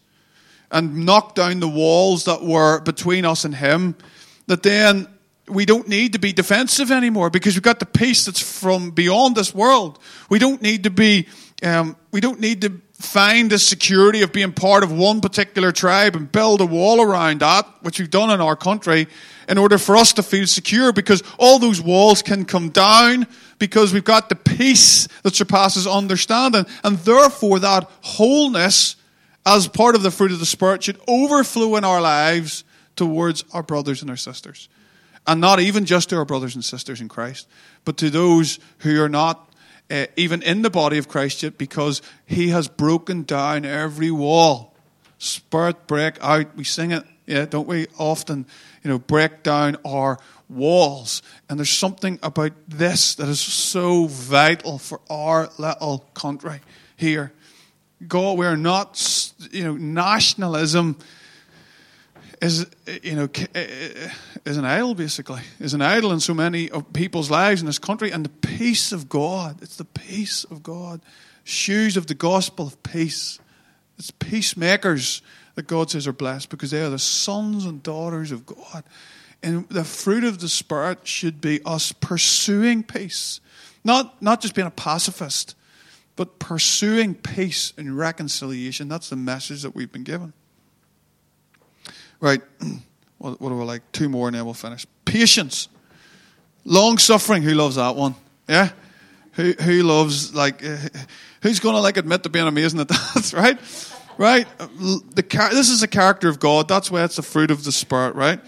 and 0.70 1.04
knocked 1.04 1.36
down 1.36 1.60
the 1.60 1.68
walls 1.68 2.24
that 2.24 2.42
were 2.42 2.80
between 2.80 3.24
us 3.24 3.44
and 3.44 3.54
him, 3.54 3.96
that 4.46 4.62
then 4.62 5.06
we 5.48 5.66
don't 5.66 5.88
need 5.88 6.14
to 6.14 6.18
be 6.18 6.32
defensive 6.32 6.90
anymore 6.90 7.30
because 7.30 7.54
we've 7.54 7.62
got 7.62 7.78
the 7.78 7.86
peace 7.86 8.24
that's 8.24 8.40
from 8.40 8.90
beyond 8.90 9.36
this 9.36 9.54
world. 9.54 9.98
We 10.28 10.38
don't 10.38 10.62
need 10.62 10.84
to 10.84 10.90
be, 10.90 11.28
um, 11.62 11.96
we 12.12 12.20
don't 12.20 12.40
need 12.40 12.62
to 12.62 12.80
find 12.94 13.50
the 13.50 13.58
security 13.58 14.22
of 14.22 14.32
being 14.32 14.52
part 14.52 14.82
of 14.82 14.90
one 14.90 15.20
particular 15.20 15.72
tribe 15.72 16.16
and 16.16 16.30
build 16.30 16.60
a 16.60 16.66
wall 16.66 17.02
around 17.02 17.40
that, 17.40 17.66
which 17.82 17.98
we've 17.98 18.10
done 18.10 18.30
in 18.30 18.40
our 18.40 18.56
country, 18.56 19.06
in 19.48 19.58
order 19.58 19.76
for 19.78 19.96
us 19.96 20.14
to 20.14 20.22
feel 20.22 20.46
secure 20.46 20.92
because 20.92 21.22
all 21.38 21.58
those 21.58 21.80
walls 21.80 22.22
can 22.22 22.44
come 22.44 22.70
down 22.70 23.26
because 23.58 23.92
we've 23.92 24.04
got 24.04 24.28
the 24.28 24.34
peace 24.34 25.06
that 25.22 25.34
surpasses 25.34 25.86
understanding. 25.86 26.66
And 26.82 26.98
therefore, 26.98 27.58
that 27.60 27.90
wholeness 28.02 28.96
as 29.46 29.68
part 29.68 29.94
of 29.94 30.02
the 30.02 30.10
fruit 30.10 30.32
of 30.32 30.40
the 30.40 30.46
Spirit 30.46 30.82
should 30.82 31.00
overflow 31.06 31.76
in 31.76 31.84
our 31.84 32.00
lives 32.00 32.64
towards 32.96 33.44
our 33.52 33.62
brothers 33.62 34.02
and 34.02 34.10
our 34.10 34.16
sisters. 34.16 34.68
And 35.26 35.40
not 35.40 35.60
even 35.60 35.84
just 35.84 36.10
to 36.10 36.16
our 36.16 36.24
brothers 36.24 36.54
and 36.54 36.64
sisters 36.64 37.00
in 37.00 37.08
Christ, 37.08 37.48
but 37.84 37.96
to 37.98 38.10
those 38.10 38.58
who 38.78 39.02
are 39.02 39.08
not 39.08 39.50
uh, 39.90 40.06
even 40.16 40.42
in 40.42 40.62
the 40.62 40.70
body 40.70 40.98
of 40.98 41.08
Christ 41.08 41.42
yet 41.42 41.58
because 41.58 42.02
He 42.26 42.48
has 42.48 42.68
broken 42.68 43.22
down 43.22 43.64
every 43.64 44.10
wall. 44.10 44.74
Spirit 45.18 45.86
break 45.86 46.22
out. 46.22 46.56
We 46.56 46.64
sing 46.64 46.90
it, 46.90 47.04
yeah, 47.26 47.46
don't 47.46 47.66
we? 47.66 47.86
Often, 47.98 48.46
you 48.82 48.90
know, 48.90 48.98
break 48.98 49.42
down 49.42 49.76
our 49.84 50.18
walls. 50.48 51.22
And 51.48 51.58
there's 51.58 51.70
something 51.70 52.18
about 52.22 52.52
this 52.68 53.14
that 53.16 53.28
is 53.28 53.40
so 53.40 54.06
vital 54.06 54.78
for 54.78 55.00
our 55.10 55.50
little 55.58 56.04
country 56.14 56.60
here. 56.96 57.32
God, 58.06 58.38
we're 58.38 58.56
not, 58.56 59.32
you 59.50 59.64
know, 59.64 59.76
nationalism 59.76 60.98
is, 62.42 62.66
you 63.02 63.14
know, 63.14 63.28
is 64.44 64.56
an 64.56 64.64
idol, 64.64 64.94
basically, 64.94 65.40
is 65.58 65.72
an 65.72 65.80
idol 65.80 66.12
in 66.12 66.20
so 66.20 66.34
many 66.34 66.70
of 66.70 66.92
people's 66.92 67.30
lives 67.30 67.60
in 67.60 67.66
this 67.66 67.78
country. 67.78 68.10
And 68.10 68.24
the 68.24 68.48
peace 68.48 68.92
of 68.92 69.08
God, 69.08 69.62
it's 69.62 69.76
the 69.76 69.84
peace 69.84 70.44
of 70.44 70.62
God. 70.62 71.00
Shoes 71.44 71.96
of 71.96 72.06
the 72.06 72.14
gospel 72.14 72.66
of 72.66 72.82
peace. 72.82 73.38
It's 73.98 74.10
peacemakers 74.10 75.22
that 75.54 75.66
God 75.66 75.90
says 75.90 76.06
are 76.06 76.12
blessed 76.12 76.50
because 76.50 76.70
they 76.70 76.82
are 76.82 76.90
the 76.90 76.98
sons 76.98 77.64
and 77.64 77.82
daughters 77.82 78.32
of 78.32 78.44
God. 78.44 78.82
And 79.44 79.68
the 79.68 79.84
fruit 79.84 80.24
of 80.24 80.40
the 80.40 80.48
Spirit 80.48 81.06
should 81.06 81.42
be 81.42 81.60
us 81.66 81.92
pursuing 81.92 82.82
peace. 82.82 83.40
Not, 83.84 84.22
not 84.22 84.40
just 84.40 84.54
being 84.54 84.66
a 84.66 84.70
pacifist, 84.70 85.54
but 86.16 86.38
pursuing 86.38 87.14
peace 87.14 87.74
and 87.76 87.96
reconciliation. 87.96 88.88
That's 88.88 89.10
the 89.10 89.16
message 89.16 89.60
that 89.60 89.74
we've 89.74 89.92
been 89.92 90.02
given. 90.02 90.32
Right. 92.20 92.40
What, 93.18 93.40
what 93.40 93.52
we 93.52 93.64
like? 93.64 93.80
Two 93.92 94.10
more 94.10 94.28
and 94.28 94.34
then 94.34 94.44
we'll 94.44 94.52
finish. 94.52 94.86
Patience. 95.06 95.68
Long 96.66 96.98
suffering. 96.98 97.42
Who 97.42 97.54
loves 97.54 97.76
that 97.76 97.96
one? 97.96 98.16
Yeah? 98.46 98.68
Who, 99.32 99.52
who 99.52 99.82
loves, 99.82 100.34
like, 100.34 100.62
uh, 100.62 100.76
who's 101.40 101.58
going 101.58 101.74
to, 101.74 101.80
like, 101.80 101.96
admit 101.96 102.22
to 102.24 102.28
being 102.28 102.46
amazing 102.46 102.80
at 102.80 102.88
that, 102.88 103.32
right? 103.34 103.58
Right? 104.18 104.46
The, 104.58 105.24
this 105.52 105.70
is 105.70 105.80
the 105.80 105.88
character 105.88 106.28
of 106.28 106.38
God. 106.38 106.68
That's 106.68 106.90
why 106.90 107.02
it's 107.04 107.16
the 107.16 107.22
fruit 107.22 107.50
of 107.50 107.64
the 107.64 107.72
Spirit, 107.72 108.14
right? 108.14 108.40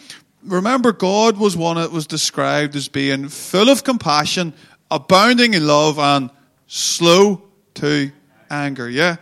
Remember, 0.47 0.93
God 0.93 1.39
was 1.39 1.57
one 1.57 1.77
that 1.77 1.91
was 1.91 2.07
described 2.07 2.77
as 2.77 2.89
being 2.89 3.29
full 3.29 3.69
of 3.69 3.85
compassion, 3.85 4.55
abounding 4.91 5.55
in 5.55 5.67
love, 5.67 5.99
and 5.99 6.31
slow 6.67 7.43
to 7.75 8.13
anger. 8.49 8.89
Yeah? 8.89 9.17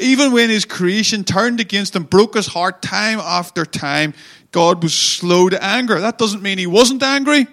Even 0.00 0.32
when 0.32 0.48
his 0.48 0.64
creation 0.64 1.24
turned 1.24 1.60
against 1.60 1.94
him, 1.94 2.04
broke 2.04 2.34
his 2.34 2.46
heart 2.46 2.80
time 2.80 3.18
after 3.20 3.66
time, 3.66 4.14
God 4.52 4.82
was 4.82 4.94
slow 4.94 5.48
to 5.48 5.62
anger. 5.62 6.00
That 6.00 6.16
doesn't 6.16 6.42
mean 6.42 6.58
he 6.58 6.66
wasn't 6.66 7.02
angry. 7.02 7.46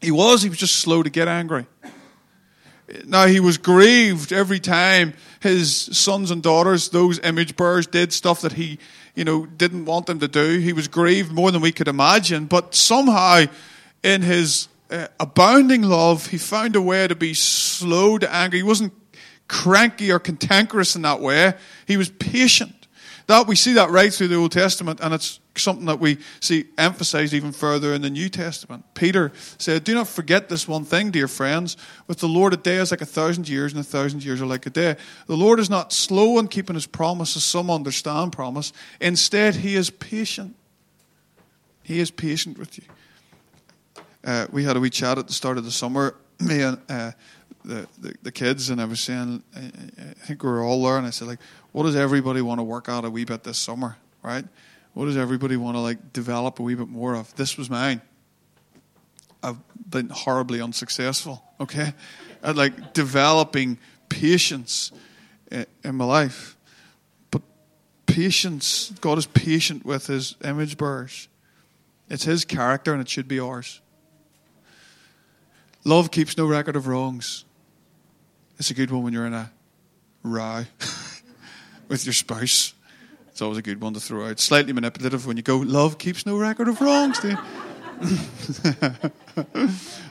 He 0.00 0.10
was, 0.10 0.42
he 0.42 0.48
was 0.48 0.58
just 0.58 0.76
slow 0.76 1.02
to 1.02 1.10
get 1.10 1.28
angry. 1.28 1.66
Now, 3.04 3.26
he 3.26 3.40
was 3.40 3.58
grieved 3.58 4.32
every 4.32 4.60
time 4.60 5.14
his 5.40 5.74
sons 5.74 6.30
and 6.30 6.42
daughters, 6.42 6.90
those 6.90 7.18
image 7.20 7.56
bearers, 7.56 7.86
did 7.86 8.12
stuff 8.12 8.42
that 8.42 8.52
he, 8.52 8.78
you 9.14 9.24
know, 9.24 9.46
didn't 9.46 9.86
want 9.86 10.06
them 10.06 10.20
to 10.20 10.28
do. 10.28 10.58
He 10.58 10.72
was 10.72 10.86
grieved 10.86 11.32
more 11.32 11.50
than 11.50 11.62
we 11.62 11.72
could 11.72 11.88
imagine. 11.88 12.46
But 12.46 12.74
somehow, 12.74 13.46
in 14.04 14.22
his 14.22 14.68
uh, 14.90 15.08
abounding 15.18 15.82
love, 15.82 16.28
he 16.28 16.38
found 16.38 16.76
a 16.76 16.82
way 16.82 17.08
to 17.08 17.16
be 17.16 17.34
slow 17.34 18.18
to 18.18 18.32
anger. 18.32 18.56
He 18.56 18.62
wasn't 18.62 18.92
cranky 19.48 20.12
or 20.12 20.20
cantankerous 20.20 20.94
in 20.94 21.02
that 21.02 21.20
way. 21.20 21.54
He 21.86 21.96
was 21.96 22.10
patient. 22.10 22.86
That 23.26 23.48
we 23.48 23.56
see 23.56 23.72
that 23.72 23.90
right 23.90 24.12
through 24.12 24.28
the 24.28 24.36
Old 24.36 24.52
Testament, 24.52 25.00
and 25.02 25.12
it's 25.12 25.40
something 25.58 25.86
that 25.86 26.00
we 26.00 26.18
see 26.40 26.66
emphasized 26.78 27.34
even 27.34 27.52
further 27.52 27.94
in 27.94 28.02
the 28.02 28.10
New 28.10 28.28
Testament. 28.28 28.84
Peter 28.94 29.32
said, 29.58 29.84
Do 29.84 29.94
not 29.94 30.08
forget 30.08 30.48
this 30.48 30.66
one 30.66 30.84
thing, 30.84 31.10
dear 31.10 31.28
friends. 31.28 31.76
With 32.06 32.18
the 32.18 32.28
Lord, 32.28 32.52
a 32.54 32.56
day 32.56 32.76
is 32.76 32.90
like 32.90 33.00
a 33.00 33.06
thousand 33.06 33.48
years, 33.48 33.72
and 33.72 33.80
a 33.80 33.84
thousand 33.84 34.24
years 34.24 34.40
are 34.40 34.46
like 34.46 34.66
a 34.66 34.70
day. 34.70 34.96
The 35.26 35.36
Lord 35.36 35.60
is 35.60 35.70
not 35.70 35.92
slow 35.92 36.38
in 36.38 36.48
keeping 36.48 36.74
his 36.74 36.86
promise, 36.86 37.36
as 37.36 37.44
some 37.44 37.70
understand 37.70 38.32
promise. 38.32 38.72
Instead, 39.00 39.56
he 39.56 39.76
is 39.76 39.90
patient. 39.90 40.56
He 41.82 42.00
is 42.00 42.10
patient 42.10 42.58
with 42.58 42.78
you. 42.78 42.84
Uh, 44.24 44.46
we 44.50 44.64
had 44.64 44.76
a 44.76 44.80
wee 44.80 44.90
chat 44.90 45.18
at 45.18 45.28
the 45.28 45.32
start 45.32 45.56
of 45.56 45.64
the 45.64 45.70
summer, 45.70 46.16
me 46.40 46.62
and 46.62 46.78
uh, 46.88 47.12
the, 47.64 47.86
the, 47.98 48.14
the, 48.22 48.32
kids, 48.32 48.70
and 48.70 48.80
I 48.80 48.84
was 48.84 49.00
saying, 49.00 49.42
I, 49.54 49.60
I 49.60 50.14
think 50.26 50.42
we 50.42 50.50
were 50.50 50.62
all 50.62 50.82
there, 50.84 50.98
and 50.98 51.06
I 51.06 51.10
said, 51.10 51.28
like, 51.28 51.40
what 51.72 51.84
does 51.84 51.96
everybody 51.96 52.40
want 52.42 52.58
to 52.58 52.64
work 52.64 52.88
out 52.88 53.04
a 53.04 53.10
wee 53.10 53.24
bit 53.24 53.44
this 53.44 53.58
summer, 53.58 53.96
right? 54.22 54.44
What 54.96 55.04
does 55.04 55.18
everybody 55.18 55.58
want 55.58 55.76
to 55.76 55.80
like 55.80 56.14
develop 56.14 56.58
a 56.58 56.62
wee 56.62 56.74
bit 56.74 56.88
more 56.88 57.14
of? 57.16 57.36
This 57.36 57.58
was 57.58 57.68
mine. 57.68 58.00
I've 59.42 59.58
been 59.90 60.08
horribly 60.08 60.62
unsuccessful, 60.62 61.44
okay, 61.60 61.92
at 62.42 62.56
like 62.56 62.94
developing 62.94 63.76
patience 64.08 64.92
in 65.50 65.66
my 65.96 66.06
life. 66.06 66.56
But 67.30 67.42
patience, 68.06 68.90
God 69.02 69.18
is 69.18 69.26
patient 69.26 69.84
with 69.84 70.06
His 70.06 70.34
image 70.42 70.78
bearers. 70.78 71.28
It's 72.08 72.24
His 72.24 72.46
character, 72.46 72.94
and 72.94 73.02
it 73.02 73.08
should 73.10 73.28
be 73.28 73.38
ours. 73.38 73.82
Love 75.84 76.10
keeps 76.10 76.38
no 76.38 76.46
record 76.46 76.74
of 76.74 76.86
wrongs. 76.86 77.44
It's 78.58 78.70
a 78.70 78.74
good 78.74 78.90
one 78.90 79.02
when 79.02 79.12
you're 79.12 79.26
in 79.26 79.34
a 79.34 79.52
row 80.22 80.64
with 81.88 82.06
your 82.06 82.14
spouse. 82.14 82.72
It's 83.36 83.42
always 83.42 83.58
a 83.58 83.62
good 83.62 83.82
one 83.82 83.92
to 83.92 84.00
throw 84.00 84.26
out. 84.26 84.40
Slightly 84.40 84.72
manipulative 84.72 85.26
when 85.26 85.36
you 85.36 85.42
go, 85.42 85.58
love 85.58 85.98
keeps 85.98 86.24
no 86.24 86.38
record 86.38 86.68
of 86.68 86.80
wrongs, 86.80 87.18
do 87.18 87.36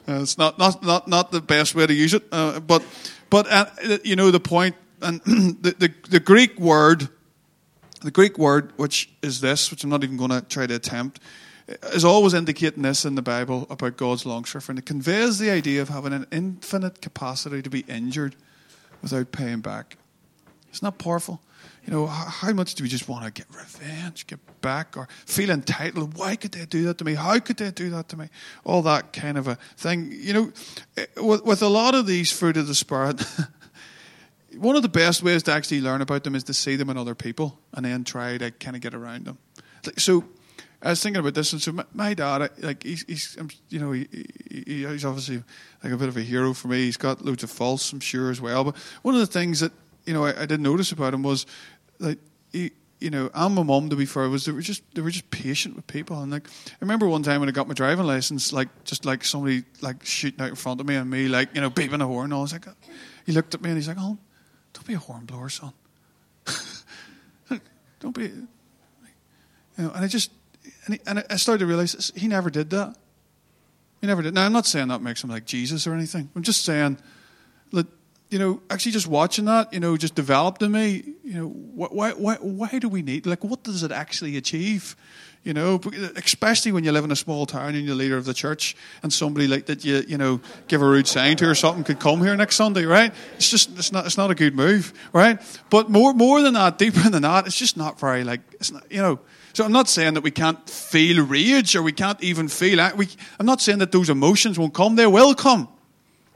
it's 0.07 0.37
not, 0.37 0.59
not, 0.59 0.83
not, 0.83 1.07
not 1.07 1.31
the 1.31 1.41
best 1.41 1.73
way 1.73 1.87
to 1.87 1.93
use 1.95 2.13
it, 2.13 2.21
uh, 2.31 2.59
but, 2.59 2.83
but 3.31 3.47
uh, 3.49 3.65
you 4.03 4.15
know 4.15 4.29
the 4.29 4.39
point. 4.39 4.75
And 5.01 5.21
the, 5.25 5.75
the, 5.75 5.93
the 6.07 6.19
Greek 6.19 6.59
word, 6.59 7.09
the 8.03 8.11
Greek 8.11 8.37
word, 8.37 8.73
which 8.77 9.09
is 9.23 9.41
this, 9.41 9.71
which 9.71 9.83
I'm 9.83 9.89
not 9.89 10.03
even 10.03 10.17
going 10.17 10.29
to 10.29 10.41
try 10.41 10.67
to 10.67 10.75
attempt, 10.75 11.19
is 11.93 12.05
always 12.05 12.35
indicating 12.35 12.83
this 12.83 13.05
in 13.05 13.15
the 13.15 13.23
Bible 13.23 13.65
about 13.71 13.97
God's 13.97 14.27
long 14.27 14.45
suffering. 14.45 14.77
It 14.77 14.85
conveys 14.85 15.39
the 15.39 15.49
idea 15.49 15.81
of 15.81 15.89
having 15.89 16.13
an 16.13 16.27
infinite 16.31 17.01
capacity 17.01 17.63
to 17.63 17.71
be 17.71 17.85
injured 17.87 18.35
without 19.01 19.31
paying 19.31 19.61
back. 19.61 19.97
Isn't 20.71 20.85
that 20.85 21.03
powerful? 21.03 21.41
You 21.85 21.93
know, 21.93 22.07
how 22.07 22.51
much 22.51 22.73
do 22.73 22.83
we 22.83 22.89
just 22.89 23.07
want 23.07 23.25
to 23.25 23.31
get 23.31 23.45
revenge, 23.55 24.25
get 24.25 24.39
back, 24.61 24.97
or 24.97 25.07
feel 25.25 25.51
entitled? 25.51 26.17
Why 26.17 26.35
could 26.35 26.51
they 26.51 26.65
do 26.65 26.85
that 26.85 26.97
to 26.97 27.05
me? 27.05 27.13
How 27.13 27.37
could 27.37 27.57
they 27.57 27.69
do 27.69 27.91
that 27.91 28.09
to 28.09 28.17
me? 28.17 28.29
All 28.63 28.81
that 28.83 29.13
kind 29.13 29.37
of 29.37 29.47
a 29.47 29.55
thing. 29.77 30.09
You 30.11 30.33
know, 30.33 30.51
eh, 30.97 31.05
with, 31.17 31.45
with 31.45 31.61
a 31.61 31.67
lot 31.67 31.93
of 31.93 32.07
these 32.07 32.31
fruit 32.31 32.57
of 32.57 32.65
the 32.65 32.73
Spirit, 32.73 33.23
one 34.57 34.75
of 34.75 34.81
the 34.81 34.89
best 34.89 35.21
ways 35.21 35.43
to 35.43 35.51
actually 35.51 35.81
learn 35.81 36.01
about 36.01 36.23
them 36.23 36.33
is 36.33 36.43
to 36.45 36.55
see 36.55 36.75
them 36.75 36.89
in 36.89 36.97
other 36.97 37.13
people 37.13 37.59
and 37.73 37.85
then 37.85 38.03
try 38.03 38.39
to 38.39 38.49
kind 38.49 38.75
of 38.75 38.81
get 38.81 38.95
around 38.95 39.25
them. 39.25 39.37
So, 39.97 40.23
I 40.81 40.89
was 40.89 41.01
thinking 41.01 41.19
about 41.19 41.33
this, 41.33 41.51
and 41.51 41.61
so 41.61 41.71
my, 41.71 41.85
my 41.93 42.13
dad, 42.13 42.49
like 42.59 42.83
he's, 42.83 43.03
he's 43.07 43.37
you 43.69 43.79
know, 43.79 43.91
he, 43.91 44.07
he, 44.49 44.85
he's 44.85 45.05
obviously 45.05 45.43
like 45.83 45.93
a 45.93 45.97
bit 45.97 46.09
of 46.09 46.17
a 46.17 46.21
hero 46.21 46.53
for 46.53 46.67
me. 46.67 46.77
He's 46.77 46.97
got 46.97 47.23
loads 47.23 47.43
of 47.43 47.49
faults, 47.49 47.91
I'm 47.91 47.99
sure 47.99 48.29
as 48.29 48.41
well. 48.41 48.63
But 48.63 48.75
one 49.01 49.15
of 49.15 49.19
the 49.19 49.27
things 49.27 49.61
that 49.61 49.71
you 50.05 50.13
know 50.13 50.25
I, 50.25 50.43
I 50.43 50.45
did 50.45 50.59
notice 50.59 50.91
about 50.91 51.13
him 51.13 51.23
was 51.23 51.45
like 51.99 52.19
he, 52.51 52.71
you 52.99 53.09
know, 53.09 53.29
and 53.33 53.55
my 53.55 53.63
mum 53.63 53.89
to 53.89 53.95
be 53.95 54.05
fair 54.05 54.29
was 54.29 54.45
they 54.45 54.51
were 54.51 54.61
just 54.61 54.83
they 54.95 55.01
were 55.01 55.11
just 55.11 55.29
patient 55.29 55.75
with 55.75 55.85
people 55.87 56.21
and 56.21 56.31
like 56.31 56.47
I 56.47 56.77
remember 56.81 57.07
one 57.07 57.23
time 57.23 57.39
when 57.39 57.49
I 57.49 57.51
got 57.51 57.67
my 57.67 57.73
driving 57.73 58.05
license, 58.05 58.53
like 58.53 58.69
just 58.83 59.05
like 59.05 59.23
somebody 59.23 59.63
like 59.81 60.05
shooting 60.05 60.41
out 60.41 60.49
in 60.49 60.55
front 60.55 60.79
of 60.79 60.87
me 60.87 60.95
and 60.95 61.09
me 61.09 61.27
like 61.27 61.53
you 61.53 61.61
know 61.61 61.69
beeping 61.69 62.01
a 62.01 62.05
horn. 62.05 62.25
And 62.25 62.33
I 62.33 62.37
was 62.37 62.53
like, 62.53 62.65
he 63.25 63.31
looked 63.31 63.53
at 63.53 63.61
me 63.61 63.69
and 63.69 63.77
he's 63.77 63.87
like, 63.87 63.97
"Oh, 63.99 64.17
don't 64.73 64.87
be 64.87 64.93
a 64.93 64.97
horn 64.97 65.25
blower, 65.25 65.49
son. 65.49 65.73
don't 67.99 68.15
be." 68.15 68.23
You 68.23 68.47
know, 69.77 69.91
and 69.91 70.05
I 70.05 70.07
just 70.07 70.31
and, 70.85 70.95
he, 70.95 71.01
and 71.05 71.23
I 71.29 71.35
started 71.35 71.59
to 71.59 71.65
realize 71.65 72.11
he 72.15 72.27
never 72.27 72.49
did 72.49 72.69
that. 72.69 72.95
He 74.01 74.07
never 74.07 74.21
did. 74.21 74.33
Now 74.33 74.45
I'm 74.45 74.53
not 74.53 74.65
saying 74.65 74.87
that 74.89 75.01
makes 75.01 75.23
him 75.23 75.29
like 75.29 75.45
Jesus 75.45 75.87
or 75.87 75.93
anything. 75.93 76.29
I'm 76.35 76.43
just 76.43 76.63
saying 76.63 76.97
that 77.71 77.87
you 78.29 78.39
know, 78.39 78.61
actually 78.69 78.91
just 78.91 79.07
watching 79.07 79.45
that, 79.45 79.71
you 79.71 79.79
know, 79.79 79.95
just 79.97 80.15
developed 80.15 80.61
in 80.63 80.71
me, 80.71 81.13
you 81.23 81.33
know, 81.35 81.47
why, 81.47 82.11
why, 82.11 82.35
why 82.35 82.79
do 82.79 82.89
we 82.89 83.01
need, 83.01 83.25
like, 83.25 83.43
what 83.43 83.63
does 83.63 83.83
it 83.83 83.91
actually 83.91 84.35
achieve? 84.35 84.95
You 85.43 85.53
know, 85.53 85.79
especially 86.15 86.71
when 86.71 86.83
you 86.83 86.91
live 86.91 87.03
in 87.03 87.11
a 87.11 87.15
small 87.15 87.45
town 87.45 87.75
and 87.75 87.85
you're 87.85 87.93
leader 87.93 88.17
of 88.17 88.25
the 88.25 88.33
church 88.33 88.75
and 89.03 89.13
somebody 89.13 89.47
like 89.47 89.67
that 89.67 89.85
you, 89.85 90.03
you 90.07 90.17
know, 90.17 90.41
give 90.67 90.81
a 90.81 90.85
rude 90.85 91.05
sign 91.07 91.37
to 91.37 91.47
or 91.47 91.53
something 91.53 91.83
could 91.83 91.99
come 91.99 92.19
here 92.21 92.35
next 92.35 92.55
Sunday, 92.55 92.85
right? 92.85 93.13
It's 93.35 93.51
just, 93.51 93.77
it's 93.77 93.91
not, 93.91 94.07
it's 94.07 94.17
not 94.17 94.31
a 94.31 94.35
good 94.35 94.55
move, 94.55 94.91
right? 95.13 95.39
But 95.69 95.91
more, 95.91 96.15
more 96.15 96.41
than 96.41 96.55
that, 96.55 96.79
deeper 96.79 97.07
than 97.07 97.21
that, 97.21 97.45
it's 97.45 97.59
just 97.59 97.77
not 97.77 97.99
very, 97.99 98.23
like, 98.23 98.41
it's 98.53 98.71
not, 98.71 98.91
you 98.91 99.03
know, 99.03 99.19
so 99.53 99.63
I'm 99.63 99.71
not 99.71 99.87
saying 99.87 100.15
that 100.15 100.21
we 100.21 100.31
can't 100.31 100.67
feel 100.67 101.23
rage 101.23 101.75
or 101.75 101.83
we 101.83 101.91
can't 101.91 102.21
even 102.23 102.47
feel, 102.47 102.79
we, 102.97 103.07
I'm 103.39 103.45
not 103.45 103.61
saying 103.61 103.77
that 103.79 103.91
those 103.91 104.09
emotions 104.09 104.57
won't 104.57 104.73
come, 104.73 104.95
they 104.95 105.05
will 105.05 105.35
come. 105.35 105.69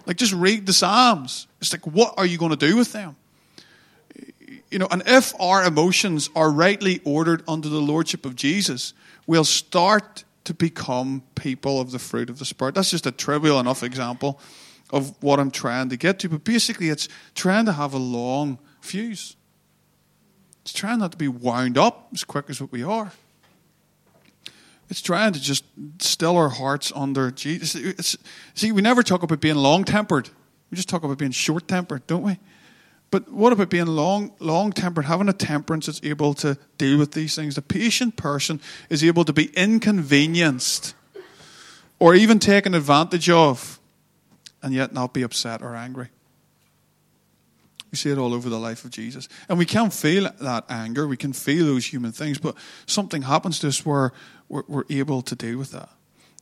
Like, 0.09 0.17
just 0.17 0.33
read 0.33 0.65
the 0.65 0.73
Psalms. 0.73 1.45
It's 1.61 1.71
like, 1.71 1.85
what 1.85 2.15
are 2.17 2.25
you 2.25 2.39
going 2.39 2.49
to 2.49 2.57
do 2.57 2.75
with 2.75 2.93
them? 2.93 3.15
You 4.71 4.79
know, 4.79 4.87
and 4.89 5.03
if 5.05 5.39
our 5.39 5.63
emotions 5.63 6.31
are 6.35 6.49
rightly 6.49 6.99
ordered 7.05 7.43
under 7.47 7.69
the 7.69 7.79
lordship 7.79 8.25
of 8.25 8.35
Jesus, 8.35 8.95
we'll 9.27 9.43
start 9.43 10.23
to 10.45 10.55
become 10.55 11.21
people 11.35 11.79
of 11.79 11.91
the 11.91 11.99
fruit 11.99 12.31
of 12.31 12.39
the 12.39 12.45
Spirit. 12.45 12.73
That's 12.73 12.89
just 12.89 13.05
a 13.05 13.11
trivial 13.11 13.59
enough 13.59 13.83
example 13.83 14.39
of 14.89 15.15
what 15.21 15.39
I'm 15.39 15.51
trying 15.51 15.89
to 15.89 15.95
get 15.95 16.17
to. 16.19 16.29
But 16.29 16.43
basically, 16.43 16.89
it's 16.89 17.07
trying 17.35 17.65
to 17.65 17.73
have 17.73 17.93
a 17.93 17.99
long 17.99 18.57
fuse. 18.81 19.35
It's 20.63 20.73
trying 20.73 20.97
not 20.97 21.11
to 21.11 21.19
be 21.19 21.27
wound 21.27 21.77
up 21.77 22.07
as 22.13 22.23
quick 22.23 22.49
as 22.49 22.59
what 22.59 22.71
we 22.71 22.81
are. 22.81 23.11
It's 24.89 25.01
trying 25.01 25.33
to 25.33 25.39
just 25.39 25.63
still 25.99 26.35
our 26.35 26.49
hearts 26.49 26.91
under 26.95 27.29
Jesus. 27.31 27.75
It's, 27.75 28.17
see, 28.55 28.71
we 28.71 28.81
never 28.81 29.03
talk 29.03 29.21
about 29.21 29.39
being 29.39 29.55
long 29.55 29.83
tempered. 29.83 30.29
We 30.71 30.75
just 30.75 30.89
talk 30.89 31.03
about 31.03 31.17
being 31.17 31.31
short 31.31 31.67
tempered, 31.67 32.05
don't 32.07 32.23
we? 32.23 32.39
But 33.11 33.31
what 33.31 33.53
about 33.53 33.69
being 33.69 33.87
long 33.87 34.33
long 34.39 34.71
tempered, 34.71 35.05
having 35.05 35.29
a 35.29 35.33
temperance 35.33 35.87
that's 35.87 36.01
able 36.03 36.33
to 36.35 36.57
deal 36.77 36.97
with 36.97 37.13
these 37.13 37.35
things? 37.35 37.55
The 37.55 37.61
patient 37.61 38.17
person 38.17 38.59
is 38.89 39.03
able 39.03 39.25
to 39.25 39.33
be 39.33 39.45
inconvenienced 39.55 40.93
or 41.97 42.13
even 42.15 42.39
taken 42.39 42.73
advantage 42.73 43.29
of 43.29 43.79
and 44.61 44.73
yet 44.73 44.93
not 44.93 45.13
be 45.13 45.21
upset 45.21 45.61
or 45.61 45.75
angry. 45.75 46.09
We 47.91 47.97
see 47.97 48.11
it 48.11 48.19
all 48.19 48.35
over 48.35 48.49
the 48.49 48.59
life 48.59 48.85
of 48.85 48.91
Jesus. 48.91 49.27
And 49.47 49.57
we 49.57 49.65
can 49.65 49.89
feel 49.89 50.29
that 50.41 50.65
anger, 50.69 51.07
we 51.07 51.17
can 51.17 51.33
feel 51.33 51.65
those 51.65 51.87
human 51.87 52.11
things, 52.11 52.37
but 52.37 52.55
something 52.85 53.23
happens 53.23 53.59
to 53.59 53.67
us 53.69 53.83
where 53.83 54.13
we're, 54.49 54.63
we're 54.67 54.83
able 54.89 55.21
to 55.21 55.35
deal 55.35 55.57
with 55.57 55.71
that. 55.71 55.89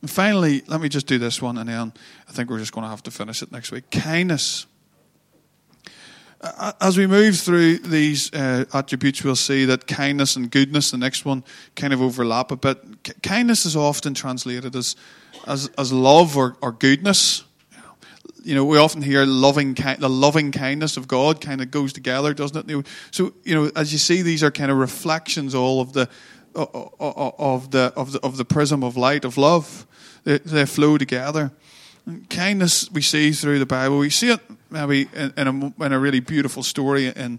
And 0.00 0.10
finally, 0.10 0.62
let 0.66 0.80
me 0.80 0.88
just 0.88 1.06
do 1.06 1.18
this 1.18 1.42
one, 1.42 1.58
and 1.58 1.68
then 1.68 1.92
I 2.28 2.32
think 2.32 2.50
we're 2.50 2.58
just 2.58 2.72
going 2.72 2.84
to 2.84 2.90
have 2.90 3.02
to 3.04 3.10
finish 3.10 3.42
it 3.42 3.52
next 3.52 3.70
week. 3.70 3.90
Kindness. 3.90 4.66
As 6.80 6.96
we 6.96 7.08
move 7.08 7.36
through 7.36 7.78
these 7.78 8.32
uh, 8.32 8.64
attributes, 8.72 9.24
we'll 9.24 9.34
see 9.34 9.64
that 9.64 9.88
kindness 9.88 10.36
and 10.36 10.48
goodness, 10.48 10.92
the 10.92 10.98
next 10.98 11.24
one, 11.24 11.42
kind 11.74 11.92
of 11.92 12.00
overlap 12.00 12.52
a 12.52 12.56
bit. 12.56 12.78
Kindness 13.24 13.66
is 13.66 13.74
often 13.74 14.14
translated 14.14 14.76
as, 14.76 14.94
as, 15.48 15.68
as 15.76 15.92
love 15.92 16.36
or, 16.36 16.56
or 16.62 16.70
goodness. 16.70 17.42
You 18.44 18.54
know, 18.54 18.64
we 18.64 18.78
often 18.78 19.02
hear 19.02 19.26
loving, 19.26 19.74
the 19.74 20.08
loving 20.08 20.52
kindness 20.52 20.96
of 20.96 21.08
God 21.08 21.40
kind 21.40 21.60
of 21.60 21.72
goes 21.72 21.92
together, 21.92 22.32
doesn't 22.34 22.70
it? 22.70 22.86
So, 23.10 23.34
you 23.42 23.56
know, 23.56 23.72
as 23.74 23.92
you 23.92 23.98
see, 23.98 24.22
these 24.22 24.44
are 24.44 24.52
kind 24.52 24.70
of 24.70 24.76
reflections 24.76 25.56
all 25.56 25.80
of 25.80 25.92
the 25.92 26.08
of 26.58 27.70
the 27.70 27.92
of 27.96 28.12
the 28.12 28.20
of 28.20 28.36
the 28.36 28.44
prism 28.44 28.82
of 28.82 28.96
light 28.96 29.24
of 29.24 29.36
love. 29.36 29.86
They, 30.24 30.66
flow 30.66 30.98
together. 30.98 31.52
Kindness 32.28 32.90
we 32.90 33.00
see 33.00 33.32
through 33.32 33.58
the 33.58 33.66
Bible. 33.66 33.98
We 33.98 34.10
see 34.10 34.30
it 34.30 34.40
maybe 34.70 35.08
in, 35.14 35.32
in, 35.36 35.48
a, 35.48 35.84
in 35.84 35.92
a 35.92 35.98
really 35.98 36.20
beautiful 36.20 36.62
story 36.62 37.06
in, 37.06 37.38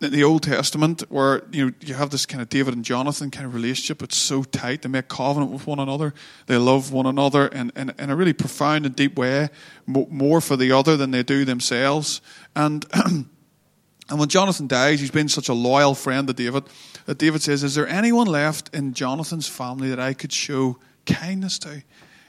in 0.00 0.10
the 0.10 0.24
Old 0.24 0.42
Testament, 0.42 1.02
where 1.08 1.44
you 1.52 1.66
know 1.66 1.72
you 1.80 1.94
have 1.94 2.10
this 2.10 2.26
kind 2.26 2.42
of 2.42 2.48
David 2.48 2.74
and 2.74 2.84
Jonathan 2.84 3.30
kind 3.30 3.46
of 3.46 3.54
relationship. 3.54 4.02
It's 4.02 4.16
so 4.16 4.42
tight. 4.42 4.82
They 4.82 4.88
make 4.88 5.08
covenant 5.08 5.52
with 5.52 5.66
one 5.66 5.78
another. 5.78 6.12
They 6.46 6.56
love 6.56 6.92
one 6.92 7.06
another 7.06 7.46
in, 7.48 7.70
in, 7.76 7.92
in 7.98 8.10
a 8.10 8.16
really 8.16 8.32
profound 8.32 8.86
and 8.86 8.96
deep 8.96 9.16
way, 9.16 9.48
more 9.86 10.40
for 10.40 10.56
the 10.56 10.72
other 10.72 10.96
than 10.96 11.10
they 11.10 11.22
do 11.22 11.44
themselves. 11.44 12.20
And 12.56 12.84
and 14.10 14.18
when 14.18 14.28
Jonathan 14.28 14.66
dies, 14.66 15.00
he's 15.00 15.10
been 15.10 15.28
such 15.28 15.48
a 15.48 15.54
loyal 15.54 15.94
friend 15.94 16.26
to 16.28 16.34
David 16.34 16.64
that 17.06 17.18
David 17.18 17.42
says, 17.42 17.64
Is 17.64 17.74
there 17.74 17.88
anyone 17.88 18.26
left 18.26 18.74
in 18.74 18.92
Jonathan's 18.92 19.48
family 19.48 19.88
that 19.88 20.00
I 20.00 20.12
could 20.12 20.32
show 20.32 20.78
kindness 21.06 21.58
to? 21.60 21.82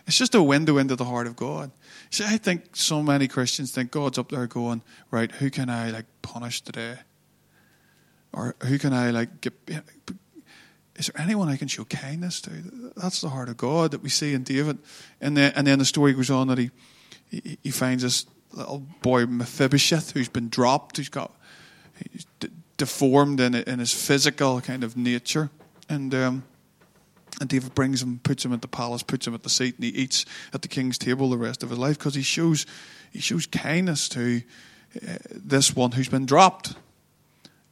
It's 0.07 0.17
just 0.17 0.35
a 0.35 0.43
window 0.43 0.77
into 0.77 0.95
the 0.95 1.05
heart 1.05 1.27
of 1.27 1.35
God. 1.35 1.71
See, 2.11 2.23
I 2.23 2.37
think 2.37 2.75
so 2.75 3.01
many 3.01 3.27
Christians 3.27 3.71
think 3.71 3.91
God's 3.91 4.17
up 4.17 4.29
there 4.29 4.47
going, 4.47 4.83
Right, 5.11 5.31
who 5.31 5.49
can 5.49 5.69
I 5.69 5.91
like 5.91 6.05
punish 6.21 6.61
today? 6.61 6.97
Or 8.31 8.55
who 8.63 8.77
can 8.79 8.93
I 8.93 9.11
like 9.11 9.41
get. 9.41 9.53
Is 10.95 11.07
there 11.07 11.21
anyone 11.21 11.49
I 11.49 11.57
can 11.57 11.67
show 11.67 11.83
kindness 11.83 12.39
to? 12.41 12.51
That's 12.95 13.19
the 13.19 13.29
heart 13.29 13.49
of 13.49 13.57
God 13.57 13.91
that 13.91 14.01
we 14.01 14.07
see 14.07 14.33
in 14.33 14.43
David. 14.43 14.77
And 15.19 15.35
then, 15.35 15.51
and 15.55 15.67
then 15.67 15.79
the 15.79 15.85
story 15.85 16.13
goes 16.13 16.29
on 16.29 16.47
that 16.47 16.57
he, 16.57 16.71
he, 17.29 17.57
he 17.63 17.71
finds 17.71 18.03
this 18.03 18.25
little 18.53 18.79
boy 19.01 19.25
Mephibosheth 19.25 20.11
who's 20.11 20.29
been 20.29 20.47
dropped, 20.47 20.95
who's 20.95 21.09
got 21.09 21.33
he's 22.11 22.25
deformed 22.77 23.39
in, 23.39 23.55
in 23.55 23.79
his 23.79 23.93
physical 23.93 24.61
kind 24.61 24.83
of 24.83 24.97
nature. 24.97 25.49
And 25.87 26.13
um, 26.13 26.43
and 27.41 27.49
David 27.49 27.75
brings 27.75 28.01
him, 28.01 28.19
puts 28.23 28.45
him 28.45 28.53
at 28.53 28.61
the 28.61 28.67
palace, 28.67 29.03
puts 29.03 29.27
him 29.27 29.33
at 29.33 29.43
the 29.43 29.49
seat, 29.49 29.75
and 29.75 29.83
he 29.83 29.89
eats 29.91 30.25
at 30.53 30.61
the 30.61 30.67
king's 30.67 30.97
table 30.97 31.29
the 31.29 31.37
rest 31.37 31.63
of 31.63 31.69
his 31.69 31.77
life 31.77 31.97
because 31.97 32.15
he 32.15 32.21
shows 32.21 32.65
he 33.11 33.19
shows 33.19 33.45
kindness 33.45 34.07
to 34.09 34.41
uh, 34.95 35.15
this 35.31 35.75
one 35.75 35.91
who's 35.91 36.09
been 36.09 36.25
dropped. 36.25 36.75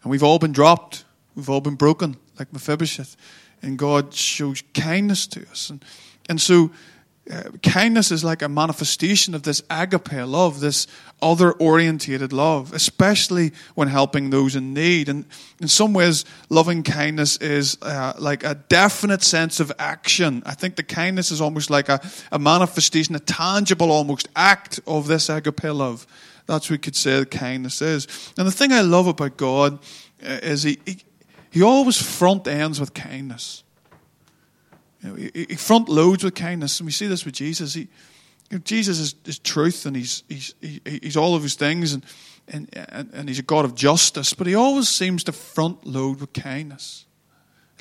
And 0.03 0.11
we've 0.11 0.24
all 0.24 0.39
been 0.39 0.51
dropped. 0.51 1.05
We've 1.36 1.49
all 1.49 1.61
been 1.61 1.76
broken, 1.76 2.17
like 2.38 2.51
Mephibosheth. 2.51 3.15
And 3.61 3.78
God 3.78 4.13
shows 4.13 4.61
kindness 4.74 5.28
to 5.28 5.47
us. 5.49 5.69
And, 5.69 5.84
and 6.30 6.39
so 6.39 6.71
uh, 7.32 7.43
kindness 7.61 8.11
is 8.11 8.24
like 8.24 8.41
a 8.41 8.49
manifestation 8.49 9.34
of 9.34 9.43
this 9.43 9.63
agape 9.69 10.11
love, 10.11 10.59
this 10.59 10.88
other 11.21 11.53
orientated 11.53 12.34
love, 12.34 12.74
especially 12.74 13.53
when 13.76 13.88
helping 13.88 14.30
those 14.30 14.57
in 14.57 14.74
need. 14.74 15.07
And 15.07 15.26
in 15.61 15.69
some 15.69 15.93
ways, 15.93 16.26
loving 16.49 16.84
kindness 16.84 17.38
is 17.38 17.78
uh, 17.82 18.13
like 18.19 18.43
a 18.43 18.55
definite 18.55 19.24
sense 19.24 19.61
of 19.61 19.71
action. 19.80 20.43
I 20.45 20.53
think 20.53 20.76
the 20.76 20.84
kindness 20.84 21.32
is 21.32 21.39
almost 21.39 21.69
like 21.69 21.88
a, 21.88 22.01
a 22.32 22.39
manifestation, 22.39 23.15
a 23.15 23.19
tangible 23.19 23.89
almost 23.89 24.28
act 24.36 24.82
of 24.86 25.07
this 25.07 25.30
agape 25.30 25.63
love. 25.63 26.05
That's 26.45 26.69
what 26.69 26.71
we 26.71 26.78
could 26.80 26.95
say 26.95 27.19
the 27.19 27.26
kindness 27.26 27.82
is. 27.82 28.34
And 28.38 28.45
the 28.45 28.51
thing 28.51 28.74
I 28.74 28.82
love 28.82 29.07
about 29.07 29.38
God 29.38 29.80
uh, 30.21 30.39
is 30.43 30.63
he, 30.63 30.78
he, 30.86 30.97
he 31.51 31.61
always 31.63 32.01
front 32.01 32.47
ends 32.47 32.82
with 32.82 32.93
kindness. 32.93 33.62
You 35.04 35.10
know, 35.10 35.16
he, 35.16 35.45
he 35.49 35.56
front 35.56 35.89
loads 35.89 36.24
with 36.24 36.36
kindness, 36.36 36.80
and 36.80 36.86
we 36.86 36.91
see 36.91 37.08
this 37.08 37.26
with 37.26 37.36
Jesus. 37.36 37.74
He, 37.74 37.82
you 38.49 38.58
know, 38.58 38.60
Jesus 38.60 38.99
is, 38.99 39.16
is, 39.26 39.39
truth, 39.39 39.86
and 39.86 39.95
he's 39.95 40.24
he's 40.30 40.54
he, 40.62 40.82
he's 40.84 41.18
all 41.18 41.36
of 41.36 41.43
his 41.43 41.56
things, 41.56 41.93
and, 41.93 42.06
and 42.47 42.70
and 42.74 43.10
and 43.14 43.28
he's 43.28 43.39
a 43.39 43.43
God 43.43 43.66
of 43.66 43.76
justice. 43.76 44.34
But 44.34 44.47
he 44.47 44.56
always 44.56 44.89
seems 44.89 45.24
to 45.26 45.32
front 45.32 45.86
load 45.86 46.22
with 46.22 46.34
kindness. 46.34 47.06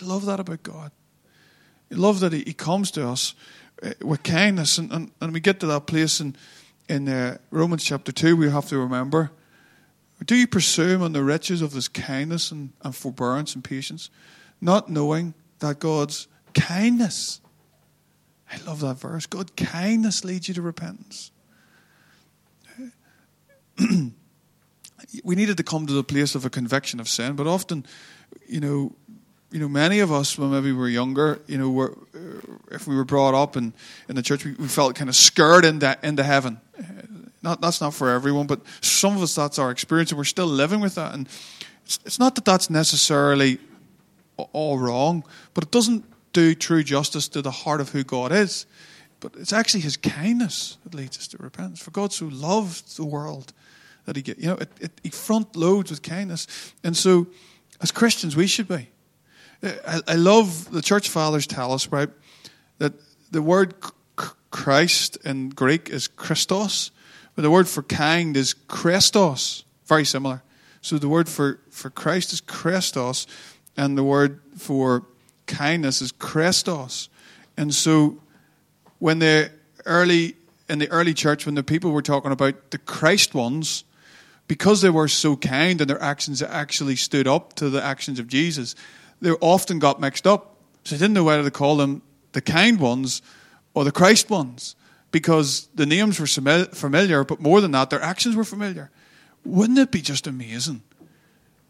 I 0.01 0.05
love 0.05 0.27
that 0.27 0.41
about 0.41 0.63
God. 0.63 0.91
I 1.93 1.95
love 1.95 2.21
that 2.21 2.33
he, 2.33 2.43
he 2.45 2.55
comes 2.55 2.91
to 2.93 3.07
us 3.07 3.35
uh, 3.83 3.93
with 4.01 4.23
kindness, 4.23 4.79
and, 4.79 4.91
and, 4.93 5.11
and 5.21 5.33
we 5.33 5.41
get 5.41 5.61
to 5.61 5.67
that 5.67 5.87
place 5.87 6.21
in 6.21 6.37
in 6.89 7.09
uh, 7.09 7.39
Romans 7.51 7.85
chapter 7.85 8.13
two. 8.13 8.37
We 8.37 8.51
have 8.51 8.69
to 8.69 8.79
remember. 8.79 9.31
Do 10.25 10.37
you 10.37 10.47
presume 10.47 11.03
on 11.03 11.13
the 11.13 11.23
riches 11.25 11.63
of 11.63 11.73
his 11.73 11.89
kindness 11.89 12.53
and, 12.53 12.71
and 12.83 12.95
forbearance 12.95 13.57
and 13.57 13.65
patience, 13.65 14.09
not 14.61 14.89
knowing 14.89 15.35
that 15.59 15.81
God's 15.81 16.29
Kindness. 16.55 17.41
I 18.51 18.59
love 18.67 18.81
that 18.81 18.99
verse. 18.99 19.27
God, 19.27 19.57
kindness 19.57 20.25
leads 20.25 20.49
you 20.49 20.55
to 20.55 20.63
repentance. 20.63 21.31
we 25.25 25.35
needed 25.35 25.57
to 25.57 25.63
come 25.63 25.87
to 25.87 25.93
the 25.93 26.05
place 26.05 26.35
of 26.35 26.45
a 26.45 26.51
conviction 26.51 27.01
of 27.01 27.09
sin, 27.09 27.35
but 27.35 27.47
often, 27.47 27.87
you 28.47 28.61
know, 28.61 28.95
you 29.51 29.61
know, 29.61 29.69
many 29.69 30.01
of 30.01 30.11
us, 30.11 30.39
when 30.39 30.51
maybe 30.51 30.73
we 30.73 30.79
were 30.79 30.89
younger, 30.89 31.41
you 31.47 31.59
know, 31.59 31.71
were, 31.71 31.99
uh, 32.15 32.75
if 32.75 32.87
we 32.87 32.97
were 32.97 33.05
brought 33.05 33.35
up 33.35 33.57
in, 33.57 33.75
in 34.09 34.17
the 34.17 34.23
church, 34.23 34.47
we, 34.47 34.53
we 34.53 34.67
felt 34.67 34.95
kind 34.95 35.11
of 35.11 35.17
scared 35.17 35.67
into, 35.67 35.99
into 36.03 36.23
heaven. 36.23 36.59
Not, 37.43 37.61
that's 37.61 37.81
not 37.81 37.93
for 37.93 38.09
everyone, 38.09 38.47
but 38.47 38.61
some 38.81 39.17
of 39.17 39.23
us, 39.23 39.35
that's 39.35 39.59
our 39.59 39.71
experience, 39.71 40.11
and 40.11 40.19
we're 40.19 40.25
still 40.25 40.47
living 40.47 40.81
with 40.81 40.95
that. 40.95 41.13
And 41.13 41.29
it's, 41.85 41.99
it's 42.07 42.19
not 42.19 42.35
that 42.37 42.45
that's 42.45 42.71
necessarily 42.71 43.59
all 44.37 44.79
wrong, 44.79 45.25
but 45.53 45.65
it 45.65 45.71
doesn't 45.71 46.05
do 46.33 46.55
true 46.55 46.83
justice 46.83 47.29
to 47.29 47.43
the 47.43 47.51
heart 47.51 47.81
of 47.81 47.91
who 47.91 48.05
God 48.05 48.33
is. 48.33 48.67
But 49.21 49.35
it's 49.37 49.53
actually 49.53 49.81
His 49.81 49.97
kindness 49.97 50.79
that 50.85 50.95
leads 50.95 51.19
us 51.19 51.29
to 51.29 51.37
repentance. 51.39 51.81
For 51.81 51.91
God 51.91 52.13
so 52.13 52.27
loved 52.27 52.97
the 52.97 53.05
world 53.05 53.53
that 54.05 54.17
He 54.17 54.25
you 54.39 54.49
know, 54.49 54.57
it, 54.57 54.71
it, 54.81 55.01
He 55.03 55.11
front 55.11 55.55
loads 55.55 55.91
with 55.91 56.03
kindness, 56.03 56.47
and 56.83 56.97
so 56.97 57.27
as 57.81 57.93
Christians 57.93 58.37
we 58.37 58.47
should 58.47 58.69
be. 58.69 58.89
I, 59.63 60.01
I 60.09 60.15
love 60.15 60.71
the 60.73 60.83
church 60.83 61.09
fathers 61.09 61.47
tell 61.47 61.73
us 61.73 61.89
right 61.89 62.09
that 62.79 62.95
the 63.31 63.43
word 63.43 63.75
Christ 64.51 65.19
in 65.25 65.49
Greek 65.51 65.89
is 65.89 66.09
Christos, 66.09 66.91
But 67.35 67.43
the 67.43 67.51
word 67.51 67.69
for 67.69 67.83
kind 67.83 68.37
is 68.37 68.55
Chrestos, 68.69 69.65
very 69.87 70.05
similar. 70.05 70.43
So 70.83 70.99
the 70.99 71.09
word 71.09 71.29
for, 71.29 71.61
for 71.71 71.91
Christ 71.91 72.33
is 72.33 72.41
Christos, 72.41 73.27
and 73.77 73.97
the 73.97 74.05
word 74.05 74.41
for 74.57 75.07
kindness 75.47 76.03
is 76.03 76.13
Chrestos. 76.13 77.09
And 77.57 77.75
so 77.75 78.19
when 78.99 79.19
the 79.19 79.51
early 79.85 80.37
in 80.69 80.79
the 80.79 80.91
early 80.91 81.13
church, 81.13 81.45
when 81.45 81.55
the 81.55 81.63
people 81.63 81.91
were 81.91 82.03
talking 82.03 82.33
about 82.33 82.71
the 82.71 82.79
Christ 82.79 83.35
ones, 83.35 83.85
because 84.49 84.81
they 84.81 84.91
were 84.91 85.09
so 85.09 85.37
kind 85.37 85.81
and 85.81 85.89
their 85.91 86.03
actions 86.03 86.43
actually 86.43 86.97
stood 86.97 87.29
up 87.29 87.55
to 87.55 87.69
the 87.69 87.83
actions 87.83 88.19
of 88.19 88.27
Jesus, 88.27 88.75
they 89.21 89.31
often 89.33 89.79
got 89.79 90.01
mixed 90.01 90.27
up. 90.27 90.57
So 90.85 90.95
they 90.95 91.01
didn't 91.01 91.15
know 91.15 91.25
whether 91.25 91.43
to 91.43 91.51
call 91.51 91.77
them 91.77 92.03
the 92.33 92.41
kind 92.41 92.81
ones 92.81 93.23
or 93.75 93.85
the 93.85 93.93
Christ 93.93 94.31
ones 94.31 94.75
because 95.11 95.69
the 95.75 95.87
names 95.87 96.19
were 96.19 96.27
familiar, 96.27 97.23
but 97.23 97.41
more 97.41 97.61
than 97.61 97.73
that, 97.73 97.91
their 97.91 98.03
actions 98.03 98.35
were 98.35 98.45
familiar. 98.45 98.91
Wouldn't 99.45 99.79
it 99.79 99.91
be 99.91 100.01
just 100.01 100.27
amazing 100.27 100.83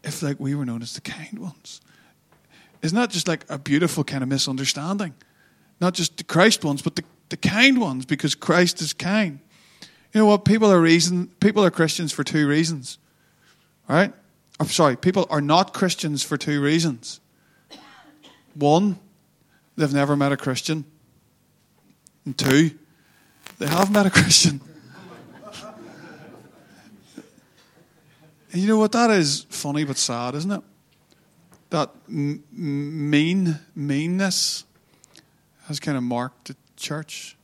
if, 0.03 0.21
like, 0.21 0.39
we 0.39 0.55
were 0.55 0.65
known 0.65 0.81
as 0.81 0.93
the 0.93 1.01
kind 1.01 1.39
ones? 1.39 1.81
Isn't 2.83 2.97
that 2.97 3.09
just 3.09 3.27
like 3.29 3.45
a 3.49 3.57
beautiful 3.57 4.03
kind 4.03 4.21
of 4.21 4.29
misunderstanding? 4.29 5.15
Not 5.79 5.93
just 5.93 6.17
the 6.17 6.23
Christ 6.25 6.65
ones, 6.65 6.81
but 6.81 6.97
the, 6.97 7.03
the 7.29 7.37
kind 7.37 7.79
ones, 7.79 8.05
because 8.05 8.35
Christ 8.35 8.81
is 8.81 8.91
kind. 8.91 9.39
You 10.13 10.19
know 10.19 10.25
what? 10.27 10.45
People 10.45 10.71
are 10.71 10.79
reason 10.79 11.27
people 11.39 11.63
are 11.65 11.71
Christians 11.71 12.11
for 12.11 12.23
two 12.23 12.47
reasons. 12.47 12.99
Right? 13.87 14.13
I'm 14.59 14.67
sorry, 14.67 14.95
people 14.95 15.25
are 15.29 15.41
not 15.41 15.73
Christians 15.73 16.23
for 16.23 16.37
two 16.37 16.61
reasons. 16.61 17.19
One, 18.53 18.99
they've 19.75 19.93
never 19.93 20.15
met 20.15 20.31
a 20.31 20.37
Christian. 20.37 20.85
And 22.25 22.37
two, 22.37 22.71
they 23.59 23.67
have 23.67 23.91
met 23.91 24.05
a 24.05 24.11
Christian. 24.11 24.61
and 28.51 28.61
you 28.61 28.67
know 28.67 28.77
what? 28.77 28.91
That 28.91 29.09
is 29.09 29.47
funny 29.49 29.83
but 29.85 29.97
sad, 29.97 30.35
isn't 30.35 30.51
it? 30.51 30.61
That 31.73 31.89
m- 32.07 32.43
mean 32.51 33.57
meanness 33.73 34.63
has 35.65 35.79
kind 35.79 35.97
of 35.97 36.03
marked 36.03 36.49
the 36.49 36.55
church. 36.77 37.35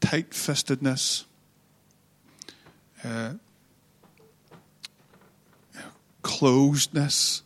Tight 0.00 0.30
fistedness. 0.30 1.24
Uh, 3.04 3.34
closedness, 6.24 7.42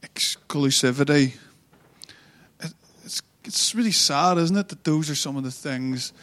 exclusivity. 0.00 1.34
It's, 3.04 3.20
it's 3.44 3.74
really 3.74 3.92
sad, 3.92 4.38
isn't 4.38 4.56
it, 4.56 4.68
that 4.70 4.84
those 4.84 5.10
are 5.10 5.14
some 5.14 5.36
of 5.36 5.44
the 5.44 5.50
things 5.50 6.14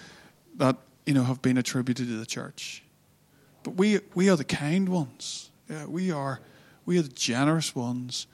that 0.56 0.78
you 1.06 1.14
know 1.14 1.26
have 1.26 1.44
been 1.44 1.60
attributed 1.60 2.08
to 2.08 2.18
the 2.18 2.26
church. 2.26 2.82
But 3.62 3.76
we 3.76 4.00
we 4.16 4.32
are 4.32 4.36
the 4.36 4.44
kind 4.44 4.90
ones. 4.90 5.52
Yeah, 5.70 5.86
we 5.86 6.10
are 6.10 6.40
we 6.88 6.98
are 6.98 7.04
the 7.04 7.10
generous 7.10 7.76
ones. 7.76 8.26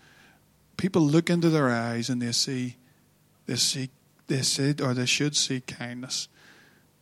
People 0.77 1.01
look 1.01 1.29
into 1.29 1.49
their 1.49 1.69
eyes 1.69 2.09
and 2.09 2.21
they 2.21 2.31
see 2.31 2.75
they 3.45 3.55
see 3.55 3.89
they 4.27 4.41
see 4.41 4.73
or 4.81 4.93
they 4.93 5.05
should 5.05 5.35
see 5.35 5.61
kindness. 5.61 6.27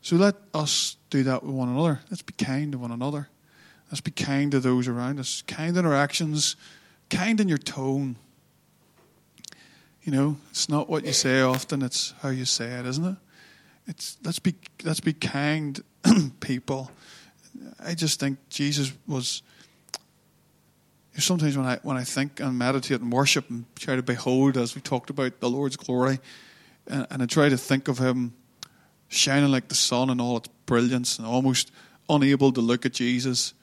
So 0.01 0.17
let 0.17 0.35
us 0.53 0.97
do 1.09 1.23
that 1.23 1.43
with 1.43 1.55
one 1.55 1.69
another. 1.69 2.01
Let's 2.09 2.21
be 2.21 2.33
kind 2.33 2.73
to 2.73 2.77
one 2.77 2.91
another. 2.91 3.29
Let's 3.89 4.01
be 4.01 4.11
kind 4.11 4.51
to 4.51 4.59
those 4.59 4.87
around 4.87 5.19
us. 5.19 5.43
Kind 5.47 5.77
in 5.77 5.85
our 5.85 5.93
actions, 5.93 6.55
kind 7.09 7.39
in 7.39 7.47
your 7.47 7.57
tone. 7.57 8.17
You 10.03 10.11
know, 10.11 10.37
it's 10.49 10.67
not 10.67 10.89
what 10.89 11.05
you 11.05 11.13
say 11.13 11.41
often, 11.41 11.81
it's 11.81 12.13
how 12.21 12.29
you 12.29 12.43
say 12.43 12.65
it, 12.65 12.85
isn't 12.85 13.05
it? 13.05 13.15
It's 13.87 14.17
let's 14.23 14.39
be 14.39 14.55
let's 14.83 14.99
be 14.99 15.13
kind 15.13 15.81
people. 16.39 16.91
I 17.79 17.93
just 17.93 18.19
think 18.19 18.39
Jesus 18.49 18.91
was 19.07 19.41
sometimes 21.17 21.57
when 21.57 21.65
I 21.65 21.79
when 21.83 21.97
I 21.97 22.03
think 22.03 22.39
and 22.39 22.57
meditate 22.57 23.01
and 23.01 23.11
worship 23.11 23.49
and 23.49 23.65
try 23.75 23.95
to 23.95 24.03
behold 24.03 24.57
as 24.57 24.75
we 24.75 24.81
talked 24.81 25.09
about 25.09 25.39
the 25.39 25.49
Lord's 25.49 25.75
glory 25.75 26.19
and, 26.87 27.07
and 27.09 27.23
I 27.23 27.25
try 27.25 27.49
to 27.49 27.57
think 27.57 27.87
of 27.87 27.99
him 27.99 28.33
shining 29.09 29.51
like 29.51 29.67
the 29.67 29.75
sun 29.75 30.09
in 30.09 30.19
all 30.19 30.37
its 30.37 30.49
brilliance 30.65 31.19
and 31.19 31.27
almost 31.27 31.71
unable 32.09 32.51
to 32.51 32.61
look 32.61 32.85
at 32.85 32.93
Jesus 32.93 33.53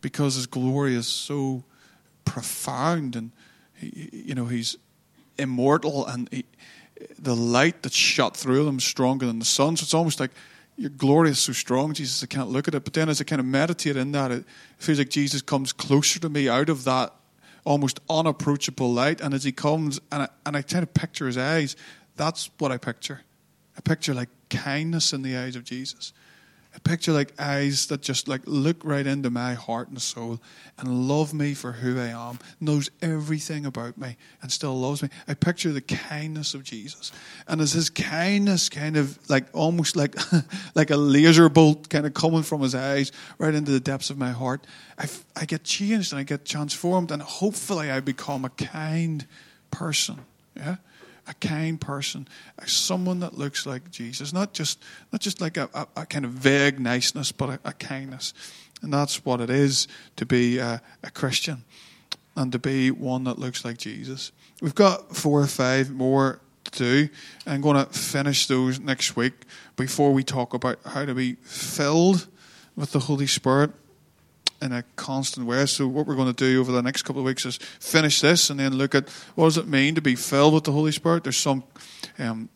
because 0.00 0.34
his 0.34 0.46
glory 0.46 0.94
is 0.94 1.06
so 1.06 1.64
profound 2.24 3.16
and 3.16 3.32
he, 3.74 4.10
you 4.12 4.34
know 4.34 4.46
he's 4.46 4.76
immortal 5.38 6.06
and 6.06 6.28
he, 6.30 6.44
the 7.18 7.34
light 7.34 7.82
that 7.82 7.92
shot 7.92 8.36
through 8.36 8.66
him 8.68 8.78
is 8.78 8.84
stronger 8.84 9.26
than 9.26 9.38
the 9.38 9.44
sun. 9.44 9.76
So 9.76 9.84
it's 9.84 9.94
almost 9.94 10.20
like 10.20 10.32
your 10.78 10.90
glory 10.90 11.30
is 11.30 11.38
so 11.38 11.52
strong 11.52 11.92
jesus 11.92 12.22
i 12.22 12.26
can't 12.26 12.48
look 12.48 12.68
at 12.68 12.74
it. 12.74 12.84
But 12.84 12.94
then 12.94 13.08
as 13.08 13.20
i 13.20 13.24
kind 13.24 13.40
of 13.40 13.46
meditate 13.46 13.96
in 13.96 14.12
that 14.12 14.30
it 14.30 14.44
feels 14.78 14.98
like 14.98 15.10
jesus 15.10 15.42
comes 15.42 15.72
closer 15.72 16.18
to 16.20 16.28
me 16.28 16.48
out 16.48 16.68
of 16.68 16.84
that 16.84 17.12
almost 17.64 18.00
unapproachable 18.08 18.90
light. 18.90 19.20
And 19.20 19.34
as 19.34 19.44
he 19.44 19.52
comes 19.52 20.00
and 20.10 20.22
I, 20.22 20.28
and 20.46 20.56
I 20.56 20.62
try 20.62 20.80
to 20.80 20.86
picture 20.86 21.26
his 21.26 21.36
eyes 21.36 21.76
that's 22.16 22.50
what 22.58 22.72
i 22.72 22.76
picture. 22.76 23.22
I 23.76 23.80
picture 23.80 24.12
like 24.12 24.28
kindness 24.50 25.12
in 25.12 25.22
the 25.22 25.36
eyes 25.36 25.54
of 25.54 25.64
Jesus. 25.64 26.12
Picture 26.84 27.12
like 27.12 27.32
eyes 27.38 27.86
that 27.86 28.02
just 28.02 28.28
like 28.28 28.42
look 28.44 28.84
right 28.84 29.06
into 29.06 29.30
my 29.30 29.54
heart 29.54 29.88
and 29.88 30.00
soul 30.00 30.40
and 30.78 31.08
love 31.08 31.34
me 31.34 31.54
for 31.54 31.72
who 31.72 31.98
I 31.98 32.08
am, 32.08 32.38
knows 32.60 32.90
everything 33.02 33.66
about 33.66 33.98
me 33.98 34.16
and 34.42 34.50
still 34.50 34.78
loves 34.78 35.02
me. 35.02 35.08
I 35.26 35.34
picture 35.34 35.72
the 35.72 35.80
kindness 35.80 36.54
of 36.54 36.64
Jesus. 36.64 37.12
And 37.46 37.60
as 37.60 37.72
his 37.72 37.90
kindness 37.90 38.68
kind 38.68 38.96
of 38.96 39.18
like 39.28 39.46
almost 39.52 39.96
like 39.96 40.16
like 40.74 40.90
a 40.90 40.96
laser 40.96 41.48
bolt 41.48 41.88
kind 41.88 42.06
of 42.06 42.14
coming 42.14 42.42
from 42.42 42.62
his 42.62 42.74
eyes 42.74 43.12
right 43.38 43.54
into 43.54 43.70
the 43.70 43.80
depths 43.80 44.10
of 44.10 44.18
my 44.18 44.30
heart, 44.30 44.66
I, 44.98 45.06
I 45.36 45.44
get 45.44 45.64
changed 45.64 46.12
and 46.12 46.20
I 46.20 46.22
get 46.22 46.44
transformed 46.44 47.10
and 47.10 47.22
hopefully 47.22 47.90
I 47.90 48.00
become 48.00 48.44
a 48.44 48.50
kind 48.50 49.26
person. 49.70 50.18
Yeah? 50.56 50.76
A 51.28 51.34
kind 51.34 51.80
person, 51.80 52.26
someone 52.66 53.20
that 53.20 53.36
looks 53.36 53.66
like 53.66 53.90
Jesus, 53.90 54.32
not 54.32 54.52
just 54.52 54.82
not 55.12 55.20
just 55.20 55.40
like 55.40 55.56
a, 55.56 55.68
a, 55.74 55.86
a 55.96 56.06
kind 56.06 56.24
of 56.24 56.32
vague 56.32 56.80
niceness, 56.80 57.32
but 57.32 57.50
a, 57.50 57.60
a, 57.64 57.72
kindness, 57.72 58.32
and 58.82 58.92
that's 58.92 59.24
what 59.24 59.40
it 59.40 59.50
is 59.50 59.86
to 60.16 60.24
be 60.24 60.58
a, 60.58 60.80
Christian, 61.14 61.64
and 62.34 62.50
to 62.52 62.58
be 62.58 62.90
one 62.90 63.24
that 63.24 63.38
looks 63.38 63.64
like 63.64 63.76
Jesus. 63.78 64.32
We've 64.60 64.74
got 64.74 65.14
four 65.14 65.40
or 65.40 65.46
five 65.46 65.90
more 65.90 66.40
to 66.64 66.70
do. 66.70 67.08
I'm 67.46 67.60
going 67.60 67.84
to 67.84 67.92
finish 67.92 68.46
those 68.46 68.80
next 68.80 69.16
week 69.16 69.34
before 69.76 70.12
we 70.12 70.24
talk 70.24 70.54
about 70.54 70.78
how 70.84 71.04
to 71.04 71.14
be 71.14 71.34
filled 71.42 72.26
with 72.76 72.92
the 72.92 73.00
Holy 73.00 73.26
Spirit 73.26 73.72
in 74.60 74.72
a 74.72 74.82
constant 74.96 75.46
way. 75.46 75.66
So 75.66 75.86
what 75.86 76.06
we're 76.06 76.16
going 76.16 76.32
to 76.32 76.44
do 76.44 76.60
over 76.60 76.72
the 76.72 76.82
next 76.82 77.02
couple 77.02 77.20
of 77.20 77.26
weeks 77.26 77.46
is 77.46 77.56
finish 77.56 78.20
this 78.20 78.50
and 78.50 78.58
then 78.58 78.74
look 78.74 78.94
at 78.94 79.08
what 79.34 79.44
does 79.44 79.58
it 79.58 79.68
mean 79.68 79.94
to 79.94 80.02
be 80.02 80.14
filled 80.14 80.54
with 80.54 80.64
the 80.64 80.72
Holy 80.72 80.92
Spirit. 80.92 81.24
There's 81.24 81.36
some 81.36 81.64
um, 82.18 82.48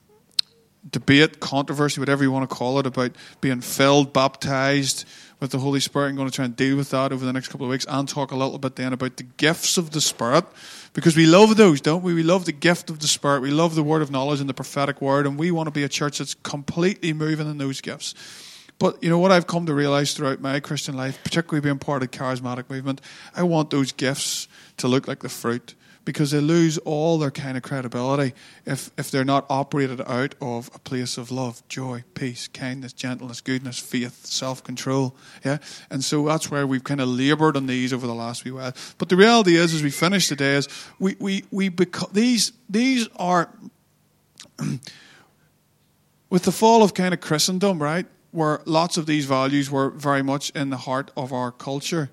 debate, 0.90 1.40
controversy, 1.40 2.00
whatever 2.00 2.24
you 2.24 2.32
want 2.32 2.48
to 2.48 2.55
call 2.55 2.78
it, 2.78 2.86
about 2.86 3.12
being 3.40 3.61
filled, 3.61 4.12
baptized 4.12 5.05
with 5.40 5.50
the 5.50 5.59
Holy 5.59 5.80
Spirit. 5.80 6.09
I'm 6.09 6.16
going 6.16 6.28
to 6.28 6.34
try 6.34 6.44
and 6.44 6.57
deal 6.57 6.76
with 6.76 6.90
that 6.90 7.12
over 7.12 7.24
the 7.24 7.32
next 7.32 7.48
couple 7.48 7.66
of 7.66 7.70
weeks 7.70 7.86
and 7.88 8.09
talk 8.09 8.30
a 8.30 8.36
little 8.36 8.59
bit 8.59 8.76
then 8.76 8.92
about 8.92 9.16
the 9.16 9.24
gifts 9.24 9.76
of 9.76 9.90
the 9.90 10.00
Spirit. 10.00 10.44
Because 10.92 11.16
we 11.16 11.26
love 11.26 11.57
those, 11.57 11.80
don't 11.80 12.03
we? 12.03 12.14
We 12.14 12.22
love 12.22 12.44
the 12.44 12.53
gift 12.53 12.90
of 12.90 12.98
the 12.98 13.09
Spirit. 13.09 13.40
We 13.42 13.50
love 13.50 13.74
the 13.74 13.82
word 13.82 14.03
of 14.03 14.11
knowledge 14.11 14.40
and 14.40 14.48
the 14.48 14.55
prophetic 14.55 15.00
word, 15.00 15.26
and 15.26 15.38
we 15.38 15.50
want 15.50 15.66
to 15.68 15.70
be 15.70 15.84
a 15.84 15.88
church 15.88 16.18
that's 16.18 16.34
completely 16.34 17.12
moving 17.12 17.50
in 17.50 17.59
those 17.59 17.80
gifts. 17.80 18.14
But 18.83 19.01
you 19.01 19.09
know 19.09 19.20
what 19.20 19.30
I've 19.30 19.47
come 19.47 19.64
to 19.66 19.74
realize 19.74 20.12
throughout 20.12 20.41
my 20.41 20.59
Christian 20.59 20.97
life, 20.97 21.22
particularly 21.22 21.61
being 21.61 21.78
part 21.78 22.03
of 22.03 22.11
the 22.11 22.18
charismatic 22.18 22.68
movement, 22.68 23.01
I 23.33 23.45
want 23.45 23.70
those 23.70 23.93
gifts 23.93 24.49
to 24.78 24.89
look 24.89 25.07
like 25.07 25.20
the 25.20 25.28
fruit 25.28 25.76
because 26.05 26.33
they 26.33 26.41
lose 26.41 26.78
all 26.78 27.16
their 27.16 27.30
kind 27.30 27.57
of 27.57 27.62
credibility 27.62 28.35
if, 28.66 28.91
if 28.99 29.09
they're 29.09 29.24
not 29.24 29.47
operated 29.49 30.01
out 30.01 30.35
of 30.41 30.68
a 30.74 30.80
place 30.80 31.16
of 31.16 31.30
love, 31.30 31.62
joy, 31.68 32.03
peace, 32.14 32.49
kindness, 32.49 32.93
gentleness, 32.93 33.41
goodness, 33.41 33.78
faith, 33.78 34.26
self 34.26 34.64
control. 34.64 35.14
Yeah? 35.45 35.59
And 35.89 36.03
so 36.03 36.26
that's 36.26 36.51
where 36.51 36.66
we've 36.66 36.83
kind 36.83 37.01
of 37.01 37.07
laboured 37.07 37.57
on 37.57 37.66
these 37.66 37.93
over 37.93 38.09
the 38.09 38.14
last 38.16 38.43
few 38.43 38.57
while. 38.57 38.74
But 38.99 39.11
the 39.11 39.16
reality 39.16 39.55
is, 39.55 39.74
as 39.74 39.85
we 39.85 39.93
finish 39.93 40.26
today, 40.26 40.57
is 40.57 40.68
we, 40.99 41.14
we, 41.20 41.45
we 41.53 41.70
beco- 41.70 42.12
these, 42.12 42.51
these 42.68 43.07
are, 43.14 43.49
with 46.30 46.43
the 46.43 46.51
fall 46.51 46.83
of 46.83 46.95
kind 46.95 47.14
of 47.14 47.20
Christendom, 47.20 47.80
right? 47.80 48.07
Where 48.33 48.61
lots 48.64 48.97
of 48.97 49.07
these 49.07 49.26
values 49.26 49.70
were 49.70 49.91
very 49.91 50.22
much 50.22 50.51
in 50.51 50.70
the 50.70 50.76
heart 50.76 51.11
of 51.16 51.33
our 51.33 51.53
culture. 51.53 52.11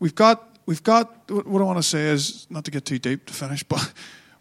We've 0.00 0.14
got, 0.14 0.58
we've 0.66 0.82
got 0.82 1.30
what 1.30 1.60
I 1.60 1.64
want 1.64 1.78
to 1.78 1.82
say 1.82 2.08
is, 2.08 2.46
not 2.50 2.64
to 2.64 2.70
get 2.70 2.84
too 2.84 2.98
deep 2.98 3.26
to 3.26 3.32
finish, 3.32 3.62
but 3.68 3.92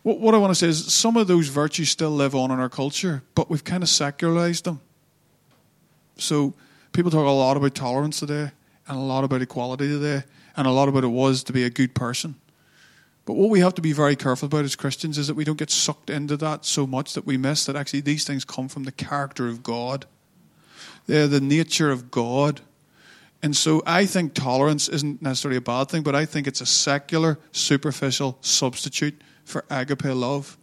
what, 0.02 0.20
what 0.20 0.34
I 0.34 0.38
want 0.38 0.52
to 0.52 0.56
say 0.56 0.68
is 0.68 0.94
some 0.94 1.18
of 1.18 1.28
those 1.28 1.50
virtues 1.50 1.90
still 1.90 2.12
live 2.12 2.36
on 2.36 2.52
in 2.52 2.60
our 2.60 2.70
culture, 2.70 3.22
but 3.36 3.50
we've 3.50 3.64
kind 3.64 3.84
of 3.84 3.90
secularized 3.90 4.64
them. 4.64 4.82
So 6.18 6.54
people 6.94 7.12
talk 7.12 7.26
a 7.26 7.30
lot 7.30 7.58
about 7.58 7.76
tolerance 7.76 8.20
today, 8.20 8.52
and 8.88 8.98
a 8.98 9.02
lot 9.02 9.24
about 9.24 9.42
equality 9.42 9.88
today, 9.88 10.24
and 10.56 10.68
a 10.68 10.72
lot 10.72 10.90
about 10.90 11.04
it 11.04 11.08
was 11.08 11.44
to 11.44 11.54
be 11.54 11.64
a 11.64 11.70
good 11.70 11.96
person. 11.96 12.36
But 13.26 13.34
what 13.34 13.50
we 13.50 13.62
have 13.62 13.74
to 13.76 13.82
be 13.82 13.94
very 13.94 14.16
careful 14.16 14.48
about 14.48 14.66
as 14.66 14.76
Christians 14.76 15.18
is 15.18 15.28
that 15.28 15.36
we 15.36 15.46
don't 15.46 15.58
get 15.58 15.72
sucked 15.72 16.10
into 16.10 16.36
that 16.38 16.66
so 16.66 16.86
much 16.86 17.14
that 17.14 17.26
we 17.26 17.38
miss 17.38 17.66
that 17.66 17.76
actually 17.76 18.02
these 18.02 18.26
things 18.26 18.44
come 18.44 18.68
from 18.68 18.84
the 18.84 18.92
character 18.92 19.48
of 19.48 19.64
God. 19.64 20.06
They're 21.08 21.28
the 21.28 21.42
nature 21.42 21.92
of 21.92 22.12
God. 22.12 22.62
And 23.42 23.56
so 23.56 23.84
I 23.86 24.06
think 24.06 24.34
tolerance 24.34 24.88
isn't 24.88 25.22
necessarily 25.22 25.58
a 25.58 25.62
bad 25.62 25.90
thing, 25.90 26.02
but 26.02 26.16
I 26.16 26.26
think 26.26 26.48
it's 26.48 26.62
a 26.62 26.66
secular, 26.66 27.40
superficial 27.52 28.38
substitute 28.42 29.20
for 29.44 29.66
agape 29.70 30.06
love. 30.06 30.58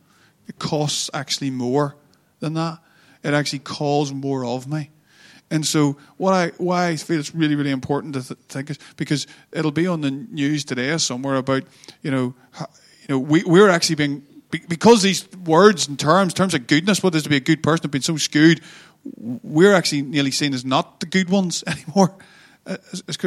It 0.49 0.59
costs 0.59 1.11
actually 1.12 1.51
more 1.51 1.97
than 2.41 2.55
that. 2.55 2.78
It 3.22 3.34
actually 3.34 3.59
calls 3.61 4.12
more 4.12 4.45
of 4.45 4.66
me. 4.66 4.91
And 5.51 5.66
so, 5.66 5.97
what 6.16 6.32
I 6.32 6.49
why 6.59 6.88
I 6.88 6.97
feel 6.97 7.18
it's 7.18 7.34
really 7.34 7.57
really 7.57 7.72
important 7.72 8.14
to 8.14 8.22
th- 8.22 8.38
think 8.49 8.70
is 8.70 8.78
because 8.97 9.26
it'll 9.53 9.72
be 9.72 9.86
on 9.86 10.01
the 10.01 10.11
news 10.11 10.64
today 10.64 10.97
somewhere 10.99 11.36
about 11.36 11.64
you 12.03 12.11
know 12.11 12.34
how, 12.53 12.66
you 13.03 13.07
know 13.09 13.18
we 13.18 13.43
we're 13.45 13.68
actually 13.68 13.97
being 13.97 14.22
because 14.51 15.03
these 15.03 15.28
words 15.45 15.88
and 15.88 15.99
terms 15.99 16.34
terms 16.34 16.55
of 16.55 16.66
goodness 16.66 17.03
what 17.03 17.14
is 17.14 17.24
to 17.24 17.28
be 17.28 17.36
a 17.36 17.41
good 17.41 17.62
person 17.62 17.82
have 17.82 17.91
been 17.91 18.03
so 18.03 18.16
skewed 18.16 18.61
we're 19.05 19.74
actually 19.74 20.03
nearly 20.03 20.30
seen 20.30 20.55
as 20.55 20.64
not 20.64 21.01
the 21.01 21.07
good 21.07 21.28
ones 21.28 21.64
anymore. 21.66 22.14
Uh, 22.66 22.76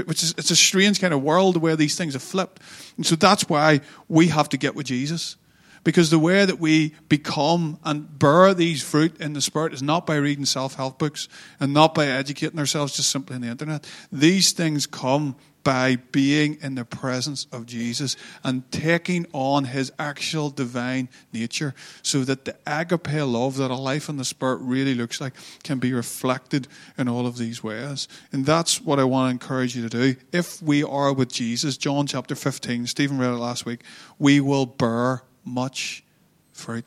which 0.06 0.22
is 0.22 0.36
it's 0.38 0.52
a 0.52 0.56
strange 0.56 1.02
kind 1.02 1.14
of 1.14 1.24
world 1.24 1.58
where 1.58 1.76
these 1.76 1.96
things 1.96 2.16
are 2.16 2.20
flipped. 2.20 2.62
And 2.98 3.06
so 3.06 3.16
that's 3.16 3.50
why 3.50 3.82
we 4.08 4.28
have 4.28 4.48
to 4.50 4.58
get 4.58 4.76
with 4.76 4.86
jesus. 4.86 5.38
Because 5.84 6.12
the 6.12 6.20
way 6.20 6.46
that 6.46 6.60
we 6.60 6.94
become 7.10 7.78
and 7.84 8.18
bear 8.18 8.54
these 8.54 8.82
fruit 8.82 9.20
in 9.20 9.34
the 9.34 9.42
Spirit 9.42 9.74
is 9.74 9.82
not 9.82 10.06
by 10.06 10.16
reading 10.16 10.46
self 10.46 10.76
help 10.76 10.98
books 10.98 11.28
and 11.60 11.74
not 11.74 11.94
by 11.94 12.08
educating 12.08 12.60
ourselves 12.60 12.96
just 12.96 13.10
simply 13.10 13.36
on 13.36 13.42
the 13.42 13.50
internet. 13.50 13.86
These 14.12 14.54
things 14.54 14.86
come 14.86 15.36
by 15.64 15.96
being 16.12 16.58
in 16.62 16.76
the 16.76 16.86
presence 16.86 17.48
of 17.52 17.66
Jesus 17.66 18.16
and 18.44 18.70
taking 18.72 19.26
on 19.32 19.66
his 19.66 19.92
actual 19.98 20.50
divine 20.50 21.08
nature 21.32 21.74
so 22.02 22.24
that 22.26 22.46
the 22.46 22.56
agape 22.68 23.26
love 23.26 23.58
that 23.58 23.72
a 23.72 23.76
life 23.76 24.10
in 24.10 24.18
the 24.18 24.26
Spirit 24.26 24.58
really 24.58 24.94
looks 24.94 25.22
like 25.22 25.34
can 25.64 25.80
be 25.80 25.94
reflected 25.94 26.68
in 26.98 27.08
all 27.08 27.26
of 27.26 27.38
these 27.38 27.64
ways. 27.64 28.08
And 28.32 28.46
that's 28.46 28.82
what 28.82 29.00
I 29.00 29.06
want 29.06 29.28
to 29.28 29.32
encourage 29.32 29.76
you 29.76 29.88
to 29.88 29.90
do. 29.90 30.20
If 30.32 30.62
we 30.62 30.84
are 30.84 31.14
with 31.14 31.32
Jesus, 31.32 31.78
John 31.78 32.08
chapter 32.08 32.36
15, 32.36 32.88
Stephen 32.88 33.18
read 33.18 33.32
it 33.32 33.38
last 33.38 33.66
week, 33.66 33.82
we 34.20 34.42
will 34.42 34.66
bear 34.66 35.24
much 35.46 36.04
fruit. 36.52 36.86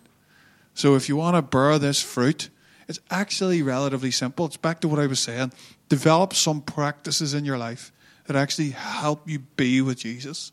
So 0.74 0.95
if 0.95 1.09
you 1.09 1.16
want 1.16 1.37
to 1.37 1.43
bear 1.43 1.79
this 1.79 2.03
fruit, 2.03 2.51
it's 2.89 3.01
actually 3.11 3.62
relatively 3.62 4.11
simple. 4.11 4.47
It's 4.47 4.57
back 4.57 4.81
to 4.81 4.89
what 4.89 4.99
I 4.99 5.07
was 5.07 5.18
saying. 5.18 5.53
Develop 5.89 6.35
some 6.35 6.61
practices 6.61 7.33
in 7.33 7.45
your 7.45 7.59
life 7.59 7.93
that 8.27 8.37
actually 8.37 8.70
help 8.70 9.29
you 9.29 9.41
be 9.41 9.81
with 9.81 9.99
Jesus 9.99 10.53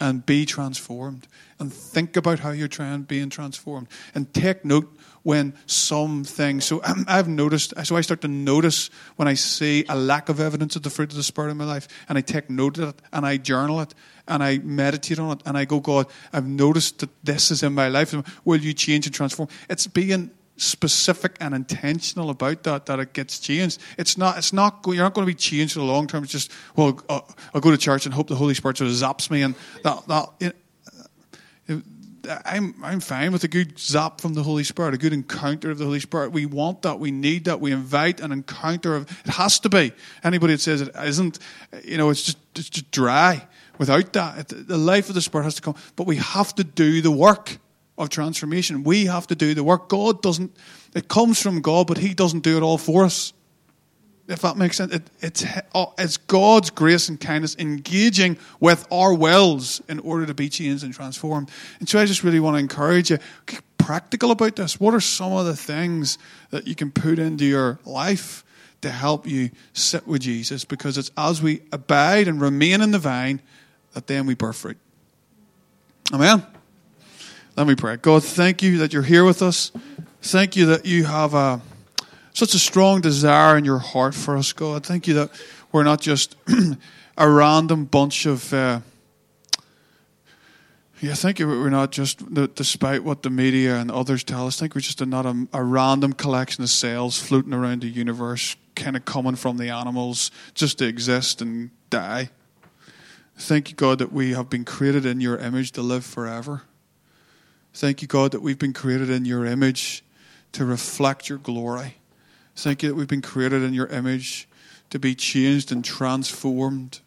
and 0.00 0.26
be 0.26 0.44
transformed 0.44 1.28
and 1.60 1.72
think 1.72 2.16
about 2.16 2.40
how 2.40 2.50
you're 2.50 2.68
trying 2.68 3.02
being 3.02 3.30
transformed. 3.30 3.88
And 4.14 4.32
take 4.34 4.64
note 4.64 4.92
when 5.22 5.54
some 5.66 6.24
things 6.24 6.64
so 6.64 6.80
um, 6.82 7.04
i've 7.06 7.28
noticed 7.28 7.72
so 7.84 7.94
i 7.94 8.00
start 8.00 8.20
to 8.20 8.26
notice 8.26 8.90
when 9.14 9.28
i 9.28 9.34
see 9.34 9.84
a 9.88 9.96
lack 9.96 10.28
of 10.28 10.40
evidence 10.40 10.74
of 10.74 10.82
the 10.82 10.90
fruit 10.90 11.10
of 11.10 11.16
the 11.16 11.22
spirit 11.22 11.48
in 11.48 11.56
my 11.56 11.64
life 11.64 11.86
and 12.08 12.18
i 12.18 12.20
take 12.20 12.50
note 12.50 12.76
of 12.78 12.88
it 12.88 13.02
and 13.12 13.24
i 13.24 13.36
journal 13.36 13.80
it 13.80 13.94
and 14.26 14.42
i 14.42 14.58
meditate 14.58 15.20
on 15.20 15.36
it 15.36 15.42
and 15.46 15.56
i 15.56 15.64
go 15.64 15.78
god 15.78 16.06
i've 16.32 16.46
noticed 16.46 16.98
that 16.98 17.10
this 17.24 17.50
is 17.50 17.62
in 17.62 17.72
my 17.72 17.88
life. 17.88 18.14
Will 18.44 18.60
you 18.60 18.72
change 18.72 19.06
and 19.06 19.14
transform? 19.14 19.48
It's 19.68 19.86
being 19.86 20.30
specific 20.62 21.36
and 21.40 21.54
intentional 21.54 22.30
about 22.30 22.62
that 22.62 22.86
that 22.86 23.00
it 23.00 23.12
gets 23.12 23.38
changed. 23.38 23.80
It's 23.98 24.16
not. 24.16 24.38
It's 24.38 24.52
not. 24.52 24.82
You're 24.86 24.96
not 24.96 25.14
going 25.14 25.26
to 25.26 25.32
be 25.32 25.36
changed 25.36 25.74
for 25.74 25.80
the 25.80 25.84
long 25.84 26.06
term. 26.06 26.22
It's 26.24 26.32
just 26.32 26.52
well, 26.76 27.00
uh, 27.08 27.20
I'll 27.52 27.60
go 27.60 27.70
to 27.70 27.78
church 27.78 28.06
and 28.06 28.14
hope 28.14 28.28
the 28.28 28.36
Holy 28.36 28.54
Spirit 28.54 28.78
sort 28.78 28.90
of 28.90 28.96
zaps 28.96 29.30
me, 29.30 29.42
and 29.42 29.54
that 29.82 30.06
that. 30.06 30.28
It, 30.40 30.56
I'm 32.46 32.76
I'm 32.84 33.00
fine 33.00 33.32
with 33.32 33.42
a 33.42 33.48
good 33.48 33.76
zap 33.78 34.20
from 34.20 34.34
the 34.34 34.44
Holy 34.44 34.62
Spirit, 34.62 34.94
a 34.94 34.98
good 34.98 35.12
encounter 35.12 35.72
of 35.72 35.78
the 35.78 35.84
Holy 35.84 35.98
Spirit. 35.98 36.30
We 36.30 36.46
want 36.46 36.82
that, 36.82 37.00
we 37.00 37.10
need 37.10 37.46
that, 37.46 37.60
we 37.60 37.72
invite 37.72 38.20
an 38.20 38.30
encounter 38.30 38.94
of 38.94 39.10
it 39.24 39.32
has 39.32 39.58
to 39.60 39.68
be. 39.68 39.92
Anybody 40.22 40.54
that 40.54 40.60
says 40.60 40.82
it 40.82 40.94
isn't, 40.94 41.40
you 41.82 41.96
know, 41.96 42.10
it's 42.10 42.22
just 42.22 42.38
it's 42.54 42.70
just 42.70 42.92
dry. 42.92 43.48
Without 43.78 44.12
that, 44.12 44.48
the 44.48 44.78
life 44.78 45.08
of 45.08 45.16
the 45.16 45.20
Spirit 45.20 45.44
has 45.44 45.56
to 45.56 45.62
come. 45.62 45.74
But 45.96 46.06
we 46.06 46.16
have 46.16 46.54
to 46.54 46.64
do 46.64 47.00
the 47.00 47.10
work 47.10 47.58
of 47.98 48.08
transformation. 48.08 48.84
We 48.84 49.06
have 49.06 49.26
to 49.28 49.34
do 49.34 49.54
the 49.54 49.64
work. 49.64 49.88
God 49.88 50.22
doesn't, 50.22 50.56
it 50.94 51.08
comes 51.08 51.40
from 51.40 51.60
God, 51.60 51.86
but 51.86 51.98
He 51.98 52.14
doesn't 52.14 52.40
do 52.40 52.56
it 52.56 52.62
all 52.62 52.78
for 52.78 53.04
us. 53.04 53.32
If 54.28 54.42
that 54.42 54.56
makes 54.56 54.76
sense, 54.76 54.94
it, 54.94 55.02
it's, 55.20 55.44
oh, 55.74 55.92
it's 55.98 56.16
God's 56.16 56.70
grace 56.70 57.08
and 57.08 57.20
kindness 57.20 57.56
engaging 57.58 58.38
with 58.60 58.86
our 58.90 59.12
wills 59.12 59.82
in 59.88 59.98
order 59.98 60.26
to 60.26 60.34
be 60.34 60.48
changed 60.48 60.84
and 60.84 60.94
transformed. 60.94 61.50
And 61.80 61.88
so 61.88 61.98
I 61.98 62.06
just 62.06 62.22
really 62.22 62.40
want 62.40 62.54
to 62.54 62.60
encourage 62.60 63.10
you, 63.10 63.18
get 63.46 63.62
practical 63.78 64.30
about 64.30 64.56
this. 64.56 64.78
What 64.78 64.94
are 64.94 65.00
some 65.00 65.32
of 65.32 65.44
the 65.44 65.56
things 65.56 66.18
that 66.50 66.66
you 66.66 66.74
can 66.74 66.92
put 66.92 67.18
into 67.18 67.44
your 67.44 67.80
life 67.84 68.44
to 68.80 68.90
help 68.90 69.26
you 69.26 69.50
sit 69.72 70.06
with 70.06 70.22
Jesus? 70.22 70.64
Because 70.64 70.96
it's 70.96 71.10
as 71.16 71.42
we 71.42 71.62
abide 71.72 72.28
and 72.28 72.40
remain 72.40 72.80
in 72.80 72.92
the 72.92 72.98
vine 72.98 73.42
that 73.92 74.06
then 74.06 74.26
we 74.26 74.34
bear 74.34 74.52
fruit. 74.52 74.78
Amen. 76.12 76.46
Let 77.54 77.66
me 77.66 77.74
pray. 77.74 77.96
God, 77.96 78.24
thank 78.24 78.62
you 78.62 78.78
that 78.78 78.94
you're 78.94 79.02
here 79.02 79.26
with 79.26 79.42
us. 79.42 79.72
Thank 80.22 80.56
you 80.56 80.66
that 80.66 80.86
you 80.86 81.04
have 81.04 81.34
a, 81.34 81.60
such 82.32 82.54
a 82.54 82.58
strong 82.58 83.02
desire 83.02 83.58
in 83.58 83.64
your 83.66 83.78
heart 83.78 84.14
for 84.14 84.38
us, 84.38 84.54
God. 84.54 84.86
Thank 84.86 85.06
you 85.06 85.12
that 85.14 85.30
we're 85.70 85.82
not 85.82 86.00
just 86.00 86.34
a 87.18 87.28
random 87.28 87.84
bunch 87.84 88.24
of. 88.24 88.54
Uh, 88.54 88.80
yeah, 91.02 91.12
thank 91.12 91.40
you. 91.40 91.48
We're 91.48 91.68
not 91.68 91.90
just, 91.90 92.22
despite 92.54 93.04
what 93.04 93.22
the 93.22 93.28
media 93.28 93.76
and 93.76 93.90
others 93.90 94.22
tell 94.22 94.46
us, 94.46 94.58
I 94.58 94.60
think 94.60 94.76
we're 94.76 94.82
just 94.82 95.04
not 95.04 95.26
a, 95.26 95.48
a 95.52 95.62
random 95.62 96.12
collection 96.12 96.62
of 96.62 96.70
cells 96.70 97.18
floating 97.18 97.52
around 97.52 97.82
the 97.82 97.88
universe, 97.88 98.56
kind 98.76 98.96
of 98.96 99.04
coming 99.04 99.34
from 99.34 99.56
the 99.56 99.68
animals 99.68 100.30
just 100.54 100.78
to 100.78 100.86
exist 100.86 101.42
and 101.42 101.70
die. 101.90 102.30
Thank 103.36 103.70
you, 103.70 103.76
God, 103.76 103.98
that 103.98 104.12
we 104.12 104.32
have 104.34 104.48
been 104.48 104.64
created 104.64 105.04
in 105.04 105.20
your 105.20 105.36
image 105.38 105.72
to 105.72 105.82
live 105.82 106.04
forever. 106.04 106.62
Thank 107.74 108.02
you, 108.02 108.08
God, 108.08 108.32
that 108.32 108.42
we've 108.42 108.58
been 108.58 108.72
created 108.72 109.08
in 109.08 109.24
your 109.24 109.46
image 109.46 110.04
to 110.52 110.64
reflect 110.64 111.28
your 111.28 111.38
glory. 111.38 111.96
Thank 112.54 112.82
you 112.82 112.90
that 112.90 112.94
we've 112.94 113.08
been 113.08 113.22
created 113.22 113.62
in 113.62 113.72
your 113.72 113.86
image 113.86 114.48
to 114.90 114.98
be 114.98 115.14
changed 115.14 115.72
and 115.72 115.82
transformed, 115.82 117.00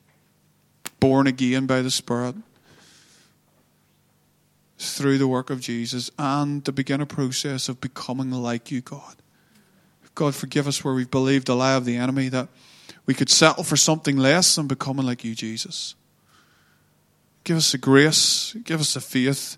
born 0.99 1.27
again 1.27 1.67
by 1.67 1.81
the 1.81 1.91
Spirit 1.91 2.35
through 4.79 5.17
the 5.17 5.27
work 5.27 5.49
of 5.49 5.61
Jesus, 5.61 6.09
and 6.17 6.65
to 6.65 6.71
begin 6.71 6.99
a 6.99 7.05
process 7.05 7.69
of 7.69 7.79
becoming 7.79 8.31
like 8.31 8.71
you, 8.71 8.81
God. 8.81 9.15
God, 10.15 10.33
forgive 10.33 10.67
us 10.67 10.83
where 10.83 10.93
we've 10.93 11.11
believed 11.11 11.47
the 11.47 11.55
lie 11.55 11.73
of 11.73 11.85
the 11.85 11.97
enemy 11.97 12.29
that 12.29 12.49
we 13.05 13.13
could 13.13 13.29
settle 13.29 13.63
for 13.63 13.75
something 13.75 14.17
less 14.17 14.55
than 14.55 14.67
becoming 14.67 15.05
like 15.05 15.23
you, 15.23 15.35
Jesus. 15.35 15.95
Give 17.43 17.57
us 17.57 17.71
the 17.71 17.77
grace, 17.77 18.55
give 18.63 18.79
us 18.79 18.95
the 18.95 19.01
faith 19.01 19.57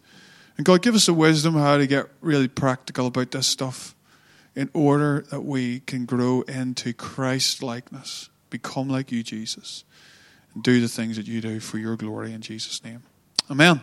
and 0.57 0.65
God, 0.65 0.81
give 0.81 0.95
us 0.95 1.05
the 1.05 1.13
wisdom 1.13 1.53
how 1.53 1.77
to 1.77 1.87
get 1.87 2.07
really 2.21 2.47
practical 2.47 3.07
about 3.07 3.31
this 3.31 3.47
stuff 3.47 3.95
in 4.55 4.69
order 4.73 5.23
that 5.29 5.41
we 5.41 5.81
can 5.81 6.05
grow 6.05 6.41
into 6.41 6.93
Christ 6.93 7.61
likeness, 7.61 8.29
become 8.49 8.89
like 8.89 9.11
you, 9.11 9.21
Jesus, 9.21 9.83
and 10.53 10.63
do 10.63 10.81
the 10.81 10.87
things 10.87 11.15
that 11.17 11.27
you 11.27 11.41
do 11.41 11.59
for 11.59 11.77
your 11.77 11.95
glory 11.95 12.33
in 12.33 12.41
Jesus' 12.41 12.83
name. 12.83 13.03
Amen. 13.51 13.81